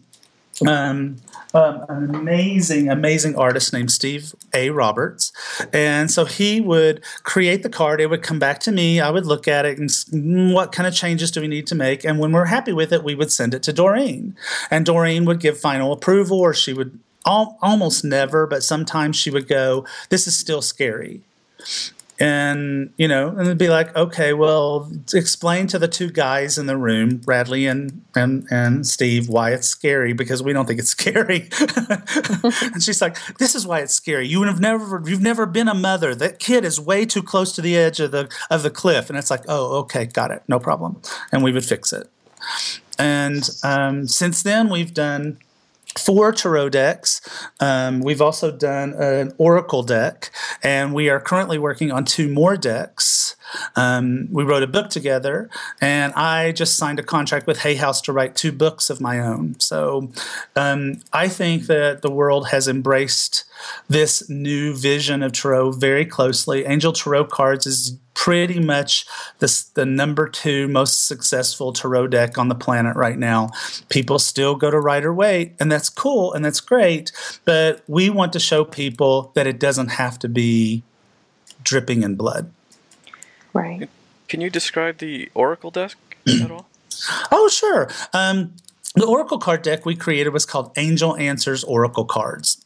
um, 0.66 1.16
um, 1.54 1.84
an 1.88 2.14
amazing, 2.14 2.88
amazing 2.88 3.36
artist 3.36 3.72
named 3.72 3.90
Steve 3.90 4.34
A. 4.54 4.70
Roberts. 4.70 5.32
And 5.72 6.10
so 6.10 6.24
he 6.24 6.60
would 6.60 7.02
create 7.22 7.62
the 7.62 7.68
card. 7.68 8.00
It 8.00 8.08
would 8.08 8.22
come 8.22 8.38
back 8.38 8.60
to 8.60 8.72
me. 8.72 9.00
I 9.00 9.10
would 9.10 9.26
look 9.26 9.48
at 9.48 9.64
it 9.64 9.78
and 9.78 9.88
mm, 9.88 10.52
what 10.52 10.72
kind 10.72 10.86
of 10.86 10.94
changes 10.94 11.30
do 11.30 11.40
we 11.40 11.48
need 11.48 11.66
to 11.68 11.74
make? 11.74 12.04
And 12.04 12.18
when 12.18 12.32
we're 12.32 12.46
happy 12.46 12.72
with 12.72 12.92
it, 12.92 13.02
we 13.02 13.14
would 13.14 13.32
send 13.32 13.54
it 13.54 13.62
to 13.64 13.72
Doreen. 13.72 14.36
And 14.70 14.86
Doreen 14.86 15.24
would 15.24 15.40
give 15.40 15.58
final 15.58 15.92
approval, 15.92 16.38
or 16.38 16.54
she 16.54 16.72
would 16.72 16.98
al- 17.26 17.58
almost 17.62 18.04
never, 18.04 18.46
but 18.46 18.62
sometimes 18.62 19.16
she 19.16 19.30
would 19.30 19.48
go, 19.48 19.86
This 20.08 20.26
is 20.26 20.36
still 20.36 20.62
scary 20.62 21.22
and 22.20 22.92
you 22.96 23.08
know 23.08 23.28
and 23.28 23.40
it'd 23.40 23.58
be 23.58 23.68
like 23.68 23.96
okay 23.96 24.32
well 24.34 24.90
explain 25.14 25.66
to 25.66 25.78
the 25.78 25.88
two 25.88 26.10
guys 26.10 26.58
in 26.58 26.66
the 26.66 26.76
room 26.76 27.20
Radleigh 27.20 27.70
and 27.70 28.04
and 28.14 28.46
and 28.50 28.86
steve 28.86 29.28
why 29.28 29.52
it's 29.52 29.66
scary 29.66 30.12
because 30.12 30.42
we 30.42 30.52
don't 30.52 30.66
think 30.66 30.78
it's 30.78 30.90
scary. 31.00 31.48
And 32.72 32.82
she's 32.82 33.00
like 33.00 33.16
this 33.36 33.54
is 33.54 33.66
why 33.66 33.80
it's 33.80 33.94
scary. 33.94 34.26
You 34.26 34.42
have 34.42 34.60
never 34.60 35.02
you've 35.04 35.22
never 35.22 35.46
been 35.46 35.68
a 35.68 35.74
mother. 35.74 36.14
That 36.14 36.38
kid 36.38 36.64
is 36.64 36.80
way 36.80 37.04
too 37.04 37.22
close 37.22 37.52
to 37.52 37.62
the 37.62 37.76
edge 37.76 38.00
of 38.00 38.10
the 38.10 38.28
of 38.50 38.62
the 38.62 38.70
cliff. 38.70 39.08
And 39.08 39.18
it's 39.18 39.30
like 39.30 39.44
oh 39.48 39.78
okay 39.80 40.06
got 40.06 40.30
it. 40.30 40.42
No 40.48 40.58
problem. 40.58 41.00
And 41.32 41.42
we 41.42 41.52
would 41.52 41.64
fix 41.64 41.92
it. 41.92 42.08
And 42.98 43.48
um, 43.62 44.06
since 44.06 44.42
then 44.42 44.68
we've 44.68 44.92
done 44.92 45.38
four 45.98 46.32
tarot 46.32 46.70
decks. 46.70 47.20
Um, 47.58 48.00
we've 48.00 48.22
also 48.22 48.50
done 48.50 48.94
an 48.94 49.32
oracle 49.38 49.82
deck, 49.82 50.30
and 50.62 50.94
we 50.94 51.08
are 51.08 51.20
currently 51.20 51.58
working 51.58 51.90
on 51.90 52.04
two 52.04 52.28
more 52.28 52.56
decks. 52.56 53.36
Um, 53.74 54.28
we 54.30 54.44
wrote 54.44 54.62
a 54.62 54.68
book 54.68 54.90
together, 54.90 55.50
and 55.80 56.12
I 56.14 56.52
just 56.52 56.76
signed 56.76 56.98
a 56.98 57.02
contract 57.02 57.46
with 57.46 57.60
Hay 57.60 57.74
House 57.74 58.00
to 58.02 58.12
write 58.12 58.36
two 58.36 58.52
books 58.52 58.90
of 58.90 59.00
my 59.00 59.18
own. 59.18 59.58
So 59.58 60.12
um, 60.54 61.00
I 61.12 61.28
think 61.28 61.66
that 61.66 62.02
the 62.02 62.10
world 62.10 62.48
has 62.48 62.68
embraced 62.68 63.44
this 63.88 64.28
new 64.30 64.74
vision 64.74 65.22
of 65.22 65.32
tarot 65.32 65.72
very 65.72 66.06
closely. 66.06 66.64
Angel 66.64 66.92
Tarot 66.92 67.26
Cards 67.26 67.66
is 67.66 67.98
pretty 68.20 68.60
much 68.60 69.06
the, 69.38 69.64
the 69.72 69.86
number 69.86 70.28
two 70.28 70.68
most 70.68 71.06
successful 71.06 71.72
tarot 71.72 72.06
deck 72.06 72.36
on 72.36 72.48
the 72.48 72.54
planet 72.54 72.94
right 72.94 73.18
now. 73.18 73.48
People 73.88 74.18
still 74.18 74.56
go 74.56 74.70
to 74.70 74.78
Rider 74.78 75.12
Waite, 75.14 75.54
and 75.58 75.72
that's 75.72 75.88
cool 75.88 76.34
and 76.34 76.44
that's 76.44 76.60
great, 76.60 77.12
but 77.46 77.82
we 77.88 78.10
want 78.10 78.34
to 78.34 78.38
show 78.38 78.62
people 78.62 79.32
that 79.34 79.46
it 79.46 79.58
doesn't 79.58 79.88
have 79.92 80.18
to 80.18 80.28
be 80.28 80.82
dripping 81.62 82.02
in 82.02 82.14
blood. 82.14 82.52
Right. 83.54 83.88
Can 84.28 84.42
you 84.42 84.50
describe 84.50 84.98
the 84.98 85.30
Oracle 85.32 85.70
deck 85.70 85.94
at 86.28 86.50
all? 86.50 86.66
Oh, 87.32 87.48
sure. 87.48 87.88
Um, 88.12 88.52
the 88.94 89.06
Oracle 89.06 89.38
card 89.38 89.62
deck 89.62 89.86
we 89.86 89.96
created 89.96 90.34
was 90.34 90.44
called 90.44 90.70
Angel 90.76 91.16
Answers 91.16 91.64
Oracle 91.64 92.04
Cards. 92.04 92.59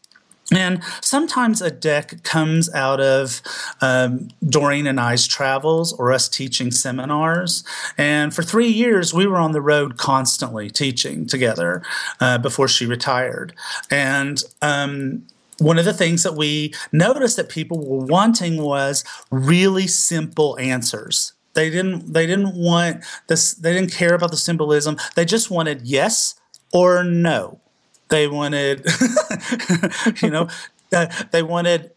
And 0.53 0.83
sometimes 1.01 1.63
a 1.63 1.71
deck 1.71 2.23
comes 2.23 2.73
out 2.75 3.01
of 3.01 3.41
um, 3.81 4.29
Doreen 4.47 4.87
and 4.87 5.01
I's 5.01 5.27
travels 5.27 5.93
or 5.95 6.13
us 6.13 6.29
teaching 6.29 6.71
seminars. 6.71 7.65
And 7.97 8.35
for 8.35 8.43
three 8.43 8.69
years, 8.69 9.15
we 9.15 9.27
were 9.27 9.39
on 9.39 9.53
the 9.53 9.63
road 9.63 9.97
constantly 9.97 10.71
teaching 10.71 11.27
together 11.27 11.83
uh, 12.21 12.39
before 12.39 12.69
she 12.69 12.85
retired. 12.85 13.55
And 13.91 14.43
um, 14.61 15.27
one 15.59 15.79
of 15.79 15.85
the 15.85 15.95
things 15.95 16.23
that 16.25 16.35
we 16.35 16.75
noticed 16.93 17.37
that 17.37 17.49
people 17.49 17.79
were 17.79 18.05
wanting 18.05 18.61
was 18.61 19.05
really 19.31 19.87
simple 19.87 20.59
answers. 20.59 21.33
They 21.55 21.71
didn't. 21.71 22.13
They 22.13 22.27
didn't 22.27 22.57
want 22.57 23.05
this. 23.29 23.55
They 23.55 23.73
didn't 23.73 23.93
care 23.93 24.15
about 24.15 24.33
the 24.33 24.37
symbolism. 24.37 24.97
They 25.15 25.25
just 25.25 25.53
wanted 25.53 25.83
yes 25.83 26.35
or 26.73 27.05
no 27.05 27.61
they 28.09 28.29
wanted, 28.29 28.87
you 30.23 30.31
know, 30.31 30.49
uh, 30.93 31.07
they 31.31 31.43
wanted 31.43 31.91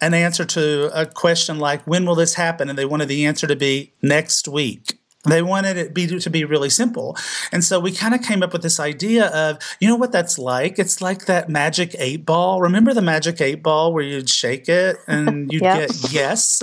an 0.00 0.14
answer 0.14 0.44
to 0.44 0.90
a 1.00 1.06
question 1.06 1.58
like, 1.58 1.86
when 1.86 2.04
will 2.04 2.14
this 2.14 2.34
happen? 2.34 2.68
And 2.68 2.78
they 2.78 2.84
wanted 2.84 3.08
the 3.08 3.24
answer 3.24 3.46
to 3.46 3.56
be 3.56 3.92
next 4.02 4.48
week. 4.48 4.98
They 5.24 5.40
wanted 5.40 5.76
it 5.76 5.94
be, 5.94 6.06
to 6.18 6.30
be 6.30 6.44
really 6.44 6.70
simple. 6.70 7.16
And 7.52 7.62
so 7.62 7.78
we 7.78 7.92
kind 7.92 8.12
of 8.12 8.22
came 8.22 8.42
up 8.42 8.52
with 8.52 8.62
this 8.62 8.80
idea 8.80 9.26
of, 9.26 9.58
you 9.78 9.86
know 9.86 9.94
what 9.94 10.10
that's 10.10 10.36
like? 10.36 10.80
It's 10.80 11.00
like 11.00 11.26
that 11.26 11.48
magic 11.48 11.94
eight 11.98 12.26
ball. 12.26 12.60
Remember 12.60 12.92
the 12.92 13.02
magic 13.02 13.40
eight 13.40 13.62
ball 13.62 13.92
where 13.92 14.02
you'd 14.02 14.28
shake 14.28 14.68
it 14.68 14.96
and 15.06 15.52
you'd 15.52 15.62
yep. 15.62 15.88
get 15.88 16.12
yes 16.12 16.60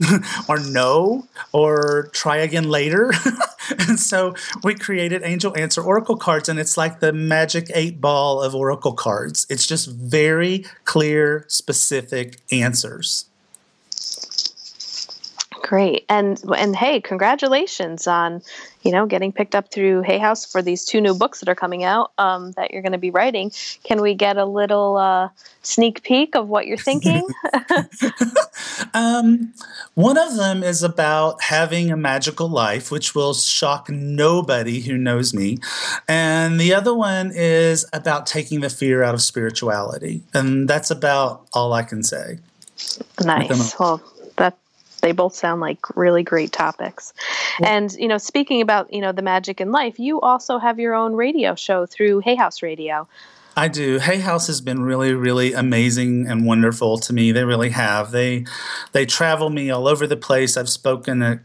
or 0.48 0.58
no 0.58 1.28
or 1.52 2.08
try 2.12 2.38
again 2.38 2.68
later? 2.68 3.12
and 3.88 4.00
so 4.00 4.34
we 4.64 4.74
created 4.74 5.22
Angel 5.24 5.56
Answer 5.56 5.82
Oracle 5.82 6.16
cards, 6.16 6.48
and 6.48 6.58
it's 6.58 6.76
like 6.76 6.98
the 6.98 7.12
magic 7.12 7.70
eight 7.74 8.00
ball 8.00 8.42
of 8.42 8.54
Oracle 8.54 8.94
cards. 8.94 9.46
It's 9.48 9.66
just 9.66 9.88
very 9.88 10.64
clear, 10.84 11.44
specific 11.48 12.40
answers. 12.50 13.26
Great. 15.72 16.04
And 16.10 16.38
and 16.54 16.76
hey, 16.76 17.00
congratulations 17.00 18.06
on, 18.06 18.42
you 18.82 18.92
know, 18.92 19.06
getting 19.06 19.32
picked 19.32 19.54
up 19.54 19.70
through 19.70 20.02
Hay 20.02 20.18
House 20.18 20.44
for 20.44 20.60
these 20.60 20.84
two 20.84 21.00
new 21.00 21.14
books 21.14 21.40
that 21.40 21.48
are 21.48 21.54
coming 21.54 21.82
out 21.82 22.12
um, 22.18 22.52
that 22.58 22.72
you're 22.72 22.82
going 22.82 22.92
to 22.92 22.98
be 22.98 23.10
writing. 23.10 23.50
Can 23.82 24.02
we 24.02 24.12
get 24.12 24.36
a 24.36 24.44
little 24.44 24.98
uh, 24.98 25.30
sneak 25.62 26.02
peek 26.02 26.34
of 26.36 26.46
what 26.46 26.66
you're 26.66 26.76
thinking? 26.76 27.26
um, 28.92 29.54
one 29.94 30.18
of 30.18 30.36
them 30.36 30.62
is 30.62 30.82
about 30.82 31.40
having 31.40 31.90
a 31.90 31.96
magical 31.96 32.50
life, 32.50 32.90
which 32.90 33.14
will 33.14 33.32
shock 33.32 33.88
nobody 33.88 34.82
who 34.82 34.98
knows 34.98 35.32
me. 35.32 35.56
And 36.06 36.60
the 36.60 36.74
other 36.74 36.92
one 36.92 37.32
is 37.34 37.86
about 37.94 38.26
taking 38.26 38.60
the 38.60 38.68
fear 38.68 39.02
out 39.02 39.14
of 39.14 39.22
spirituality. 39.22 40.22
And 40.34 40.68
that's 40.68 40.90
about 40.90 41.46
all 41.54 41.72
I 41.72 41.82
can 41.82 42.02
say. 42.02 42.40
Nice. 43.24 43.78
Well, 43.78 44.02
they 45.02 45.12
both 45.12 45.34
sound 45.34 45.60
like 45.60 45.94
really 45.94 46.22
great 46.22 46.52
topics. 46.52 47.12
Yeah. 47.60 47.76
And 47.76 47.92
you 47.92 48.08
know, 48.08 48.18
speaking 48.18 48.62
about 48.62 48.92
you 48.92 49.02
know 49.02 49.12
the 49.12 49.22
magic 49.22 49.60
in 49.60 49.70
life, 49.70 49.98
you 49.98 50.20
also 50.20 50.58
have 50.58 50.80
your 50.80 50.94
own 50.94 51.14
radio 51.14 51.54
show 51.54 51.84
through 51.84 52.20
Hay 52.20 52.34
House 52.36 52.62
Radio. 52.62 53.06
I 53.54 53.68
do. 53.68 53.98
Hay 53.98 54.20
House 54.20 54.46
has 54.46 54.62
been 54.62 54.82
really, 54.82 55.12
really 55.12 55.52
amazing 55.52 56.26
and 56.26 56.46
wonderful 56.46 56.98
to 56.98 57.12
me. 57.12 57.32
They 57.32 57.44
really 57.44 57.70
have. 57.70 58.10
They 58.10 58.46
they 58.92 59.04
travel 59.04 59.50
me 59.50 59.70
all 59.70 59.86
over 59.86 60.06
the 60.06 60.16
place. 60.16 60.56
I've 60.56 60.70
spoken 60.70 61.22
at 61.22 61.40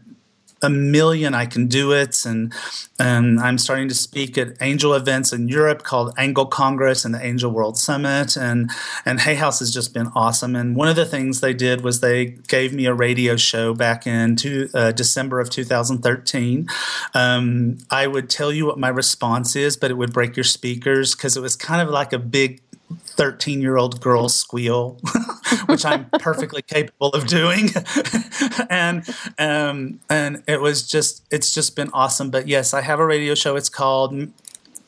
a 0.62 0.70
million 0.70 1.34
I 1.34 1.46
can 1.46 1.66
do 1.66 1.92
it. 1.92 2.24
And, 2.24 2.52
and 2.98 3.40
I'm 3.40 3.58
starting 3.58 3.88
to 3.88 3.94
speak 3.94 4.36
at 4.36 4.60
angel 4.60 4.94
events 4.94 5.32
in 5.32 5.48
Europe 5.48 5.82
called 5.82 6.14
Angel 6.18 6.46
Congress 6.46 7.04
and 7.04 7.14
the 7.14 7.24
Angel 7.24 7.50
World 7.50 7.78
Summit. 7.78 8.36
And, 8.36 8.70
and 9.04 9.20
Hay 9.20 9.34
House 9.34 9.60
has 9.60 9.72
just 9.72 9.94
been 9.94 10.08
awesome. 10.14 10.56
And 10.56 10.76
one 10.76 10.88
of 10.88 10.96
the 10.96 11.06
things 11.06 11.40
they 11.40 11.54
did 11.54 11.82
was 11.82 12.00
they 12.00 12.26
gave 12.26 12.72
me 12.72 12.86
a 12.86 12.94
radio 12.94 13.36
show 13.36 13.74
back 13.74 14.06
in 14.06 14.36
to, 14.36 14.68
uh, 14.74 14.92
December 14.92 15.40
of 15.40 15.50
2013. 15.50 16.68
Um, 17.14 17.78
I 17.90 18.06
would 18.06 18.28
tell 18.28 18.52
you 18.52 18.66
what 18.66 18.78
my 18.78 18.88
response 18.88 19.54
is, 19.56 19.76
but 19.76 19.90
it 19.90 19.94
would 19.94 20.12
break 20.12 20.36
your 20.36 20.44
speakers 20.44 21.14
because 21.14 21.36
it 21.36 21.40
was 21.40 21.56
kind 21.56 21.80
of 21.80 21.88
like 21.88 22.12
a 22.12 22.18
big 22.18 22.60
13 22.96 23.60
year 23.60 23.76
old 23.76 24.00
girl 24.00 24.28
squeal, 24.28 24.98
which 25.66 25.84
I'm 25.84 26.08
perfectly 26.18 26.62
capable 26.62 27.08
of 27.08 27.26
doing. 27.26 27.70
and, 28.70 29.08
um, 29.38 30.00
and 30.08 30.42
it 30.46 30.60
was 30.60 30.86
just, 30.86 31.24
it's 31.30 31.52
just 31.52 31.76
been 31.76 31.90
awesome. 31.92 32.30
But 32.30 32.48
yes, 32.48 32.72
I 32.72 32.82
have 32.82 33.00
a 33.00 33.06
radio 33.06 33.34
show. 33.34 33.56
It's 33.56 33.68
called, 33.68 34.28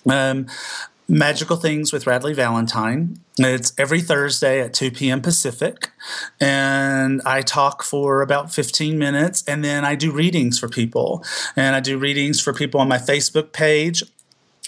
um, 0.08 0.46
Magical 1.10 1.56
Things 1.56 1.92
with 1.92 2.04
Radleigh 2.04 2.36
Valentine. 2.36 3.18
It's 3.36 3.72
every 3.76 4.00
Thursday 4.00 4.60
at 4.60 4.72
2 4.72 4.92
p.m. 4.92 5.20
Pacific. 5.20 5.90
And 6.40 7.20
I 7.26 7.42
talk 7.42 7.82
for 7.82 8.22
about 8.22 8.54
15 8.54 8.96
minutes 8.96 9.42
and 9.48 9.64
then 9.64 9.84
I 9.84 9.96
do 9.96 10.12
readings 10.12 10.60
for 10.60 10.68
people. 10.68 11.24
And 11.56 11.74
I 11.74 11.80
do 11.80 11.98
readings 11.98 12.40
for 12.40 12.52
people 12.52 12.80
on 12.80 12.86
my 12.86 12.98
Facebook 12.98 13.52
page 13.52 14.04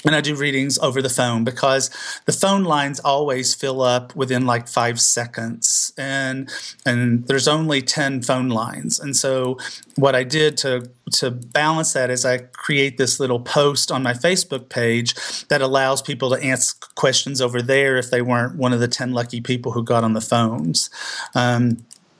and 0.05 0.14
I 0.14 0.20
do 0.20 0.34
readings 0.34 0.78
over 0.78 1.00
the 1.00 1.09
phone 1.09 1.44
because 1.44 1.90
the 2.26 2.32
phone 2.32 2.64
lines 2.64 3.00
always 3.00 3.55
fill 3.55 3.82
up 3.82 4.14
within 4.16 4.46
like 4.46 4.68
five 4.68 5.00
seconds, 5.00 5.92
and 5.96 6.50
and 6.84 7.26
there's 7.26 7.48
only 7.48 7.82
ten 7.82 8.22
phone 8.22 8.48
lines. 8.48 8.98
And 8.98 9.16
so 9.16 9.59
what 9.96 10.14
I 10.14 10.24
did 10.24 10.57
to 10.59 10.90
to 11.12 11.30
balance 11.30 11.92
that 11.92 12.11
is 12.11 12.24
I 12.24 12.38
create 12.38 12.98
this 12.98 13.20
little 13.20 13.40
post 13.40 13.92
on 13.92 14.03
my 14.03 14.12
Facebook 14.12 14.68
page 14.68 15.14
that 15.48 15.61
allows 15.61 16.03
people 16.03 16.30
to 16.30 16.46
ask 16.46 16.94
questions 16.94 17.40
over 17.40 17.61
there 17.61 17.96
if 17.96 18.11
they 18.11 18.22
weren't 18.22 18.57
one 18.57 18.72
of 18.72 18.80
the 18.80 18.88
ten 18.88 19.12
lucky 19.12 19.40
people 19.40 19.72
who 19.72 19.84
got 19.84 20.05
on 20.05 20.14
the 20.14 20.20
phones. 20.20 20.90
Um, 21.34 21.78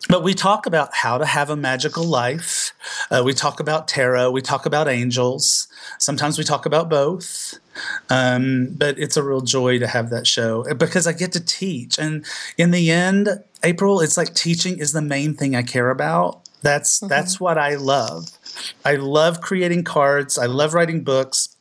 but 0.09 0.23
we 0.23 0.35
talk 0.35 0.67
about 0.67 0.95
how 0.95 1.17
to 1.17 1.25
have 1.25 1.49
a 1.49 1.57
magical 1.57 2.05
life. 2.05 2.73
Uh, 3.11 3.23
we 3.25 3.33
talk 3.33 3.61
about 3.61 3.87
tarot. 3.87 4.33
We 4.33 4.41
talk 4.41 4.67
about 4.67 4.89
angels. 4.89 5.69
Sometimes 5.99 6.39
we 6.39 6.45
talk 6.45 6.67
about 6.67 6.91
both. 6.91 7.55
Um, 8.11 8.75
but 8.77 8.99
it's 8.99 9.17
a 9.17 9.23
real 9.23 9.41
joy 9.41 9.79
to 9.79 9.87
have 9.87 10.11
that 10.11 10.27
show 10.27 10.65
because 10.75 11.07
I 11.07 11.13
get 11.13 11.33
to 11.33 11.41
teach. 11.41 11.99
And 11.99 12.25
in 12.59 12.71
the 12.71 12.91
end, 12.91 13.29
April, 13.63 14.01
it's 14.01 14.17
like 14.17 14.35
teaching 14.35 14.79
is 14.79 14.93
the 14.93 15.03
main 15.03 15.35
thing 15.35 15.55
I 15.57 15.63
care 15.63 15.91
about. 15.91 16.41
That's 16.63 16.99
mm-hmm. 16.99 17.09
that's 17.09 17.41
what 17.41 17.59
I 17.59 17.75
love. 17.75 18.29
I 18.85 18.97
love 18.97 19.41
creating 19.41 19.85
cards. 19.85 20.39
I 20.39 20.47
love 20.47 20.75
writing 20.75 21.03
books. 21.05 21.57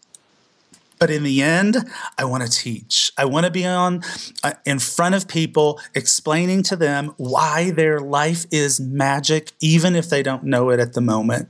But 1.00 1.10
in 1.10 1.24
the 1.24 1.42
end, 1.42 1.78
I 2.20 2.26
want 2.26 2.44
to 2.44 2.50
teach. 2.50 3.12
I 3.18 3.26
want 3.26 3.48
to 3.48 3.52
be 3.52 3.66
on 3.66 4.04
uh, 4.44 4.54
in 4.66 4.78
front 4.78 5.16
of 5.16 5.28
people 5.28 5.80
explaining 5.96 6.62
to 6.64 6.76
them 6.76 7.16
why 7.18 7.72
their 7.72 8.00
life 8.00 8.46
is 8.52 8.80
magic 8.80 9.52
even 9.60 9.96
if 9.96 10.10
they 10.10 10.22
don't 10.22 10.44
know 10.44 10.70
it 10.70 10.80
at 10.80 10.94
the 10.94 11.02
moment 11.02 11.50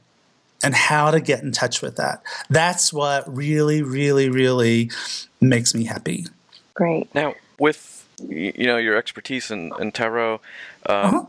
and 0.63 0.75
how 0.75 1.11
to 1.11 1.19
get 1.19 1.43
in 1.43 1.51
touch 1.51 1.81
with 1.81 1.95
that. 1.97 2.21
That's 2.49 2.93
what 2.93 3.33
really 3.33 3.81
really 3.81 4.29
really 4.29 4.91
makes 5.39 5.73
me 5.73 5.85
happy. 5.85 6.27
Great. 6.73 7.13
Now, 7.13 7.35
with 7.59 8.07
you 8.27 8.67
know 8.67 8.77
your 8.77 8.95
expertise 8.95 9.51
in, 9.51 9.71
in 9.79 9.91
tarot, 9.91 10.33
um, 10.33 10.39
uh-huh. 10.87 11.25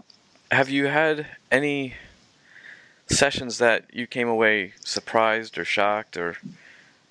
have 0.50 0.68
you 0.68 0.86
had 0.86 1.26
any 1.50 1.94
sessions 3.08 3.58
that 3.58 3.84
you 3.92 4.06
came 4.06 4.28
away 4.28 4.72
surprised 4.80 5.58
or 5.58 5.64
shocked 5.64 6.16
or 6.16 6.36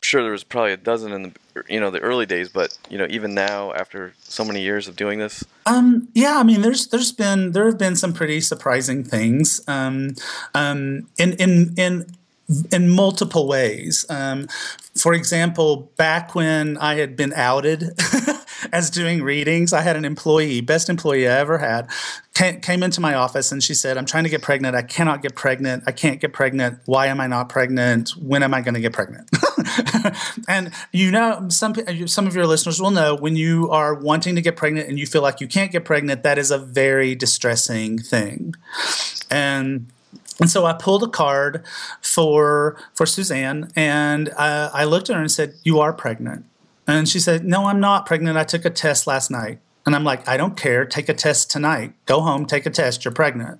sure 0.01 0.23
there 0.23 0.31
was 0.31 0.43
probably 0.43 0.73
a 0.73 0.77
dozen 0.77 1.11
in 1.11 1.21
the 1.23 1.31
you 1.69 1.79
know 1.79 1.89
the 1.89 1.99
early 1.99 2.25
days 2.25 2.49
but 2.49 2.77
you 2.89 2.97
know 2.97 3.07
even 3.09 3.33
now 3.33 3.73
after 3.73 4.13
so 4.23 4.43
many 4.43 4.61
years 4.61 4.87
of 4.87 4.95
doing 4.95 5.19
this 5.19 5.43
um 5.65 6.07
yeah 6.13 6.37
i 6.37 6.43
mean 6.43 6.61
there's 6.61 6.87
there's 6.87 7.11
been 7.11 7.51
there 7.51 7.65
have 7.65 7.77
been 7.77 7.95
some 7.95 8.13
pretty 8.13 8.41
surprising 8.41 9.03
things 9.03 9.61
um 9.67 10.15
um 10.55 11.07
in 11.17 11.33
in 11.33 11.73
in 11.77 12.05
in 12.71 12.89
multiple 12.89 13.47
ways. 13.47 14.05
Um, 14.09 14.47
for 14.95 15.13
example, 15.13 15.91
back 15.95 16.35
when 16.35 16.77
I 16.77 16.95
had 16.95 17.15
been 17.15 17.31
outed 17.33 17.97
as 18.71 18.89
doing 18.89 19.23
readings. 19.23 19.73
I 19.73 19.81
had 19.81 19.95
an 19.95 20.05
employee, 20.05 20.61
best 20.61 20.89
employee 20.89 21.27
I 21.27 21.39
ever 21.39 21.57
had, 21.57 21.89
came 22.33 22.83
into 22.83 23.01
my 23.01 23.13
office 23.13 23.51
and 23.51 23.63
she 23.63 23.73
said, 23.73 23.97
I'm 23.97 24.05
trying 24.05 24.23
to 24.23 24.29
get 24.29 24.41
pregnant. 24.41 24.75
I 24.75 24.81
cannot 24.81 25.21
get 25.21 25.35
pregnant. 25.35 25.83
I 25.87 25.91
can't 25.91 26.19
get 26.19 26.33
pregnant. 26.33 26.79
Why 26.85 27.07
am 27.07 27.19
I 27.21 27.27
not 27.27 27.49
pregnant? 27.49 28.11
When 28.17 28.43
am 28.43 28.53
I 28.53 28.61
going 28.61 28.73
to 28.73 28.81
get 28.81 28.93
pregnant? 28.93 29.29
and 30.47 30.71
you 30.91 31.11
know, 31.11 31.47
some, 31.49 31.75
some 32.07 32.27
of 32.27 32.35
your 32.35 32.47
listeners 32.47 32.81
will 32.81 32.91
know 32.91 33.15
when 33.15 33.35
you 33.35 33.69
are 33.69 33.93
wanting 33.93 34.35
to 34.35 34.41
get 34.41 34.55
pregnant 34.55 34.89
and 34.89 34.99
you 34.99 35.05
feel 35.05 35.21
like 35.21 35.41
you 35.41 35.47
can't 35.47 35.71
get 35.71 35.85
pregnant, 35.85 36.23
that 36.23 36.37
is 36.37 36.51
a 36.51 36.57
very 36.57 37.15
distressing 37.15 37.97
thing. 37.97 38.55
And 39.29 39.87
and 40.39 40.49
so 40.49 40.65
I 40.65 40.73
pulled 40.73 41.03
a 41.03 41.07
card 41.07 41.63
for 42.01 42.77
for 42.95 43.05
Suzanne, 43.05 43.71
and 43.75 44.29
uh, 44.29 44.71
I 44.73 44.85
looked 44.85 45.09
at 45.09 45.15
her 45.15 45.21
and 45.21 45.31
said, 45.31 45.53
"You 45.63 45.79
are 45.79 45.93
pregnant." 45.93 46.45
And 46.87 47.07
she 47.07 47.19
said, 47.19 47.45
No, 47.45 47.65
I'm 47.65 47.79
not 47.79 48.05
pregnant. 48.05 48.37
I 48.37 48.43
took 48.43 48.65
a 48.65 48.69
test 48.69 49.07
last 49.07 49.31
night. 49.31 49.59
And 49.85 49.95
I'm 49.95 50.03
like, 50.03 50.27
I 50.27 50.37
don't 50.37 50.57
care. 50.57 50.85
Take 50.85 51.09
a 51.09 51.13
test 51.13 51.49
tonight. 51.49 51.93
Go 52.05 52.21
home, 52.21 52.45
take 52.45 52.65
a 52.65 52.69
test. 52.69 53.03
You're 53.03 53.13
pregnant. 53.13 53.59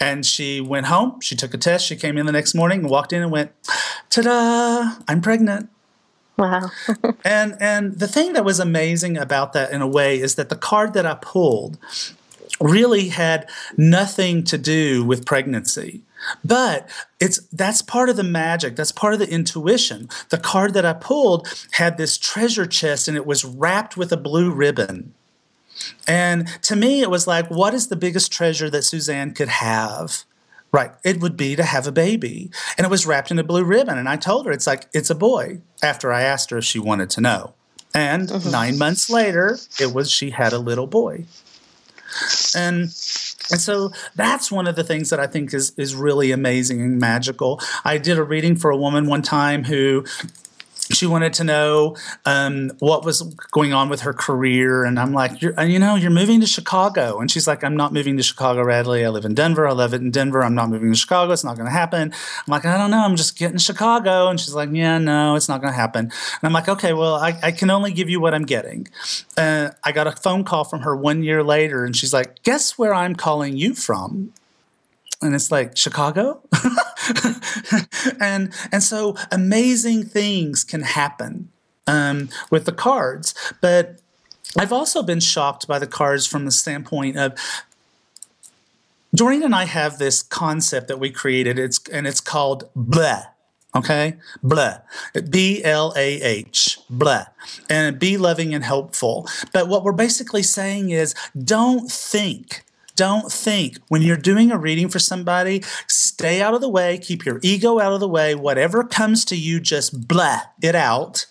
And 0.00 0.24
she 0.24 0.60
went 0.60 0.86
home. 0.86 1.20
She 1.20 1.36
took 1.36 1.54
a 1.54 1.58
test. 1.58 1.86
She 1.86 1.96
came 1.96 2.18
in 2.18 2.26
the 2.26 2.32
next 2.32 2.54
morning 2.54 2.80
and 2.80 2.90
walked 2.90 3.12
in 3.12 3.22
and 3.22 3.30
went, 3.30 3.52
Ta 4.10 4.22
da, 4.22 4.94
I'm 5.08 5.20
pregnant. 5.20 5.70
Wow. 6.38 6.70
and 7.24 7.56
and 7.60 7.98
the 7.98 8.08
thing 8.08 8.34
that 8.34 8.44
was 8.44 8.60
amazing 8.60 9.16
about 9.16 9.52
that 9.54 9.70
in 9.70 9.80
a 9.80 9.86
way 9.86 10.20
is 10.20 10.34
that 10.34 10.50
the 10.50 10.56
card 10.56 10.92
that 10.92 11.06
I 11.06 11.14
pulled 11.14 11.78
really 12.60 13.08
had 13.08 13.48
nothing 13.76 14.44
to 14.44 14.58
do 14.58 15.04
with 15.04 15.26
pregnancy. 15.26 16.02
But 16.44 16.88
it's 17.20 17.40
that's 17.48 17.82
part 17.82 18.08
of 18.08 18.16
the 18.16 18.24
magic. 18.24 18.76
That's 18.76 18.92
part 18.92 19.12
of 19.12 19.18
the 19.18 19.30
intuition. 19.30 20.08
The 20.30 20.38
card 20.38 20.74
that 20.74 20.84
I 20.84 20.92
pulled 20.92 21.48
had 21.72 21.96
this 21.96 22.18
treasure 22.18 22.66
chest 22.66 23.08
and 23.08 23.16
it 23.16 23.26
was 23.26 23.44
wrapped 23.44 23.96
with 23.96 24.12
a 24.12 24.16
blue 24.16 24.50
ribbon. 24.50 25.14
And 26.06 26.48
to 26.62 26.76
me, 26.76 27.02
it 27.02 27.10
was 27.10 27.26
like, 27.26 27.48
what 27.48 27.74
is 27.74 27.88
the 27.88 27.96
biggest 27.96 28.32
treasure 28.32 28.70
that 28.70 28.82
Suzanne 28.82 29.34
could 29.34 29.48
have? 29.48 30.24
Right. 30.72 30.92
It 31.04 31.20
would 31.20 31.36
be 31.36 31.56
to 31.56 31.62
have 31.62 31.86
a 31.86 31.92
baby. 31.92 32.50
And 32.76 32.84
it 32.84 32.90
was 32.90 33.06
wrapped 33.06 33.30
in 33.30 33.38
a 33.38 33.44
blue 33.44 33.64
ribbon. 33.64 33.98
And 33.98 34.08
I 34.08 34.16
told 34.16 34.46
her, 34.46 34.52
it's 34.52 34.66
like, 34.66 34.86
it's 34.92 35.10
a 35.10 35.14
boy, 35.14 35.60
after 35.82 36.12
I 36.12 36.22
asked 36.22 36.50
her 36.50 36.58
if 36.58 36.64
she 36.64 36.78
wanted 36.78 37.08
to 37.10 37.20
know. 37.20 37.54
And 37.94 38.28
mm-hmm. 38.28 38.50
nine 38.50 38.78
months 38.78 39.08
later, 39.08 39.58
it 39.80 39.94
was 39.94 40.10
she 40.10 40.30
had 40.30 40.52
a 40.52 40.58
little 40.58 40.86
boy. 40.86 41.24
And 42.54 42.92
and 43.50 43.60
so 43.60 43.92
that's 44.14 44.50
one 44.50 44.66
of 44.66 44.76
the 44.76 44.84
things 44.84 45.10
that 45.10 45.20
I 45.20 45.26
think 45.26 45.54
is 45.54 45.72
is 45.76 45.94
really 45.94 46.32
amazing 46.32 46.80
and 46.80 46.98
magical. 46.98 47.60
I 47.84 47.98
did 47.98 48.18
a 48.18 48.22
reading 48.22 48.56
for 48.56 48.70
a 48.70 48.76
woman 48.76 49.06
one 49.06 49.22
time 49.22 49.64
who 49.64 50.04
she 50.92 51.06
wanted 51.06 51.32
to 51.34 51.44
know 51.44 51.96
um, 52.24 52.70
what 52.78 53.04
was 53.04 53.22
going 53.50 53.72
on 53.72 53.88
with 53.88 54.02
her 54.02 54.12
career, 54.12 54.84
and 54.84 54.98
I'm 54.98 55.12
like, 55.12 55.42
you 55.42 55.78
know, 55.78 55.96
you're 55.96 56.10
moving 56.10 56.40
to 56.40 56.46
Chicago, 56.46 57.18
and 57.18 57.30
she's 57.30 57.46
like, 57.46 57.64
I'm 57.64 57.76
not 57.76 57.92
moving 57.92 58.16
to 58.16 58.22
Chicago, 58.22 58.62
Radleigh. 58.62 59.04
I 59.04 59.08
live 59.08 59.24
in 59.24 59.34
Denver. 59.34 59.66
I 59.66 59.72
love 59.72 59.94
it 59.94 60.00
in 60.00 60.10
Denver. 60.10 60.44
I'm 60.44 60.54
not 60.54 60.68
moving 60.68 60.92
to 60.92 60.98
Chicago. 60.98 61.32
It's 61.32 61.44
not 61.44 61.56
going 61.56 61.66
to 61.66 61.72
happen. 61.72 62.12
I'm 62.12 62.50
like, 62.50 62.64
I 62.64 62.78
don't 62.78 62.90
know. 62.90 63.04
I'm 63.04 63.16
just 63.16 63.38
getting 63.38 63.58
Chicago, 63.58 64.28
and 64.28 64.38
she's 64.38 64.54
like, 64.54 64.70
Yeah, 64.72 64.98
no, 64.98 65.34
it's 65.34 65.48
not 65.48 65.60
going 65.60 65.72
to 65.72 65.78
happen. 65.78 66.06
And 66.06 66.40
I'm 66.42 66.52
like, 66.52 66.68
Okay, 66.68 66.92
well, 66.92 67.14
I, 67.16 67.38
I 67.42 67.52
can 67.52 67.70
only 67.70 67.92
give 67.92 68.08
you 68.08 68.20
what 68.20 68.34
I'm 68.34 68.44
getting. 68.44 68.88
Uh, 69.36 69.70
I 69.84 69.92
got 69.92 70.06
a 70.06 70.12
phone 70.12 70.44
call 70.44 70.64
from 70.64 70.80
her 70.80 70.96
one 70.96 71.22
year 71.22 71.42
later, 71.42 71.84
and 71.84 71.96
she's 71.96 72.12
like, 72.12 72.42
Guess 72.42 72.78
where 72.78 72.94
I'm 72.94 73.14
calling 73.14 73.56
you 73.56 73.74
from? 73.74 74.32
And 75.22 75.34
it's 75.34 75.50
like 75.50 75.76
Chicago, 75.76 76.42
and 78.20 78.52
and 78.72 78.82
so 78.82 79.16
amazing 79.30 80.04
things 80.04 80.64
can 80.64 80.82
happen 80.82 81.50
um, 81.86 82.28
with 82.50 82.64
the 82.64 82.72
cards. 82.72 83.34
But 83.60 84.00
I've 84.58 84.72
also 84.72 85.02
been 85.02 85.20
shocked 85.20 85.66
by 85.66 85.78
the 85.78 85.86
cards 85.86 86.26
from 86.26 86.44
the 86.44 86.50
standpoint 86.50 87.16
of 87.16 87.34
Doreen 89.14 89.42
and 89.42 89.54
I 89.54 89.64
have 89.64 89.98
this 89.98 90.22
concept 90.22 90.88
that 90.88 90.98
we 90.98 91.10
created. 91.10 91.58
It's 91.58 91.80
and 91.92 92.06
it's 92.06 92.20
called 92.20 92.68
blah. 92.74 93.24
Okay, 93.74 94.16
blah, 94.42 94.78
B 95.28 95.62
L 95.62 95.92
A 95.96 96.22
H, 96.22 96.78
blah, 96.88 97.26
and 97.68 97.98
be 97.98 98.16
loving 98.16 98.54
and 98.54 98.64
helpful. 98.64 99.28
But 99.52 99.68
what 99.68 99.84
we're 99.84 99.92
basically 99.92 100.42
saying 100.42 100.90
is, 100.90 101.14
don't 101.38 101.90
think 101.90 102.64
don't 102.96 103.30
think 103.30 103.78
when 103.88 104.02
you're 104.02 104.16
doing 104.16 104.50
a 104.50 104.58
reading 104.58 104.88
for 104.88 104.98
somebody, 104.98 105.62
stay 105.86 106.42
out 106.42 106.54
of 106.54 106.60
the 106.60 106.68
way, 106.68 106.98
keep 106.98 107.24
your 107.24 107.38
ego 107.42 107.78
out 107.78 107.92
of 107.92 108.00
the 108.00 108.08
way. 108.08 108.34
Whatever 108.34 108.82
comes 108.82 109.24
to 109.26 109.36
you, 109.36 109.60
just 109.60 110.08
blah 110.08 110.40
it 110.62 110.74
out 110.74 111.26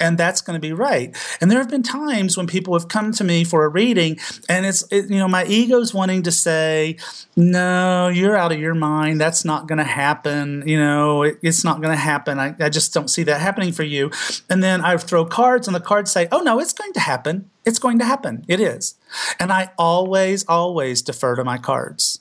and 0.00 0.18
that's 0.18 0.40
going 0.40 0.56
to 0.56 0.60
be 0.60 0.72
right. 0.72 1.16
And 1.40 1.50
there 1.50 1.58
have 1.58 1.70
been 1.70 1.82
times 1.82 2.36
when 2.36 2.46
people 2.46 2.74
have 2.74 2.88
come 2.88 3.12
to 3.12 3.24
me 3.24 3.44
for 3.44 3.64
a 3.64 3.68
reading, 3.68 4.18
and 4.48 4.66
it's 4.66 4.82
it, 4.90 5.10
you 5.10 5.18
know 5.18 5.28
my 5.28 5.44
ego's 5.46 5.94
wanting 5.94 6.22
to 6.24 6.32
say, 6.32 6.96
"No, 7.36 8.08
you're 8.08 8.36
out 8.36 8.52
of 8.52 8.60
your 8.60 8.74
mind. 8.74 9.20
That's 9.20 9.44
not 9.44 9.68
going 9.68 9.78
to 9.78 9.84
happen. 9.84 10.62
You 10.66 10.78
know, 10.78 11.22
it, 11.22 11.38
it's 11.42 11.64
not 11.64 11.80
going 11.80 11.92
to 11.92 12.00
happen. 12.00 12.38
I, 12.38 12.54
I 12.58 12.68
just 12.68 12.92
don't 12.92 13.08
see 13.08 13.22
that 13.24 13.40
happening 13.40 13.72
for 13.72 13.82
you." 13.84 14.10
And 14.50 14.62
then 14.62 14.80
I 14.80 14.96
throw 14.96 15.24
cards, 15.24 15.66
and 15.68 15.74
the 15.74 15.80
cards 15.80 16.10
say, 16.10 16.28
"Oh 16.32 16.40
no, 16.40 16.58
it's 16.58 16.72
going 16.72 16.92
to 16.94 17.00
happen. 17.00 17.50
It's 17.64 17.78
going 17.78 17.98
to 17.98 18.04
happen. 18.04 18.44
It 18.48 18.60
is." 18.60 18.94
And 19.38 19.52
I 19.52 19.70
always, 19.78 20.44
always 20.46 21.02
defer 21.02 21.36
to 21.36 21.44
my 21.44 21.58
cards. 21.58 22.20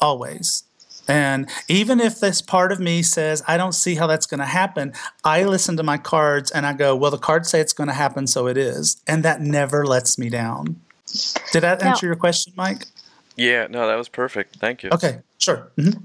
Always. 0.00 0.64
And 1.08 1.48
even 1.68 2.00
if 2.00 2.20
this 2.20 2.42
part 2.42 2.70
of 2.70 2.78
me 2.78 3.02
says, 3.02 3.42
I 3.48 3.56
don't 3.56 3.72
see 3.72 3.94
how 3.94 4.06
that's 4.06 4.26
going 4.26 4.40
to 4.40 4.46
happen, 4.46 4.92
I 5.24 5.44
listen 5.44 5.76
to 5.78 5.82
my 5.82 5.96
cards 5.96 6.50
and 6.50 6.66
I 6.66 6.74
go, 6.74 6.94
well, 6.94 7.10
the 7.10 7.18
cards 7.18 7.48
say 7.48 7.60
it's 7.60 7.72
going 7.72 7.88
to 7.88 7.94
happen, 7.94 8.26
so 8.26 8.46
it 8.46 8.58
is. 8.58 9.00
And 9.06 9.24
that 9.24 9.40
never 9.40 9.86
lets 9.86 10.18
me 10.18 10.28
down. 10.28 10.80
Did 11.52 11.62
that 11.62 11.82
answer 11.82 12.06
your 12.06 12.16
question, 12.16 12.52
Mike? 12.56 12.84
Yeah, 13.36 13.66
no, 13.70 13.86
that 13.86 13.96
was 13.96 14.08
perfect. 14.08 14.56
Thank 14.56 14.82
you. 14.82 14.90
Okay, 14.90 15.20
sure. 15.38 15.70
Mm-hmm. 15.78 16.04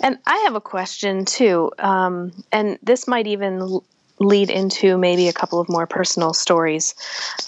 And 0.00 0.18
I 0.26 0.36
have 0.44 0.54
a 0.54 0.60
question 0.60 1.24
too. 1.24 1.70
Um, 1.78 2.32
and 2.52 2.78
this 2.82 3.06
might 3.06 3.26
even 3.26 3.80
lead 4.20 4.50
into 4.50 4.96
maybe 4.98 5.28
a 5.28 5.32
couple 5.32 5.60
of 5.60 5.68
more 5.68 5.86
personal 5.86 6.32
stories 6.32 6.94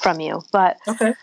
from 0.00 0.20
you. 0.20 0.42
But 0.52 0.78
okay. 0.88 1.14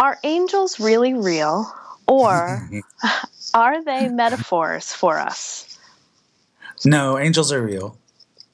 are 0.00 0.18
angels 0.24 0.80
really 0.80 1.14
real? 1.14 1.72
Or 2.12 2.68
Are 3.54 3.82
they 3.82 4.08
metaphors 4.08 4.92
for 4.92 5.18
us? 5.18 5.78
No, 6.84 7.18
angels 7.18 7.50
are 7.52 7.62
real. 7.62 7.96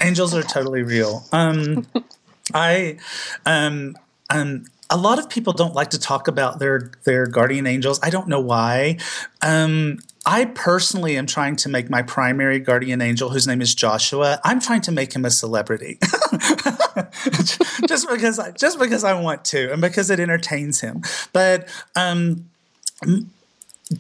Angels 0.01 0.33
okay. 0.33 0.47
are 0.47 0.49
totally 0.49 0.83
real. 0.83 1.25
Um, 1.33 1.87
I, 2.55 2.99
um, 3.45 3.97
um, 4.31 4.67
a 4.91 4.97
lot 4.97 5.19
of 5.19 5.29
people 5.29 5.53
don't 5.53 5.75
like 5.75 5.91
to 5.91 5.99
talk 5.99 6.29
about 6.29 6.61
their 6.61 6.93
their 7.05 7.27
guardian 7.27 7.67
angels. 7.67 7.99
I 8.03 8.11
don't 8.11 8.29
know 8.29 8.41
why. 8.41 8.99
Um, 9.43 9.99
I 10.25 10.45
personally 10.45 11.17
am 11.17 11.27
trying 11.27 11.57
to 11.57 11.69
make 11.69 11.91
my 11.91 12.03
primary 12.03 12.61
guardian 12.61 13.03
angel, 13.03 13.29
whose 13.29 13.47
name 13.47 13.61
is 13.61 13.75
Joshua. 13.75 14.41
I'm 14.45 14.61
trying 14.61 14.83
to 14.83 14.93
make 14.93 15.15
him 15.15 15.25
a 15.25 15.31
celebrity, 15.31 15.99
just 17.89 18.09
because 18.09 18.39
I, 18.39 18.53
just 18.53 18.79
because 18.79 19.05
I 19.05 19.21
want 19.21 19.45
to, 19.47 19.73
and 19.73 19.81
because 19.81 20.11
it 20.11 20.21
entertains 20.21 20.81
him. 20.81 21.03
But 21.33 21.69
um, 21.97 22.49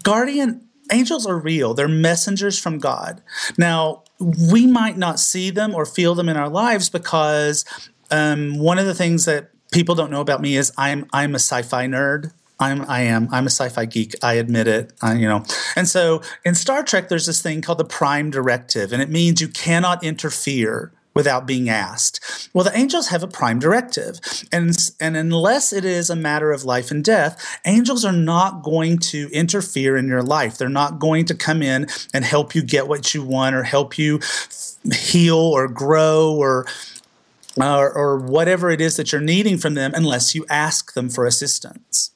guardian 0.02 0.68
angels 0.90 1.26
are 1.26 1.38
real. 1.38 1.74
They're 1.74 1.88
messengers 1.88 2.58
from 2.58 2.78
God. 2.78 3.22
Now, 3.56 4.02
we 4.18 4.66
might 4.66 4.96
not 4.96 5.20
see 5.20 5.50
them 5.50 5.74
or 5.74 5.84
feel 5.84 6.14
them 6.14 6.28
in 6.28 6.36
our 6.36 6.48
lives 6.48 6.90
because 6.90 7.64
um, 8.10 8.58
one 8.58 8.78
of 8.78 8.86
the 8.86 8.94
things 8.94 9.24
that 9.26 9.50
people 9.70 9.94
don't 9.94 10.10
know 10.10 10.20
about 10.20 10.40
me 10.40 10.56
is 10.56 10.72
I'm 10.76 11.06
I'm 11.12 11.34
a 11.34 11.38
sci-fi 11.38 11.86
nerd. 11.86 12.32
I'm 12.60 12.82
I 12.88 13.02
am 13.02 13.28
I'm 13.30 13.44
a 13.44 13.50
sci-fi 13.50 13.84
geek. 13.84 14.14
I 14.22 14.34
admit 14.34 14.66
it. 14.66 14.92
I, 15.00 15.14
you 15.14 15.28
know, 15.28 15.44
and 15.76 15.86
so 15.86 16.22
in 16.44 16.54
Star 16.54 16.82
Trek, 16.82 17.08
there's 17.08 17.26
this 17.26 17.40
thing 17.42 17.60
called 17.60 17.78
the 17.78 17.84
Prime 17.84 18.30
Directive, 18.30 18.92
and 18.92 19.00
it 19.00 19.10
means 19.10 19.40
you 19.40 19.48
cannot 19.48 20.02
interfere 20.02 20.92
without 21.18 21.46
being 21.46 21.68
asked. 21.68 22.48
Well, 22.54 22.62
the 22.62 22.78
angels 22.78 23.08
have 23.08 23.24
a 23.24 23.26
prime 23.26 23.58
directive. 23.58 24.20
And, 24.52 24.72
and 25.00 25.16
unless 25.16 25.72
it 25.72 25.84
is 25.84 26.10
a 26.10 26.14
matter 26.14 26.52
of 26.52 26.62
life 26.64 26.92
and 26.92 27.04
death, 27.04 27.58
angels 27.64 28.04
are 28.04 28.12
not 28.12 28.62
going 28.62 28.98
to 28.98 29.28
interfere 29.32 29.96
in 29.96 30.06
your 30.06 30.22
life. 30.22 30.56
They're 30.56 30.68
not 30.68 31.00
going 31.00 31.24
to 31.24 31.34
come 31.34 31.60
in 31.60 31.88
and 32.14 32.24
help 32.24 32.54
you 32.54 32.62
get 32.62 32.86
what 32.86 33.14
you 33.14 33.24
want 33.24 33.56
or 33.56 33.64
help 33.64 33.98
you 33.98 34.20
heal 34.94 35.34
or 35.34 35.66
grow 35.66 36.36
or 36.36 36.66
or, 37.60 37.92
or 37.92 38.18
whatever 38.18 38.70
it 38.70 38.80
is 38.80 38.94
that 38.96 39.10
you're 39.10 39.20
needing 39.20 39.58
from 39.58 39.74
them 39.74 39.90
unless 39.96 40.36
you 40.36 40.46
ask 40.48 40.94
them 40.94 41.08
for 41.08 41.26
assistance. 41.26 42.12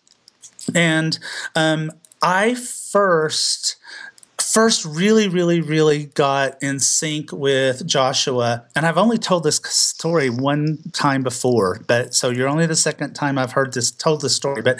And 0.73 1.19
um, 1.57 1.91
I 2.23 2.55
first 2.55 3.75
first 4.53 4.85
really 4.85 5.29
really 5.29 5.61
really 5.61 6.07
got 6.07 6.63
in 6.63 6.79
sync 6.79 7.33
with 7.33 7.87
joshua 7.87 8.65
and 8.77 8.85
i've 8.85 8.99
only 8.99 9.17
told 9.17 9.45
this 9.45 9.57
story 9.65 10.29
one 10.29 10.79
time 10.93 11.23
before 11.23 11.81
but 11.87 12.15
so 12.15 12.29
you're 12.29 12.49
only 12.49 12.67
the 12.67 12.77
second 12.77 13.15
time 13.15 13.39
i've 13.39 13.53
heard 13.53 13.73
this 13.73 13.91
told 13.91 14.21
this 14.21 14.37
story 14.37 14.61
but 14.61 14.79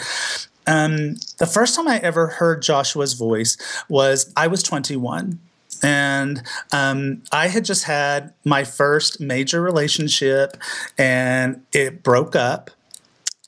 um, 0.65 1.15
the 1.39 1.49
first 1.51 1.75
time 1.75 1.87
i 1.87 1.97
ever 1.99 2.27
heard 2.27 2.61
joshua's 2.61 3.13
voice 3.13 3.57
was 3.89 4.31
i 4.37 4.45
was 4.45 4.61
21 4.61 5.39
and 5.81 6.41
um, 6.71 7.23
I 7.31 7.47
had 7.47 7.65
just 7.65 7.83
had 7.83 8.33
my 8.45 8.63
first 8.63 9.19
major 9.19 9.61
relationship, 9.61 10.55
and 10.97 11.65
it 11.73 12.03
broke 12.03 12.37
up, 12.37 12.71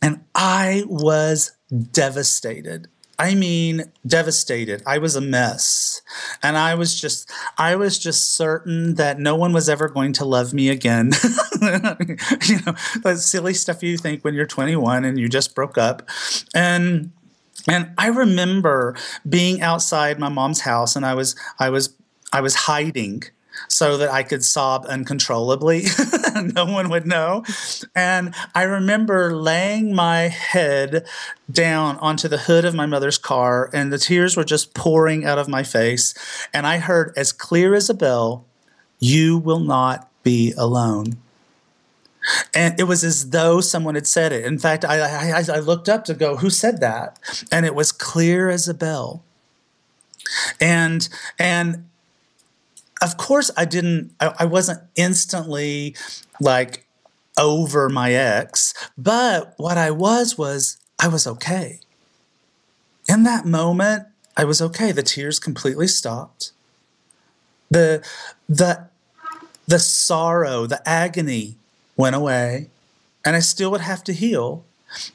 and 0.01 0.21
I 0.35 0.83
was 0.87 1.53
devastated. 1.91 2.89
I 3.17 3.35
mean, 3.35 3.91
devastated. 4.05 4.83
I 4.85 4.97
was 4.97 5.15
a 5.15 5.21
mess. 5.21 6.01
And 6.43 6.57
I 6.57 6.75
was 6.75 6.99
just, 6.99 7.31
I 7.57 7.75
was 7.75 7.97
just 7.97 8.35
certain 8.35 8.95
that 8.95 9.19
no 9.19 9.35
one 9.35 9.53
was 9.53 9.69
ever 9.69 9.87
going 9.87 10.13
to 10.13 10.25
love 10.25 10.53
me 10.53 10.69
again. 10.69 11.11
you 11.61 12.59
know, 12.65 12.75
that 13.03 13.17
silly 13.21 13.53
stuff 13.53 13.83
you 13.83 13.97
think 13.97 14.23
when 14.23 14.33
you're 14.33 14.45
21 14.45 15.05
and 15.05 15.19
you 15.19 15.29
just 15.29 15.55
broke 15.55 15.77
up. 15.77 16.07
And, 16.53 17.11
and 17.67 17.91
I 17.97 18.07
remember 18.07 18.95
being 19.27 19.61
outside 19.61 20.19
my 20.19 20.29
mom's 20.29 20.61
house 20.61 20.95
and 20.95 21.05
I 21.05 21.13
was, 21.13 21.35
I 21.59 21.69
was 21.69 21.95
I 22.35 22.41
was 22.41 22.55
hiding 22.55 23.23
so 23.67 23.97
that 23.97 24.09
I 24.09 24.23
could 24.23 24.43
sob 24.43 24.85
uncontrollably. 24.87 25.85
no 26.35 26.65
one 26.65 26.89
would 26.89 27.05
know. 27.05 27.43
And 27.95 28.33
I 28.53 28.63
remember 28.63 29.35
laying 29.35 29.93
my 29.93 30.27
head 30.27 31.05
down 31.51 31.97
onto 31.97 32.27
the 32.27 32.37
hood 32.37 32.65
of 32.65 32.75
my 32.75 32.85
mother's 32.85 33.17
car, 33.17 33.69
and 33.73 33.91
the 33.91 33.97
tears 33.97 34.35
were 34.35 34.43
just 34.43 34.73
pouring 34.73 35.25
out 35.25 35.37
of 35.37 35.47
my 35.47 35.63
face. 35.63 36.13
And 36.53 36.65
I 36.65 36.77
heard, 36.77 37.13
as 37.15 37.31
clear 37.31 37.73
as 37.75 37.89
a 37.89 37.93
bell, 37.93 38.45
You 38.99 39.37
will 39.37 39.59
not 39.59 40.09
be 40.23 40.53
alone. 40.57 41.17
And 42.53 42.79
it 42.79 42.85
was 42.85 43.03
as 43.03 43.29
though 43.29 43.61
someone 43.61 43.95
had 43.95 44.07
said 44.07 44.33
it. 44.33 44.45
In 44.45 44.57
fact, 44.57 44.83
I, 44.83 45.37
I, 45.37 45.43
I 45.53 45.59
looked 45.59 45.87
up 45.87 46.05
to 46.05 46.13
go, 46.13 46.37
Who 46.37 46.49
said 46.49 46.79
that? 46.81 47.19
And 47.51 47.65
it 47.65 47.75
was 47.75 47.91
clear 47.91 48.49
as 48.49 48.67
a 48.67 48.73
bell. 48.73 49.23
And, 50.59 51.07
and, 51.37 51.87
of 53.01 53.17
course 53.17 53.51
I 53.57 53.65
didn't 53.65 54.13
I, 54.19 54.33
I 54.39 54.45
wasn't 54.45 54.81
instantly 54.95 55.95
like 56.39 56.85
over 57.37 57.89
my 57.89 58.13
ex, 58.13 58.73
but 58.97 59.53
what 59.57 59.77
I 59.77 59.91
was 59.91 60.37
was 60.37 60.77
I 60.99 61.07
was 61.07 61.27
okay. 61.27 61.79
In 63.07 63.23
that 63.23 63.45
moment, 63.45 64.07
I 64.37 64.45
was 64.45 64.61
okay. 64.61 64.91
The 64.91 65.03
tears 65.03 65.39
completely 65.39 65.87
stopped. 65.87 66.51
The 67.69 68.05
the 68.47 68.87
the 69.67 69.79
sorrow, 69.79 70.65
the 70.65 70.87
agony 70.87 71.55
went 71.97 72.15
away, 72.15 72.69
and 73.25 73.35
I 73.35 73.39
still 73.39 73.71
would 73.71 73.81
have 73.81 74.03
to 74.05 74.13
heal. 74.13 74.63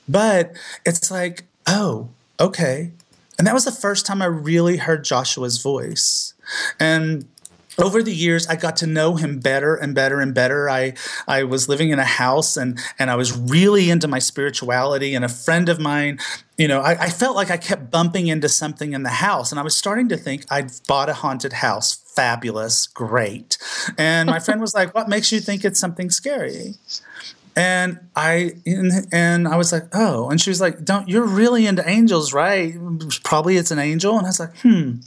But 0.09 0.53
it's 0.85 1.11
like, 1.11 1.45
oh, 1.67 2.09
okay. 2.39 2.91
And 3.39 3.47
that 3.47 3.55
was 3.55 3.65
the 3.65 3.73
first 3.73 4.05
time 4.05 4.21
I 4.21 4.27
really 4.27 4.77
heard 4.77 5.05
Joshua's 5.05 5.63
voice. 5.63 6.35
And 6.79 7.27
over 7.81 8.03
the 8.03 8.15
years 8.15 8.47
i 8.47 8.57
got 8.57 8.77
to 8.77 8.87
know 8.87 9.17
him 9.17 9.39
better 9.39 9.75
and 9.75 9.95
better 9.95 10.21
and 10.21 10.35
better. 10.35 10.69
I 10.69 10.95
i 11.27 11.43
was 11.43 11.69
living 11.69 11.91
in 11.91 11.99
a 11.99 12.05
house 12.05 12.57
and 12.57 12.79
and 12.99 13.11
i 13.11 13.17
was 13.17 13.37
really 13.37 13.91
into 13.91 14.09
my 14.09 14.19
spirituality. 14.19 15.15
And 15.15 15.25
a 15.25 15.29
friend 15.29 15.69
of 15.69 15.81
mine 15.81 16.19
you 16.57 16.69
know 16.69 16.81
I, 16.81 16.93
I 16.93 17.11
felt 17.11 17.37
like 17.37 17.51
i 17.51 17.57
kept 17.57 17.91
bumping 17.91 18.27
into 18.29 18.49
something 18.49 18.93
in 18.93 19.03
the 19.03 19.11
house. 19.11 19.51
And 19.53 19.59
i 19.59 19.63
was 19.63 19.77
starting 19.77 20.09
to 20.09 20.17
think 20.17 20.45
i'd 20.51 20.71
bought 20.87 21.09
a 21.09 21.15
haunted 21.15 21.55
house. 21.55 21.95
Fabulous. 22.15 22.87
Great. 22.87 23.57
And 23.97 24.29
my 24.29 24.41
friend 24.41 24.61
was 24.61 24.75
like 24.75 24.95
what 24.95 25.09
makes 25.09 25.33
you 25.33 25.41
think 25.41 25.65
it's 25.65 25.81
something 25.81 26.11
scary? 26.11 26.75
And 27.57 27.99
I 28.15 28.53
and 29.13 29.49
I 29.49 29.57
was 29.57 29.73
like, 29.73 29.85
oh, 29.93 30.31
and 30.31 30.41
she 30.41 30.51
was 30.51 30.61
like, 30.61 30.85
don't 30.85 31.09
you're 31.09 31.27
really 31.27 31.67
into 31.67 31.87
angels, 31.89 32.33
right? 32.33 32.75
Probably 33.25 33.57
it's 33.57 33.73
an 33.73 33.79
angel, 33.79 34.17
and 34.17 34.25
I 34.27 34.31
was 34.31 34.41
like, 34.41 34.57
hmm. 34.59 35.01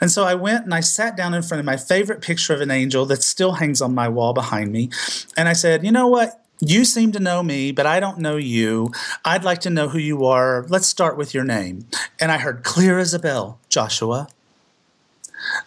And 0.00 0.10
so 0.10 0.24
I 0.24 0.34
went 0.34 0.64
and 0.64 0.74
I 0.74 0.80
sat 0.80 1.16
down 1.16 1.34
in 1.34 1.42
front 1.42 1.58
of 1.58 1.64
my 1.64 1.76
favorite 1.76 2.20
picture 2.20 2.54
of 2.54 2.60
an 2.60 2.70
angel 2.70 3.06
that 3.06 3.22
still 3.22 3.52
hangs 3.52 3.80
on 3.80 3.94
my 3.94 4.08
wall 4.08 4.32
behind 4.32 4.72
me. 4.72 4.90
And 5.36 5.48
I 5.48 5.52
said, 5.52 5.84
You 5.84 5.92
know 5.92 6.08
what? 6.08 6.42
You 6.60 6.84
seem 6.86 7.12
to 7.12 7.20
know 7.20 7.42
me, 7.42 7.70
but 7.70 7.84
I 7.84 8.00
don't 8.00 8.18
know 8.18 8.36
you. 8.36 8.90
I'd 9.24 9.44
like 9.44 9.60
to 9.62 9.70
know 9.70 9.88
who 9.88 9.98
you 9.98 10.24
are. 10.24 10.64
Let's 10.68 10.86
start 10.86 11.18
with 11.18 11.34
your 11.34 11.44
name. 11.44 11.86
And 12.18 12.32
I 12.32 12.38
heard 12.38 12.64
clear 12.64 12.98
as 12.98 13.12
a 13.12 13.18
bell, 13.18 13.58
Joshua. 13.68 14.28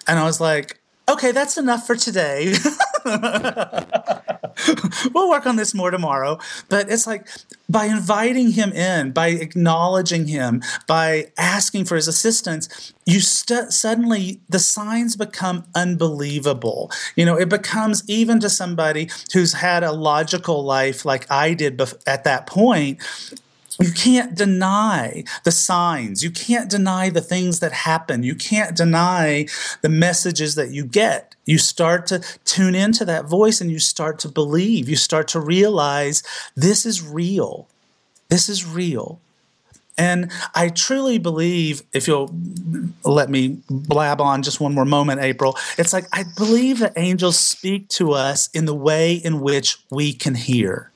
And 0.08 0.18
I 0.18 0.24
was 0.24 0.42
like, 0.42 0.80
okay, 1.08 1.32
that's 1.32 1.58
enough 1.58 1.86
for 1.86 1.96
today. 1.96 2.54
we'll 5.14 5.30
work 5.30 5.46
on 5.46 5.56
this 5.56 5.74
more 5.74 5.92
tomorrow. 5.92 6.40
But 6.70 6.92
it's 6.92 7.08
like 7.08 7.28
by 7.68 7.86
inviting 7.86 8.52
him 8.52 8.72
in, 8.72 9.12
by 9.12 9.30
acknowledging 9.30 10.28
him, 10.28 10.62
by 10.88 11.32
asking 11.38 11.86
for 11.86 11.96
his 11.96 12.08
assistance, 12.08 12.94
you 13.06 13.20
st- 13.20 13.72
suddenly 13.72 14.42
the 14.50 14.60
signs 14.60 15.16
become 15.16 15.66
unbelievable. 15.76 16.92
You 17.16 17.26
know, 17.26 17.36
it 17.36 17.50
becomes 17.50 18.04
even 18.08 18.40
to 18.42 18.50
somebody 18.50 19.10
who's 19.34 19.54
had 19.54 19.84
a 19.84 19.92
logical 19.92 20.64
life 20.64 21.06
like 21.06 21.30
I 21.32 21.54
did 21.54 21.78
bef- 21.78 22.02
at 22.06 22.24
that 22.24 22.48
point 22.48 23.00
you 23.80 23.92
can't 23.92 24.36
deny 24.36 25.24
the 25.44 25.52
signs. 25.52 26.24
You 26.24 26.32
can't 26.32 26.70
deny 26.70 27.10
the 27.10 27.22
things 27.22 27.60
that 27.60 27.72
happen. 27.72 28.24
You 28.24 28.36
can't 28.36 28.76
deny 28.76 29.48
the 29.82 29.90
messages 29.90 30.56
that 30.56 30.72
you 30.72 30.84
get. 30.86 31.36
You 31.46 31.58
start 31.58 32.06
to 32.08 32.20
tune 32.44 32.76
into 32.76 33.06
that 33.06 33.26
voice 33.26 33.62
and 33.62 33.72
you 33.72 33.80
start 33.80 34.20
to 34.20 34.28
believe. 34.28 34.90
You 34.90 34.98
start 34.98 35.28
to 35.30 35.40
realize 35.40 36.24
this 36.56 36.86
is 36.86 37.02
real. 37.02 37.68
This 38.28 38.50
is 38.50 38.66
real. 38.66 39.20
And 39.98 40.32
I 40.56 40.70
truly 40.70 41.18
believe, 41.18 41.84
if 41.92 42.08
you'll 42.08 42.34
let 43.04 43.30
me 43.30 43.60
blab 43.70 44.22
on 44.22 44.44
just 44.44 44.62
one 44.62 44.74
more 44.74 44.86
moment, 44.86 45.22
April, 45.22 45.58
it's 45.78 45.92
like 45.92 46.06
I 46.14 46.24
believe 46.38 46.80
that 46.80 46.94
angels 46.96 47.38
speak 47.38 47.90
to 47.90 48.12
us 48.14 48.50
in 48.54 48.66
the 48.66 48.76
way 48.76 49.16
in 49.16 49.42
which 49.42 49.78
we 49.90 50.14
can 50.14 50.36
hear 50.36 50.90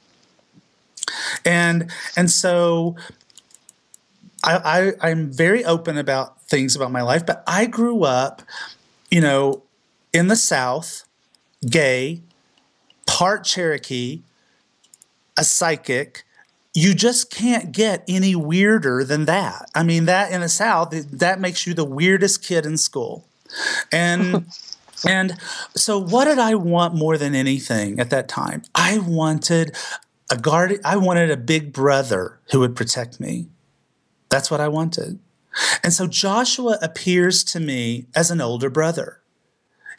and 1.46 1.92
and 2.16 2.30
so 2.30 2.96
I, 4.44 4.94
I 5.02 5.10
I'm 5.12 5.32
very 5.32 5.64
open 5.66 5.98
about 5.98 6.42
things 6.44 6.76
about 6.76 6.92
my 6.92 7.02
life, 7.02 7.26
but 7.26 7.44
I 7.48 7.66
grew 7.66 8.04
up, 8.04 8.42
you 9.10 9.22
know, 9.22 9.64
in 10.12 10.28
the 10.28 10.36
South, 10.36 11.06
gay, 11.68 12.22
part 13.06 13.44
Cherokee, 13.44 14.22
a 15.38 15.44
psychic. 15.44 16.24
You 16.76 16.96
just 16.96 17.30
can't 17.30 17.72
get 17.72 18.04
any 18.08 18.36
weirder 18.36 19.04
than 19.04 19.26
that. 19.26 19.70
I 19.76 19.84
mean, 19.84 20.06
that 20.06 20.32
in 20.32 20.42
the 20.42 20.50
South, 20.50 20.90
that 20.92 21.40
makes 21.40 21.68
you 21.68 21.74
the 21.74 21.86
weirdest 21.86 22.44
kid 22.44 22.66
in 22.66 22.78
school. 22.78 23.26
And 23.92 24.46
and 25.08 25.38
so 25.76 26.00
what 26.00 26.26
did 26.26 26.40
I 26.40 26.56
want 26.56 26.96
more 26.96 27.18
than 27.18 27.36
anything 27.36 28.00
at 28.00 28.10
that 28.10 28.28
time? 28.28 28.64
I 28.74 29.00
wanted 29.00 29.76
a 30.34 30.38
guard 30.38 30.80
I 30.84 30.98
wanted 30.98 31.30
a 31.30 31.38
big 31.38 31.72
brother 31.72 32.40
who 32.52 32.60
would 32.60 32.76
protect 32.76 33.20
me. 33.20 33.50
That's 34.30 34.50
what 34.50 34.60
I 34.60 34.68
wanted. 34.68 35.20
And 35.84 35.94
so 35.94 36.08
Joshua 36.08 36.80
appears 36.82 37.44
to 37.46 37.60
me 37.60 38.08
as 38.16 38.32
an 38.32 38.42
older 38.42 38.72
brother. 38.72 39.22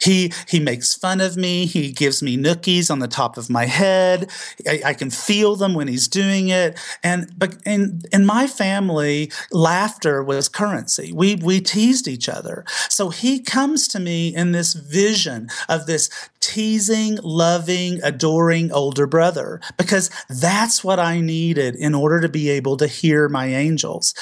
He 0.01 0.31
he 0.47 0.59
makes 0.59 0.93
fun 0.93 1.21
of 1.21 1.37
me. 1.37 1.65
He 1.65 1.91
gives 1.91 2.21
me 2.21 2.37
nookies 2.37 2.91
on 2.91 2.99
the 2.99 3.07
top 3.07 3.37
of 3.37 3.49
my 3.49 3.65
head. 3.65 4.29
I, 4.67 4.81
I, 4.85 4.93
can 4.93 5.09
feel 5.09 5.55
them 5.55 5.73
when 5.73 5.87
he's 5.87 6.07
doing 6.07 6.49
it. 6.49 6.79
And 7.03 7.31
but 7.37 7.57
in 7.65 8.01
in 8.11 8.25
my 8.25 8.47
family, 8.47 9.31
laughter 9.51 10.23
was 10.23 10.49
currency. 10.49 11.11
We 11.13 11.35
we 11.35 11.61
teased 11.61 12.07
each 12.07 12.29
other. 12.29 12.65
So 12.89 13.09
he 13.09 13.39
comes 13.39 13.87
to 13.89 13.99
me 13.99 14.35
in 14.35 14.51
this 14.51 14.73
vision 14.73 15.49
of 15.69 15.85
this 15.85 16.09
teasing, 16.39 17.17
loving, 17.23 17.99
adoring 18.03 18.71
older 18.71 19.07
brother 19.07 19.59
because 19.77 20.11
that's 20.29 20.83
what 20.83 20.99
I 20.99 21.19
needed 21.19 21.75
in 21.75 21.95
order 21.95 22.21
to 22.21 22.29
be 22.29 22.49
able 22.49 22.77
to 22.77 22.87
hear 22.87 23.27
my 23.27 23.47
angels 23.47 24.13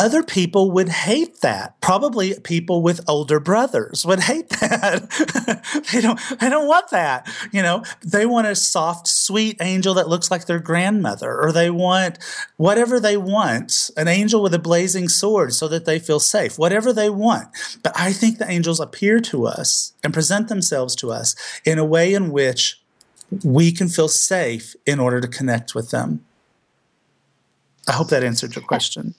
other 0.00 0.22
people 0.22 0.70
would 0.70 0.88
hate 0.88 1.42
that. 1.42 1.78
Probably 1.82 2.34
people 2.40 2.80
with 2.80 3.02
older 3.06 3.38
brothers 3.38 4.06
would 4.06 4.20
hate 4.20 4.48
that. 4.60 5.84
they 5.92 6.00
don't 6.00 6.18
they 6.40 6.48
don't 6.48 6.66
want 6.66 6.90
that. 6.90 7.30
You 7.52 7.62
know, 7.62 7.84
they 8.04 8.24
want 8.24 8.46
a 8.46 8.56
soft, 8.56 9.06
sweet 9.06 9.58
angel 9.60 9.92
that 9.94 10.08
looks 10.08 10.30
like 10.30 10.46
their 10.46 10.58
grandmother, 10.58 11.38
or 11.38 11.52
they 11.52 11.68
want 11.68 12.18
whatever 12.56 12.98
they 12.98 13.18
want, 13.18 13.90
an 13.96 14.08
angel 14.08 14.42
with 14.42 14.54
a 14.54 14.58
blazing 14.58 15.08
sword 15.08 15.52
so 15.52 15.68
that 15.68 15.84
they 15.84 15.98
feel 15.98 16.18
safe. 16.18 16.58
Whatever 16.58 16.94
they 16.94 17.10
want. 17.10 17.48
But 17.82 17.92
I 17.94 18.12
think 18.12 18.38
the 18.38 18.50
angels 18.50 18.80
appear 18.80 19.20
to 19.20 19.46
us 19.46 19.92
and 20.02 20.14
present 20.14 20.48
themselves 20.48 20.96
to 20.96 21.10
us 21.12 21.36
in 21.66 21.78
a 21.78 21.84
way 21.84 22.14
in 22.14 22.30
which 22.32 22.80
we 23.44 23.70
can 23.70 23.88
feel 23.88 24.08
safe 24.08 24.74
in 24.86 24.98
order 24.98 25.20
to 25.20 25.28
connect 25.28 25.74
with 25.74 25.90
them. 25.90 26.24
I 27.86 27.92
hope 27.92 28.08
that 28.08 28.24
answered 28.24 28.56
your 28.56 28.64
question. 28.64 29.14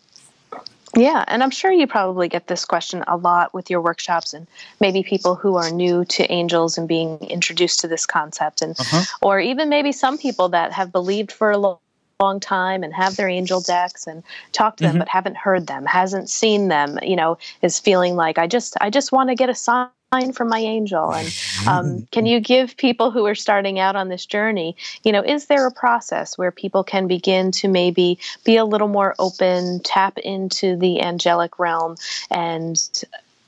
Yeah, 0.96 1.24
and 1.28 1.42
I'm 1.42 1.52
sure 1.52 1.72
you 1.72 1.88
probably 1.88 2.28
get 2.28 2.48
this 2.48 2.66
question 2.66 3.04
a 3.08 3.16
lot 3.16 3.54
with 3.54 3.70
your 3.70 3.82
workshops 3.82 4.34
and 4.34 4.48
maybe 4.80 5.04
people 5.04 5.36
who 5.36 5.56
are 5.56 5.72
new 5.72 6.04
to 6.06 6.30
angels 6.32 6.78
and 6.78 6.88
being 6.88 7.18
introduced 7.20 7.80
to 7.82 7.88
this 7.88 8.06
concept 8.06 8.62
and 8.62 8.78
uh-huh. 8.78 9.04
or 9.22 9.40
even 9.40 9.70
maybe 9.70 9.92
some 9.92 10.18
people 10.18 10.50
that 10.50 10.74
have 10.74 10.92
believed 10.92 11.32
for 11.32 11.52
a 11.52 11.58
long 11.58 11.78
long 12.20 12.40
time 12.40 12.84
and 12.84 12.94
have 12.94 13.16
their 13.16 13.28
angel 13.28 13.62
decks 13.62 14.06
and 14.06 14.22
talk 14.52 14.78
to 14.78 14.84
them 14.84 14.92
mm-hmm. 14.92 15.00
but 15.00 15.08
haven't 15.08 15.36
heard 15.36 15.66
them 15.66 15.88
hasn't 15.88 16.30
seen 16.30 16.68
them 16.68 17.00
you 17.02 17.16
know 17.16 17.36
is 17.64 17.80
feeling 17.80 18.16
like 18.16 18.38
i 18.38 18.46
just 18.46 18.78
i 18.80 18.92
just 18.92 19.12
want 19.12 19.30
to 19.30 19.34
get 19.34 19.50
a 19.50 19.56
sign 19.56 19.90
from 20.34 20.50
my 20.50 20.60
angel. 20.60 21.14
And 21.14 21.34
um, 21.68 22.08
can 22.12 22.26
you 22.26 22.42
give 22.42 22.76
people 22.76 23.12
who 23.12 23.26
are 23.26 23.36
starting 23.36 23.80
out 23.80 23.96
on 23.96 24.10
this 24.10 24.26
journey 24.26 24.76
you 25.04 25.12
know 25.12 25.24
is 25.24 25.46
there 25.46 25.66
a 25.66 25.72
process 25.72 26.38
where 26.38 26.52
people 26.52 26.84
can 26.84 27.08
begin 27.08 27.52
to 27.52 27.70
maybe 27.70 28.20
be 28.44 28.58
a 28.58 28.66
little 28.66 28.90
more 28.90 29.16
open 29.20 29.80
tap 29.80 30.18
into 30.18 30.76
the 30.76 31.02
angelic 31.02 31.60
realm 31.60 31.96
and 32.30 33.06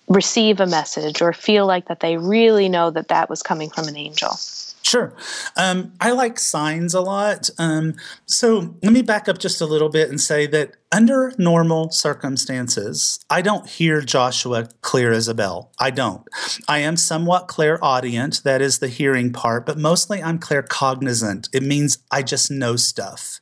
receive 0.08 0.62
a 0.62 0.66
message 0.66 1.22
or 1.22 1.34
feel 1.34 1.66
like 1.66 1.88
that 1.88 2.00
they 2.00 2.16
really 2.18 2.70
know 2.70 2.90
that 2.90 3.10
that 3.10 3.30
was 3.30 3.44
coming 3.44 3.70
from 3.70 3.90
an 3.90 3.98
angel 3.98 4.32
Sure. 4.94 5.12
Um, 5.58 5.94
I 6.00 6.12
like 6.12 6.38
signs 6.38 6.94
a 6.94 7.02
lot. 7.02 7.50
Um, 7.58 7.96
so 8.28 8.76
let 8.84 8.94
me 8.94 9.02
back 9.02 9.28
up 9.28 9.40
just 9.40 9.60
a 9.60 9.66
little 9.66 9.90
bit 9.90 10.08
and 10.08 10.22
say 10.22 10.46
that 10.46 10.76
under 10.92 11.34
normal 11.40 11.90
circumstances, 11.90 13.20
I 13.28 13.42
don't 13.42 13.68
hear 13.68 14.02
Joshua 14.02 14.70
clear 14.82 15.12
as 15.12 15.28
a 15.28 15.34
bell. 15.34 15.72
I 15.80 15.90
don't. 15.90 16.22
I 16.68 16.78
am 16.78 16.96
somewhat 16.96 17.48
clairaudient, 17.48 18.44
that 18.44 18.62
is 18.62 18.78
the 18.78 18.88
hearing 18.88 19.34
part, 19.34 19.66
but 19.66 19.80
mostly 19.80 20.22
I'm 20.22 20.38
claircognizant. 20.38 21.50
It 21.52 21.64
means 21.64 21.98
I 22.12 22.22
just 22.22 22.52
know 22.52 22.76
stuff. 22.76 23.40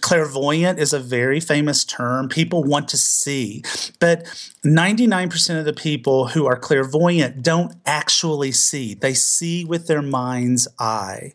Clairvoyant 0.00 0.78
is 0.78 0.92
a 0.92 1.00
very 1.00 1.40
famous 1.40 1.84
term. 1.84 2.28
People 2.28 2.62
want 2.62 2.88
to 2.88 2.96
see, 2.96 3.62
but 3.98 4.24
99% 4.64 5.58
of 5.58 5.64
the 5.64 5.72
people 5.72 6.28
who 6.28 6.46
are 6.46 6.56
clairvoyant 6.56 7.42
don't 7.42 7.74
actually 7.86 8.52
see. 8.52 8.94
They 8.94 9.14
see 9.14 9.64
with 9.64 9.86
their 9.86 10.02
mind's 10.02 10.68
eye. 10.78 11.32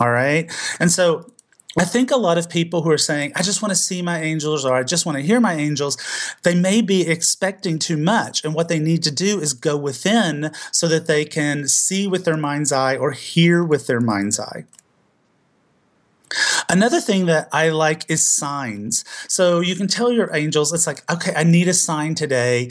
All 0.00 0.10
right. 0.10 0.50
And 0.80 0.90
so 0.90 1.30
I 1.76 1.84
think 1.84 2.10
a 2.10 2.16
lot 2.16 2.38
of 2.38 2.48
people 2.48 2.82
who 2.82 2.90
are 2.90 2.98
saying, 2.98 3.32
I 3.34 3.42
just 3.42 3.60
want 3.60 3.70
to 3.70 3.76
see 3.76 4.00
my 4.00 4.20
angels 4.20 4.64
or 4.64 4.74
I 4.74 4.84
just 4.84 5.06
want 5.06 5.18
to 5.18 5.22
hear 5.22 5.40
my 5.40 5.54
angels, 5.54 5.96
they 6.42 6.54
may 6.54 6.80
be 6.82 7.08
expecting 7.08 7.78
too 7.78 7.96
much. 7.96 8.44
And 8.44 8.54
what 8.54 8.68
they 8.68 8.78
need 8.78 9.02
to 9.04 9.10
do 9.10 9.40
is 9.40 9.52
go 9.52 9.76
within 9.76 10.52
so 10.70 10.86
that 10.88 11.06
they 11.06 11.24
can 11.24 11.66
see 11.66 12.06
with 12.06 12.24
their 12.24 12.36
mind's 12.36 12.70
eye 12.70 12.96
or 12.96 13.10
hear 13.10 13.64
with 13.64 13.88
their 13.88 14.00
mind's 14.00 14.38
eye. 14.38 14.64
Another 16.68 17.00
thing 17.00 17.26
that 17.26 17.48
I 17.52 17.70
like 17.70 18.08
is 18.08 18.24
signs. 18.24 19.04
So 19.28 19.60
you 19.60 19.76
can 19.76 19.86
tell 19.86 20.12
your 20.12 20.34
angels, 20.34 20.72
it's 20.72 20.86
like, 20.86 21.10
okay, 21.10 21.32
I 21.36 21.44
need 21.44 21.68
a 21.68 21.74
sign 21.74 22.14
today, 22.14 22.70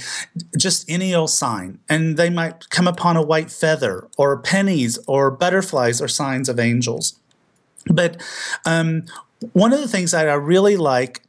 just 0.58 0.90
any 0.90 1.14
old 1.14 1.30
sign. 1.30 1.80
And 1.90 2.18
they 2.18 2.30
might 2.30 2.70
come 2.70 2.88
upon 2.88 3.18
a 3.18 3.22
white 3.22 3.52
feather 3.52 4.08
or 4.18 4.38
pennies 4.38 5.00
or 5.08 5.32
butterflies 5.32 6.02
or 6.02 6.08
signs 6.08 6.50
of 6.50 6.60
angels. 6.60 7.20
But 7.88 8.22
um, 8.66 9.06
one 9.52 9.74
of 9.74 9.80
the 9.80 9.88
things 9.88 10.12
that 10.12 10.30
I 10.30 10.34
really 10.34 10.78
like 10.78 11.22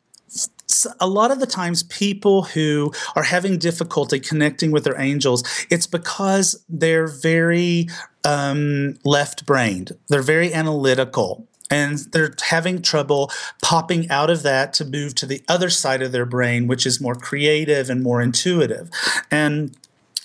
a 1.01 1.07
lot 1.07 1.31
of 1.31 1.41
the 1.41 1.47
times 1.47 1.83
people 1.85 2.43
who 2.43 2.93
are 3.17 3.23
having 3.23 3.59
difficulty 3.59 4.19
connecting 4.19 4.71
with 4.71 4.85
their 4.85 4.99
angels 5.01 5.45
it's 5.71 5.87
because 5.87 6.65
they're 6.69 7.07
very 7.07 7.87
um, 8.25 8.97
left 9.05 9.47
brained 9.47 9.93
they're 10.09 10.23
very 10.23 10.53
analytical 10.53 11.47
and 11.71 11.99
they're 12.13 12.35
having 12.43 12.83
trouble 12.83 13.31
popping 13.63 14.09
out 14.11 14.31
of 14.31 14.43
that 14.43 14.73
to 14.75 14.85
move 14.85 15.15
to 15.17 15.27
the 15.27 15.43
other 15.49 15.71
side 15.71 16.03
of 16.03 16.13
their 16.13 16.27
brain, 16.27 16.67
which 16.67 16.87
is 16.87 17.01
more 17.01 17.15
creative 17.15 17.89
and 17.89 18.03
more 18.03 18.21
intuitive. 18.21 18.91
And 19.31 19.77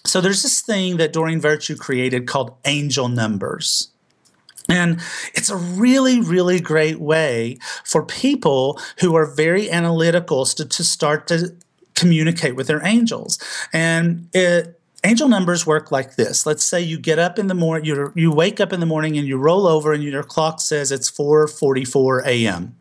so 0.06 0.22
there's 0.22 0.44
this 0.44 0.62
thing 0.62 0.98
that 0.98 1.14
Doreen 1.14 1.40
Virtue 1.40 1.76
created 1.76 2.28
called 2.28 2.56
angel 2.66 3.08
numbers. 3.08 3.90
And 4.68 5.02
it's 5.34 5.50
a 5.50 5.56
really, 5.56 6.22
really 6.22 6.60
great 6.60 7.00
way 7.00 7.58
for 7.84 8.04
people 8.04 8.80
who 9.00 9.16
are 9.16 9.26
very 9.26 9.70
analytical 9.70 10.46
to, 10.46 10.66
to 10.66 10.84
start 10.84 11.28
to 11.28 11.56
communicate 11.96 12.56
with 12.56 12.68
their 12.68 12.86
angels. 12.86 13.40
And 13.74 14.30
it, 14.34 14.79
angel 15.04 15.28
numbers 15.28 15.66
work 15.66 15.92
like 15.92 16.16
this. 16.16 16.46
Let's 16.46 16.64
say 16.64 16.82
you 16.82 17.00
get 17.00 17.20
up 17.20 17.40
in 17.40 17.48
the 17.48 17.54
morning, 17.54 18.12
you 18.16 18.32
wake 18.32 18.60
up 18.60 18.74
in 18.74 18.80
the 18.80 18.86
morning 18.86 19.18
and 19.18 19.28
you 19.28 19.38
roll 19.38 19.68
over 19.68 19.94
and 19.94 20.04
your 20.04 20.24
clock 20.24 20.60
says 20.62 20.92
it's 20.92 21.10
4:44 21.10 22.26
a.m. 22.26 22.76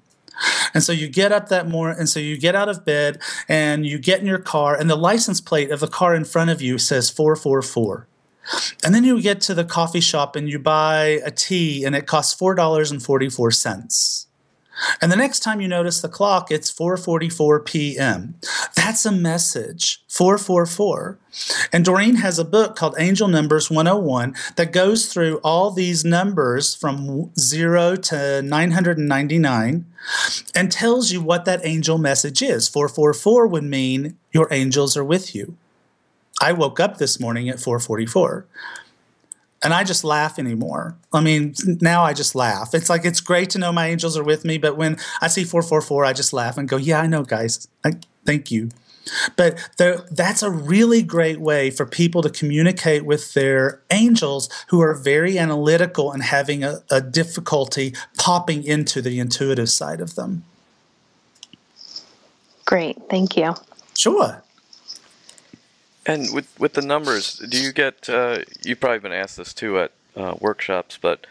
And 0.72 0.84
so 0.84 0.92
you 0.92 1.08
get 1.08 1.32
up 1.32 1.48
that 1.48 1.66
morning, 1.68 1.98
and 1.98 2.08
so 2.08 2.20
you 2.20 2.38
get 2.38 2.54
out 2.54 2.68
of 2.68 2.84
bed 2.84 3.20
and 3.48 3.84
you 3.84 3.98
get 3.98 4.20
in 4.20 4.26
your 4.26 4.38
car, 4.38 4.76
and 4.76 4.88
the 4.88 4.94
license 4.94 5.40
plate 5.40 5.72
of 5.72 5.80
the 5.80 5.88
car 5.88 6.14
in 6.14 6.24
front 6.24 6.50
of 6.50 6.62
you 6.62 6.78
says 6.78 7.10
444. 7.10 8.06
And 8.84 8.94
then 8.94 9.04
you 9.04 9.20
get 9.20 9.40
to 9.42 9.54
the 9.54 9.64
coffee 9.64 10.00
shop 10.00 10.36
and 10.36 10.48
you 10.48 10.58
buy 10.58 11.20
a 11.24 11.30
tea, 11.30 11.84
and 11.84 11.96
it 11.96 12.06
costs 12.06 12.40
$4.44. 12.40 14.26
And 15.00 15.10
the 15.10 15.16
next 15.16 15.40
time 15.40 15.60
you 15.60 15.68
notice 15.68 16.00
the 16.00 16.08
clock, 16.08 16.50
it's 16.50 16.72
4:44 16.72 17.64
p.m. 17.64 18.34
That's 18.74 19.04
a 19.06 19.12
message. 19.12 20.02
444. 20.08 21.18
And 21.72 21.84
Doreen 21.84 22.16
has 22.16 22.38
a 22.38 22.44
book 22.44 22.74
called 22.74 22.94
Angel 22.98 23.28
Numbers 23.28 23.70
101 23.70 24.34
that 24.56 24.72
goes 24.72 25.12
through 25.12 25.38
all 25.38 25.70
these 25.70 26.04
numbers 26.04 26.74
from 26.74 27.30
0 27.38 27.96
to 27.96 28.42
999 28.42 29.86
and 30.54 30.72
tells 30.72 31.12
you 31.12 31.20
what 31.20 31.44
that 31.44 31.60
angel 31.64 31.98
message 31.98 32.42
is. 32.42 32.68
444 32.68 33.46
would 33.46 33.64
mean 33.64 34.16
your 34.32 34.48
angels 34.50 34.96
are 34.96 35.04
with 35.04 35.34
you. 35.34 35.56
I 36.40 36.52
woke 36.52 36.80
up 36.80 36.98
this 36.98 37.18
morning 37.18 37.48
at 37.48 37.60
444 37.60 38.46
and 39.62 39.74
I 39.74 39.84
just 39.84 40.04
laugh 40.04 40.38
anymore. 40.38 40.96
I 41.12 41.20
mean, 41.20 41.54
now 41.80 42.04
I 42.04 42.12
just 42.12 42.34
laugh. 42.34 42.74
It's 42.74 42.88
like 42.88 43.04
it's 43.04 43.20
great 43.20 43.50
to 43.50 43.58
know 43.58 43.72
my 43.72 43.88
angels 43.88 44.16
are 44.16 44.24
with 44.24 44.44
me, 44.44 44.58
but 44.58 44.76
when 44.76 44.98
I 45.20 45.28
see 45.28 45.44
444, 45.44 46.04
I 46.04 46.12
just 46.12 46.32
laugh 46.32 46.56
and 46.56 46.68
go, 46.68 46.76
"Yeah, 46.76 47.00
I 47.00 47.06
know, 47.06 47.24
guys. 47.24 47.66
I, 47.84 47.92
thank 48.24 48.50
you." 48.50 48.70
But 49.36 49.58
the, 49.78 50.06
that's 50.10 50.42
a 50.42 50.50
really 50.50 51.02
great 51.02 51.40
way 51.40 51.70
for 51.70 51.86
people 51.86 52.22
to 52.22 52.30
communicate 52.30 53.04
with 53.04 53.34
their 53.34 53.80
angels 53.90 54.48
who 54.68 54.80
are 54.80 54.94
very 54.94 55.38
analytical 55.38 56.12
and 56.12 56.22
having 56.22 56.62
a, 56.62 56.82
a 56.90 57.00
difficulty 57.00 57.94
popping 58.18 58.64
into 58.64 59.00
the 59.00 59.18
intuitive 59.18 59.70
side 59.70 60.00
of 60.00 60.14
them. 60.14 60.44
Great, 62.66 62.98
thank 63.08 63.36
you. 63.36 63.54
Sure. 63.96 64.42
And 66.08 66.32
with 66.32 66.58
with 66.58 66.72
the 66.72 66.80
numbers, 66.80 67.34
do 67.36 67.62
you 67.62 67.70
get? 67.70 68.08
Uh, 68.08 68.38
you've 68.64 68.80
probably 68.80 68.98
been 68.98 69.12
asked 69.12 69.36
this 69.36 69.52
too 69.52 69.78
at 69.78 69.92
uh, 70.16 70.34
workshops, 70.40 70.98
but 71.00 71.26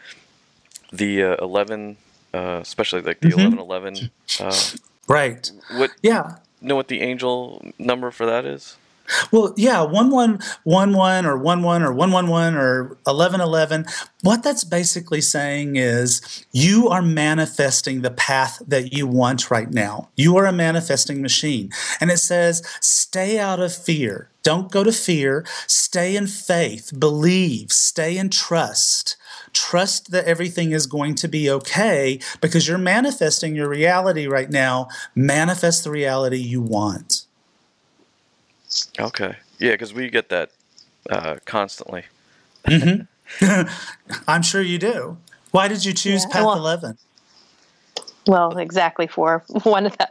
the 0.92 1.22
uh, 1.24 1.36
eleven, 1.42 1.96
uh, 2.32 2.60
especially 2.62 3.02
like 3.02 3.18
the 3.18 3.30
mm-hmm. 3.30 3.58
eleven 3.58 3.96
eleven. 3.96 4.10
Uh, 4.38 4.60
right. 5.08 5.50
What? 5.72 5.90
Yeah. 6.00 6.36
Know 6.60 6.76
what 6.76 6.86
the 6.86 7.00
angel 7.00 7.60
number 7.76 8.12
for 8.12 8.24
that 8.26 8.44
is? 8.44 8.76
Well, 9.32 9.54
yeah, 9.56 9.82
one 9.82 10.10
one 10.10 10.40
one 10.64 10.92
one 10.92 11.26
or 11.26 11.36
one 11.38 11.62
one 11.62 11.82
or 11.82 11.92
one 11.92 12.12
one 12.12 12.28
one 12.28 12.54
or 12.54 12.98
eleven 13.06 13.40
eleven. 13.40 13.86
What 14.22 14.42
that's 14.42 14.64
basically 14.64 15.20
saying 15.20 15.76
is 15.76 16.44
you 16.52 16.88
are 16.88 17.02
manifesting 17.02 18.02
the 18.02 18.10
path 18.10 18.60
that 18.66 18.92
you 18.92 19.06
want 19.06 19.50
right 19.50 19.70
now. 19.70 20.08
You 20.16 20.36
are 20.36 20.46
a 20.46 20.52
manifesting 20.52 21.22
machine, 21.22 21.70
and 22.00 22.10
it 22.10 22.18
says 22.18 22.62
stay 22.80 23.38
out 23.38 23.60
of 23.60 23.74
fear. 23.74 24.30
Don't 24.42 24.70
go 24.70 24.82
to 24.82 24.92
fear. 24.92 25.44
Stay 25.66 26.16
in 26.16 26.26
faith. 26.26 26.92
Believe. 26.98 27.70
Stay 27.72 28.16
in 28.16 28.30
trust. 28.30 29.16
Trust 29.52 30.10
that 30.10 30.24
everything 30.24 30.72
is 30.72 30.86
going 30.86 31.14
to 31.16 31.28
be 31.28 31.50
okay 31.50 32.18
because 32.40 32.66
you're 32.66 32.78
manifesting 32.78 33.54
your 33.54 33.68
reality 33.68 34.26
right 34.26 34.50
now. 34.50 34.88
Manifest 35.14 35.84
the 35.84 35.90
reality 35.90 36.38
you 36.38 36.62
want. 36.62 37.17
Okay. 38.98 39.36
Yeah, 39.58 39.72
because 39.72 39.92
we 39.94 40.10
get 40.10 40.28
that 40.28 40.50
uh, 41.10 41.36
constantly. 41.44 42.04
Mm-hmm. 42.64 43.02
I'm 44.28 44.42
sure 44.42 44.62
you 44.62 44.78
do. 44.78 45.18
Why 45.50 45.68
did 45.68 45.84
you 45.84 45.92
choose 45.92 46.24
yeah, 46.24 46.32
Path 46.32 46.44
well, 46.44 46.56
11? 46.56 46.98
Well, 48.26 48.58
exactly 48.58 49.06
for 49.06 49.42
one 49.62 49.86
of 49.86 49.96
the. 49.96 50.08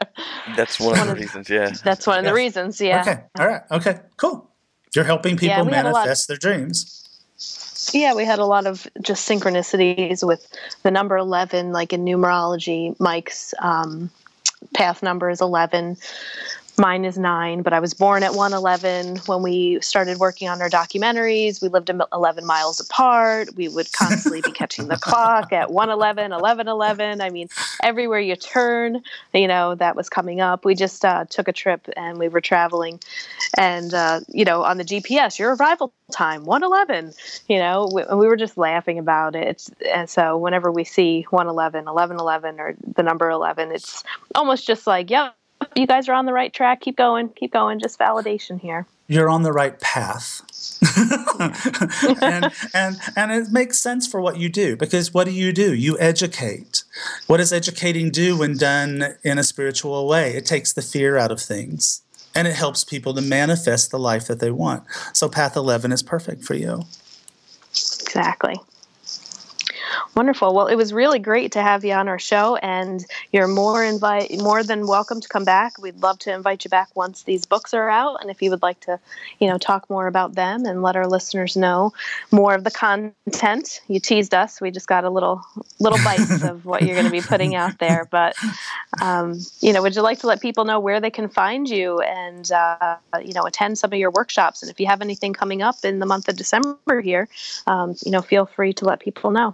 That's 0.55 0.79
one, 0.79 0.97
one 0.97 1.09
of 1.09 1.15
the 1.15 1.21
reasons, 1.21 1.49
yeah. 1.49 1.71
That's 1.83 2.07
one 2.07 2.19
of 2.19 2.25
the 2.25 2.33
reasons, 2.33 2.81
yeah. 2.81 3.01
Okay. 3.01 3.23
All 3.39 3.47
right. 3.47 3.61
Okay. 3.71 3.99
Cool. 4.17 4.49
You're 4.95 5.05
helping 5.05 5.37
people 5.37 5.57
yeah, 5.57 5.63
manifest 5.63 6.27
their 6.27 6.37
dreams. 6.37 6.93
Yeah, 7.93 8.15
we 8.15 8.25
had 8.25 8.39
a 8.39 8.45
lot 8.45 8.65
of 8.65 8.87
just 9.01 9.29
synchronicities 9.29 10.25
with 10.25 10.47
the 10.83 10.91
number 10.91 11.15
11, 11.17 11.71
like 11.71 11.93
in 11.93 12.03
numerology. 12.03 12.99
Mike's 12.99 13.53
um, 13.59 14.09
path 14.73 15.03
number 15.03 15.29
is 15.29 15.41
11. 15.41 15.97
Mine 16.79 17.05
is 17.05 17.17
nine, 17.17 17.63
but 17.63 17.73
I 17.73 17.79
was 17.79 17.95
born 17.95 18.21
at 18.21 18.35
111. 18.35 19.17
When 19.25 19.41
we 19.41 19.81
started 19.81 20.19
working 20.19 20.47
on 20.47 20.61
our 20.61 20.69
documentaries, 20.69 21.59
we 21.59 21.69
lived 21.69 21.89
11 21.89 22.45
miles 22.45 22.79
apart. 22.79 23.55
We 23.55 23.67
would 23.67 23.91
constantly 23.93 24.41
be 24.41 24.51
catching 24.51 24.87
the 24.87 24.95
clock 25.01 25.51
at 25.51 25.71
111, 25.71 26.29
1111. 26.29 27.19
I 27.19 27.31
mean, 27.31 27.47
everywhere 27.81 28.19
you 28.19 28.35
turn, 28.35 29.01
you 29.33 29.47
know, 29.47 29.73
that 29.73 29.95
was 29.95 30.07
coming 30.07 30.39
up. 30.39 30.65
We 30.65 30.75
just 30.75 31.03
uh, 31.03 31.25
took 31.25 31.47
a 31.47 31.51
trip 31.51 31.89
and 31.97 32.19
we 32.19 32.27
were 32.27 32.41
traveling. 32.41 32.99
And, 33.57 33.91
uh, 33.95 34.19
you 34.27 34.45
know, 34.45 34.63
on 34.63 34.77
the 34.77 34.85
GPS, 34.85 35.39
your 35.39 35.55
arrival 35.55 35.91
time, 36.11 36.45
111, 36.45 37.11
you 37.47 37.57
know, 37.57 37.89
we, 37.91 38.03
we 38.03 38.27
were 38.27 38.37
just 38.37 38.55
laughing 38.55 38.99
about 38.99 39.35
it. 39.35 39.67
and 39.91 40.07
so 40.07 40.37
whenever 40.37 40.71
we 40.71 40.83
see 40.83 41.25
111, 41.31 41.85
1111, 41.85 42.59
or 42.59 42.75
the 42.95 43.01
number 43.01 43.31
11, 43.31 43.71
it's 43.71 44.03
almost 44.35 44.67
just 44.67 44.85
like, 44.85 45.09
yep 45.09 45.33
you 45.75 45.87
guys 45.87 46.09
are 46.09 46.13
on 46.13 46.25
the 46.25 46.33
right 46.33 46.53
track. 46.53 46.81
Keep 46.81 46.97
going, 46.97 47.29
keep 47.29 47.53
going. 47.53 47.79
Just 47.79 47.99
validation 47.99 48.59
here. 48.59 48.85
You're 49.07 49.29
on 49.29 49.43
the 49.43 49.53
right 49.53 49.79
path. 49.79 50.41
and, 52.21 52.51
and 52.73 52.97
and 53.15 53.31
it 53.31 53.51
makes 53.51 53.79
sense 53.79 54.05
for 54.05 54.21
what 54.21 54.37
you 54.37 54.49
do 54.49 54.75
because 54.75 55.13
what 55.13 55.25
do 55.25 55.31
you 55.31 55.53
do? 55.53 55.73
You 55.73 55.97
educate. 55.99 56.83
What 57.25 57.37
does 57.37 57.53
educating 57.53 58.11
do 58.11 58.37
when 58.37 58.57
done 58.57 59.15
in 59.23 59.37
a 59.37 59.43
spiritual 59.43 60.07
way? 60.07 60.33
It 60.33 60.45
takes 60.45 60.73
the 60.73 60.81
fear 60.81 61.17
out 61.17 61.31
of 61.31 61.39
things 61.39 62.01
and 62.35 62.47
it 62.47 62.55
helps 62.55 62.83
people 62.83 63.13
to 63.15 63.21
manifest 63.21 63.89
the 63.89 63.97
life 63.97 64.27
that 64.27 64.39
they 64.39 64.51
want. 64.51 64.83
So 65.13 65.27
path 65.27 65.55
11 65.55 65.91
is 65.91 66.03
perfect 66.03 66.43
for 66.43 66.53
you. 66.53 66.83
Exactly. 67.71 68.55
Wonderful. 70.17 70.55
Well, 70.55 70.65
it 70.65 70.73
was 70.73 70.93
really 70.93 71.19
great 71.19 71.51
to 71.51 71.61
have 71.61 71.85
you 71.85 71.93
on 71.93 72.07
our 72.07 72.17
show, 72.17 72.55
and 72.55 73.05
you're 73.31 73.47
more 73.47 73.83
invite 73.83 74.35
more 74.41 74.63
than 74.63 74.87
welcome 74.87 75.21
to 75.21 75.27
come 75.27 75.45
back. 75.45 75.79
We'd 75.79 76.01
love 76.01 76.17
to 76.19 76.33
invite 76.33 76.65
you 76.65 76.71
back 76.71 76.89
once 76.95 77.21
these 77.21 77.45
books 77.45 77.71
are 77.75 77.87
out, 77.87 78.17
and 78.21 78.31
if 78.31 78.41
you 78.41 78.49
would 78.49 78.63
like 78.63 78.79
to, 78.79 78.99
you 79.39 79.47
know, 79.47 79.59
talk 79.59 79.87
more 79.91 80.07
about 80.07 80.33
them 80.33 80.65
and 80.65 80.81
let 80.81 80.95
our 80.95 81.05
listeners 81.05 81.55
know 81.55 81.93
more 82.31 82.55
of 82.55 82.63
the 82.63 82.71
content. 82.71 83.79
You 83.87 83.99
teased 83.99 84.33
us. 84.33 84.59
We 84.59 84.71
just 84.71 84.87
got 84.87 85.03
a 85.03 85.11
little 85.11 85.45
little 85.79 85.99
bites 86.03 86.41
of 86.49 86.65
what 86.65 86.81
you're 86.81 86.95
going 86.95 87.05
to 87.05 87.11
be 87.11 87.21
putting 87.21 87.53
out 87.53 87.77
there. 87.77 88.07
But 88.09 88.35
um, 88.99 89.39
you 89.61 89.71
know, 89.71 89.83
would 89.83 89.95
you 89.95 90.01
like 90.01 90.21
to 90.21 90.27
let 90.27 90.41
people 90.41 90.65
know 90.65 90.79
where 90.79 90.99
they 90.99 91.11
can 91.11 91.29
find 91.29 91.69
you 91.69 91.99
and 91.99 92.51
uh, 92.51 92.95
you 93.23 93.33
know 93.33 93.43
attend 93.43 93.77
some 93.77 93.93
of 93.93 93.99
your 93.99 94.09
workshops? 94.09 94.63
And 94.63 94.71
if 94.71 94.79
you 94.79 94.87
have 94.87 95.01
anything 95.01 95.33
coming 95.33 95.61
up 95.61 95.75
in 95.83 95.99
the 95.99 96.07
month 96.07 96.27
of 96.27 96.35
December 96.35 97.01
here, 97.01 97.29
um, 97.67 97.93
you 98.03 98.09
know, 98.09 98.23
feel 98.23 98.47
free 98.47 98.73
to 98.73 98.85
let 98.85 98.99
people 98.99 99.29
know. 99.29 99.53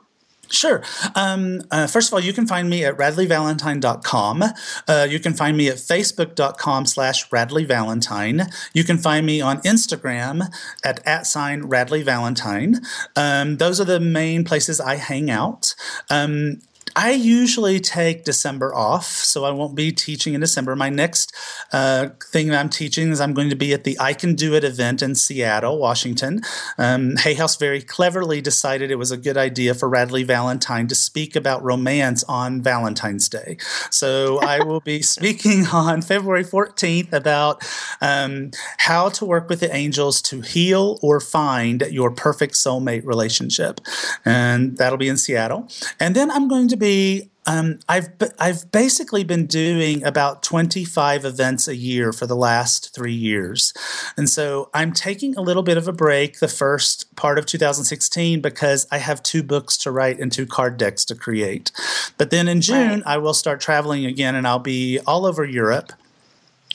Sure. 0.49 0.83
Um, 1.15 1.61
uh, 1.71 1.87
first 1.87 2.09
of 2.09 2.13
all, 2.13 2.19
you 2.19 2.33
can 2.33 2.45
find 2.45 2.69
me 2.69 2.85
at 2.85 2.97
radleighvalentine.com. 2.97 4.43
Uh, 4.87 5.07
you 5.09 5.19
can 5.19 5.33
find 5.33 5.57
me 5.57 5.67
at 5.69 5.77
facebook.com 5.77 6.85
slash 6.85 7.27
radleighvalentine. 7.29 8.53
You 8.73 8.83
can 8.83 8.97
find 8.97 9.25
me 9.25 9.41
on 9.41 9.61
Instagram 9.61 10.53
at 10.83 11.05
at 11.07 11.25
sign 11.25 11.63
radleighvalentine. 11.63 12.85
Um, 13.15 13.57
those 13.57 13.79
are 13.81 13.85
the 13.85 13.99
main 13.99 14.43
places 14.43 14.79
I 14.79 14.97
hang 14.97 15.31
out. 15.31 15.73
Um, 16.09 16.61
I 16.95 17.11
usually 17.11 17.79
take 17.79 18.23
December 18.23 18.73
off, 18.73 19.05
so 19.05 19.45
I 19.45 19.51
won't 19.51 19.75
be 19.75 19.91
teaching 19.91 20.33
in 20.33 20.41
December. 20.41 20.75
My 20.75 20.89
next 20.89 21.33
uh, 21.71 22.09
thing 22.31 22.49
that 22.49 22.59
I'm 22.59 22.69
teaching 22.69 23.11
is 23.11 23.19
I'm 23.19 23.33
going 23.33 23.49
to 23.49 23.55
be 23.55 23.73
at 23.73 23.83
the 23.83 23.97
I 23.99 24.13
Can 24.13 24.35
Do 24.35 24.53
It 24.53 24.63
event 24.63 25.01
in 25.01 25.15
Seattle, 25.15 25.79
Washington. 25.79 26.41
Um, 26.77 27.15
Hay 27.17 27.33
House 27.33 27.55
very 27.55 27.81
cleverly 27.81 28.41
decided 28.41 28.91
it 28.91 28.95
was 28.95 29.11
a 29.11 29.17
good 29.17 29.37
idea 29.37 29.73
for 29.73 29.89
Radleigh 29.89 30.25
Valentine 30.25 30.87
to 30.87 30.95
speak 30.95 31.35
about 31.35 31.63
romance 31.63 32.23
on 32.25 32.61
Valentine's 32.61 33.27
Day. 33.27 33.57
So 33.89 34.39
I 34.39 34.63
will 34.63 34.81
be 34.81 35.01
speaking 35.15 35.65
on 35.67 36.01
February 36.01 36.43
14th 36.43 37.11
about 37.11 37.63
um, 38.01 38.51
how 38.77 39.09
to 39.09 39.25
work 39.25 39.49
with 39.49 39.61
the 39.61 39.73
angels 39.75 40.21
to 40.23 40.41
heal 40.41 40.99
or 41.01 41.19
find 41.19 41.81
your 41.89 42.11
perfect 42.11 42.53
soulmate 42.53 43.05
relationship. 43.05 43.81
And 44.23 44.77
that'll 44.77 44.97
be 44.97 45.09
in 45.09 45.17
Seattle. 45.17 45.67
And 45.99 46.15
then 46.15 46.29
I'm 46.29 46.47
going 46.47 46.67
to 46.67 46.82
be 46.83 47.29
um, 47.45 47.79
I've 47.89 48.09
I've 48.39 48.71
basically 48.71 49.23
been 49.23 49.47
doing 49.47 50.03
about 50.03 50.43
25 50.43 51.25
events 51.25 51.67
a 51.67 51.75
year 51.75 52.13
for 52.13 52.25
the 52.25 52.35
last 52.35 52.93
three 52.95 53.13
years, 53.13 53.73
and 54.15 54.29
so 54.29 54.69
I'm 54.73 54.93
taking 54.93 55.35
a 55.35 55.41
little 55.41 55.63
bit 55.63 55.75
of 55.75 55.87
a 55.87 55.91
break 55.91 56.39
the 56.39 56.47
first 56.47 57.13
part 57.17 57.37
of 57.37 57.45
2016 57.45 58.39
because 58.39 58.87
I 58.91 58.99
have 58.99 59.21
two 59.23 59.43
books 59.43 59.77
to 59.79 59.91
write 59.91 60.19
and 60.19 60.31
two 60.31 60.45
card 60.45 60.77
decks 60.77 61.03
to 61.05 61.15
create. 61.15 61.71
But 62.17 62.29
then 62.29 62.47
in 62.47 62.61
June 62.61 62.89
right. 62.89 63.03
I 63.05 63.17
will 63.17 63.33
start 63.33 63.59
traveling 63.59 64.05
again, 64.05 64.35
and 64.35 64.47
I'll 64.47 64.59
be 64.59 64.99
all 65.05 65.25
over 65.25 65.43
Europe, 65.43 65.91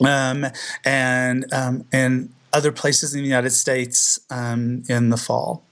um, 0.05 0.45
and 0.85 1.51
um, 1.51 1.85
and 1.91 2.29
other 2.53 2.71
places 2.71 3.15
in 3.15 3.21
the 3.21 3.27
United 3.27 3.51
States 3.51 4.19
um, 4.29 4.83
in 4.87 5.09
the 5.09 5.17
fall. 5.17 5.63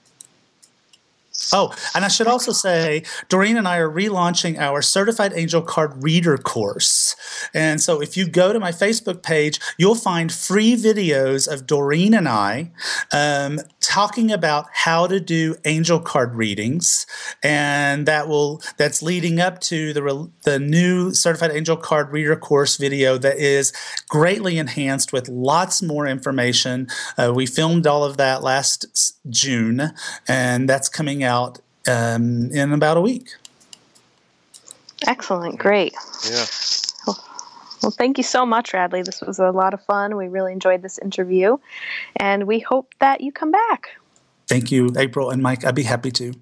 Oh, 1.52 1.74
and 1.94 2.04
I 2.04 2.08
should 2.08 2.26
also 2.26 2.52
say, 2.52 3.04
Doreen 3.28 3.56
and 3.56 3.68
I 3.68 3.78
are 3.78 3.90
relaunching 3.90 4.58
our 4.58 4.82
Certified 4.82 5.32
Angel 5.34 5.62
Card 5.62 6.02
Reader 6.02 6.36
course. 6.38 7.07
And 7.54 7.80
so 7.80 8.00
if 8.00 8.16
you 8.16 8.28
go 8.28 8.52
to 8.52 8.60
my 8.60 8.72
Facebook 8.72 9.22
page, 9.22 9.60
you'll 9.76 9.94
find 9.94 10.32
free 10.32 10.74
videos 10.74 11.50
of 11.52 11.66
Doreen 11.66 12.14
and 12.14 12.28
I 12.28 12.70
um, 13.12 13.60
talking 13.80 14.30
about 14.30 14.66
how 14.72 15.06
to 15.06 15.20
do 15.20 15.56
angel 15.64 16.00
card 16.00 16.34
readings. 16.34 17.06
And 17.42 18.06
that 18.06 18.28
will 18.28 18.62
that's 18.76 19.02
leading 19.02 19.40
up 19.40 19.60
to 19.62 19.92
the, 19.92 20.30
the 20.44 20.58
new 20.58 21.12
Certified 21.12 21.50
Angel 21.50 21.76
Card 21.76 22.10
Reader 22.10 22.36
course 22.36 22.76
video 22.76 23.18
that 23.18 23.38
is 23.38 23.72
greatly 24.08 24.58
enhanced 24.58 25.12
with 25.12 25.28
lots 25.28 25.82
more 25.82 26.06
information. 26.06 26.88
Uh, 27.16 27.32
we 27.34 27.46
filmed 27.46 27.86
all 27.86 28.04
of 28.04 28.16
that 28.16 28.42
last 28.42 29.18
June, 29.28 29.92
and 30.26 30.68
that's 30.68 30.88
coming 30.88 31.22
out 31.22 31.60
um, 31.88 32.50
in 32.50 32.72
about 32.72 32.96
a 32.96 33.00
week. 33.00 33.30
Excellent. 35.06 35.58
Great. 35.58 35.94
Yeah. 36.28 36.44
Well, 37.82 37.90
thank 37.90 38.18
you 38.18 38.24
so 38.24 38.44
much, 38.44 38.72
Radleigh. 38.72 39.04
This 39.04 39.20
was 39.20 39.38
a 39.38 39.50
lot 39.50 39.74
of 39.74 39.82
fun. 39.84 40.16
We 40.16 40.28
really 40.28 40.52
enjoyed 40.52 40.82
this 40.82 40.98
interview, 40.98 41.58
and 42.16 42.46
we 42.46 42.58
hope 42.58 42.94
that 42.98 43.20
you 43.20 43.32
come 43.32 43.52
back. 43.52 43.90
Thank 44.46 44.72
you, 44.72 44.92
April 44.96 45.30
and 45.30 45.42
Mike. 45.42 45.64
I'd 45.64 45.74
be 45.74 45.82
happy 45.82 46.10
to. 46.12 46.34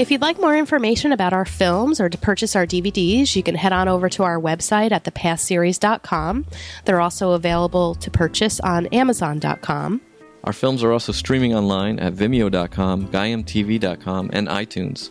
If 0.00 0.10
you'd 0.10 0.22
like 0.22 0.40
more 0.40 0.56
information 0.56 1.12
about 1.12 1.34
our 1.34 1.44
films 1.44 2.00
or 2.00 2.08
to 2.08 2.16
purchase 2.16 2.56
our 2.56 2.66
DVDs, 2.66 3.36
you 3.36 3.42
can 3.42 3.54
head 3.54 3.74
on 3.74 3.86
over 3.86 4.08
to 4.08 4.22
our 4.22 4.40
website 4.40 4.92
at 4.92 5.04
thepathseries.com. 5.04 6.46
They're 6.86 7.02
also 7.02 7.32
available 7.32 7.94
to 7.96 8.10
purchase 8.10 8.60
on 8.60 8.86
amazon.com. 8.86 10.00
Our 10.44 10.54
films 10.54 10.82
are 10.82 10.90
also 10.90 11.12
streaming 11.12 11.54
online 11.54 11.98
at 11.98 12.14
vimeo.com, 12.14 13.08
gaiamtv.com, 13.08 14.30
and 14.32 14.48
iTunes. 14.48 15.10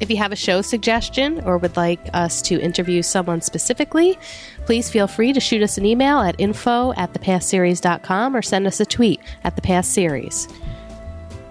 If 0.00 0.10
you 0.10 0.16
have 0.16 0.32
a 0.32 0.36
show 0.36 0.62
suggestion 0.62 1.42
or 1.44 1.58
would 1.58 1.76
like 1.76 2.00
us 2.14 2.40
to 2.42 2.58
interview 2.58 3.02
someone 3.02 3.42
specifically, 3.42 4.18
please 4.64 4.88
feel 4.88 5.06
free 5.06 5.34
to 5.34 5.40
shoot 5.40 5.62
us 5.62 5.76
an 5.76 5.84
email 5.84 6.20
at 6.20 6.36
info 6.38 6.94
at 6.94 7.12
thepathseries.com 7.12 8.34
or 8.34 8.40
send 8.40 8.66
us 8.66 8.80
a 8.80 8.86
tweet 8.86 9.20
at 9.44 9.56
thepathseries. 9.56 10.50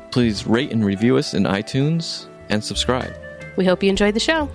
Please 0.10 0.48
rate 0.48 0.72
and 0.72 0.84
review 0.84 1.16
us 1.18 1.36
in 1.36 1.44
iTunes 1.44 2.26
and 2.50 2.64
subscribe. 2.64 3.16
We 3.56 3.66
hope 3.66 3.84
you 3.84 3.90
enjoyed 3.90 4.16
the 4.16 4.20
show. 4.20 4.50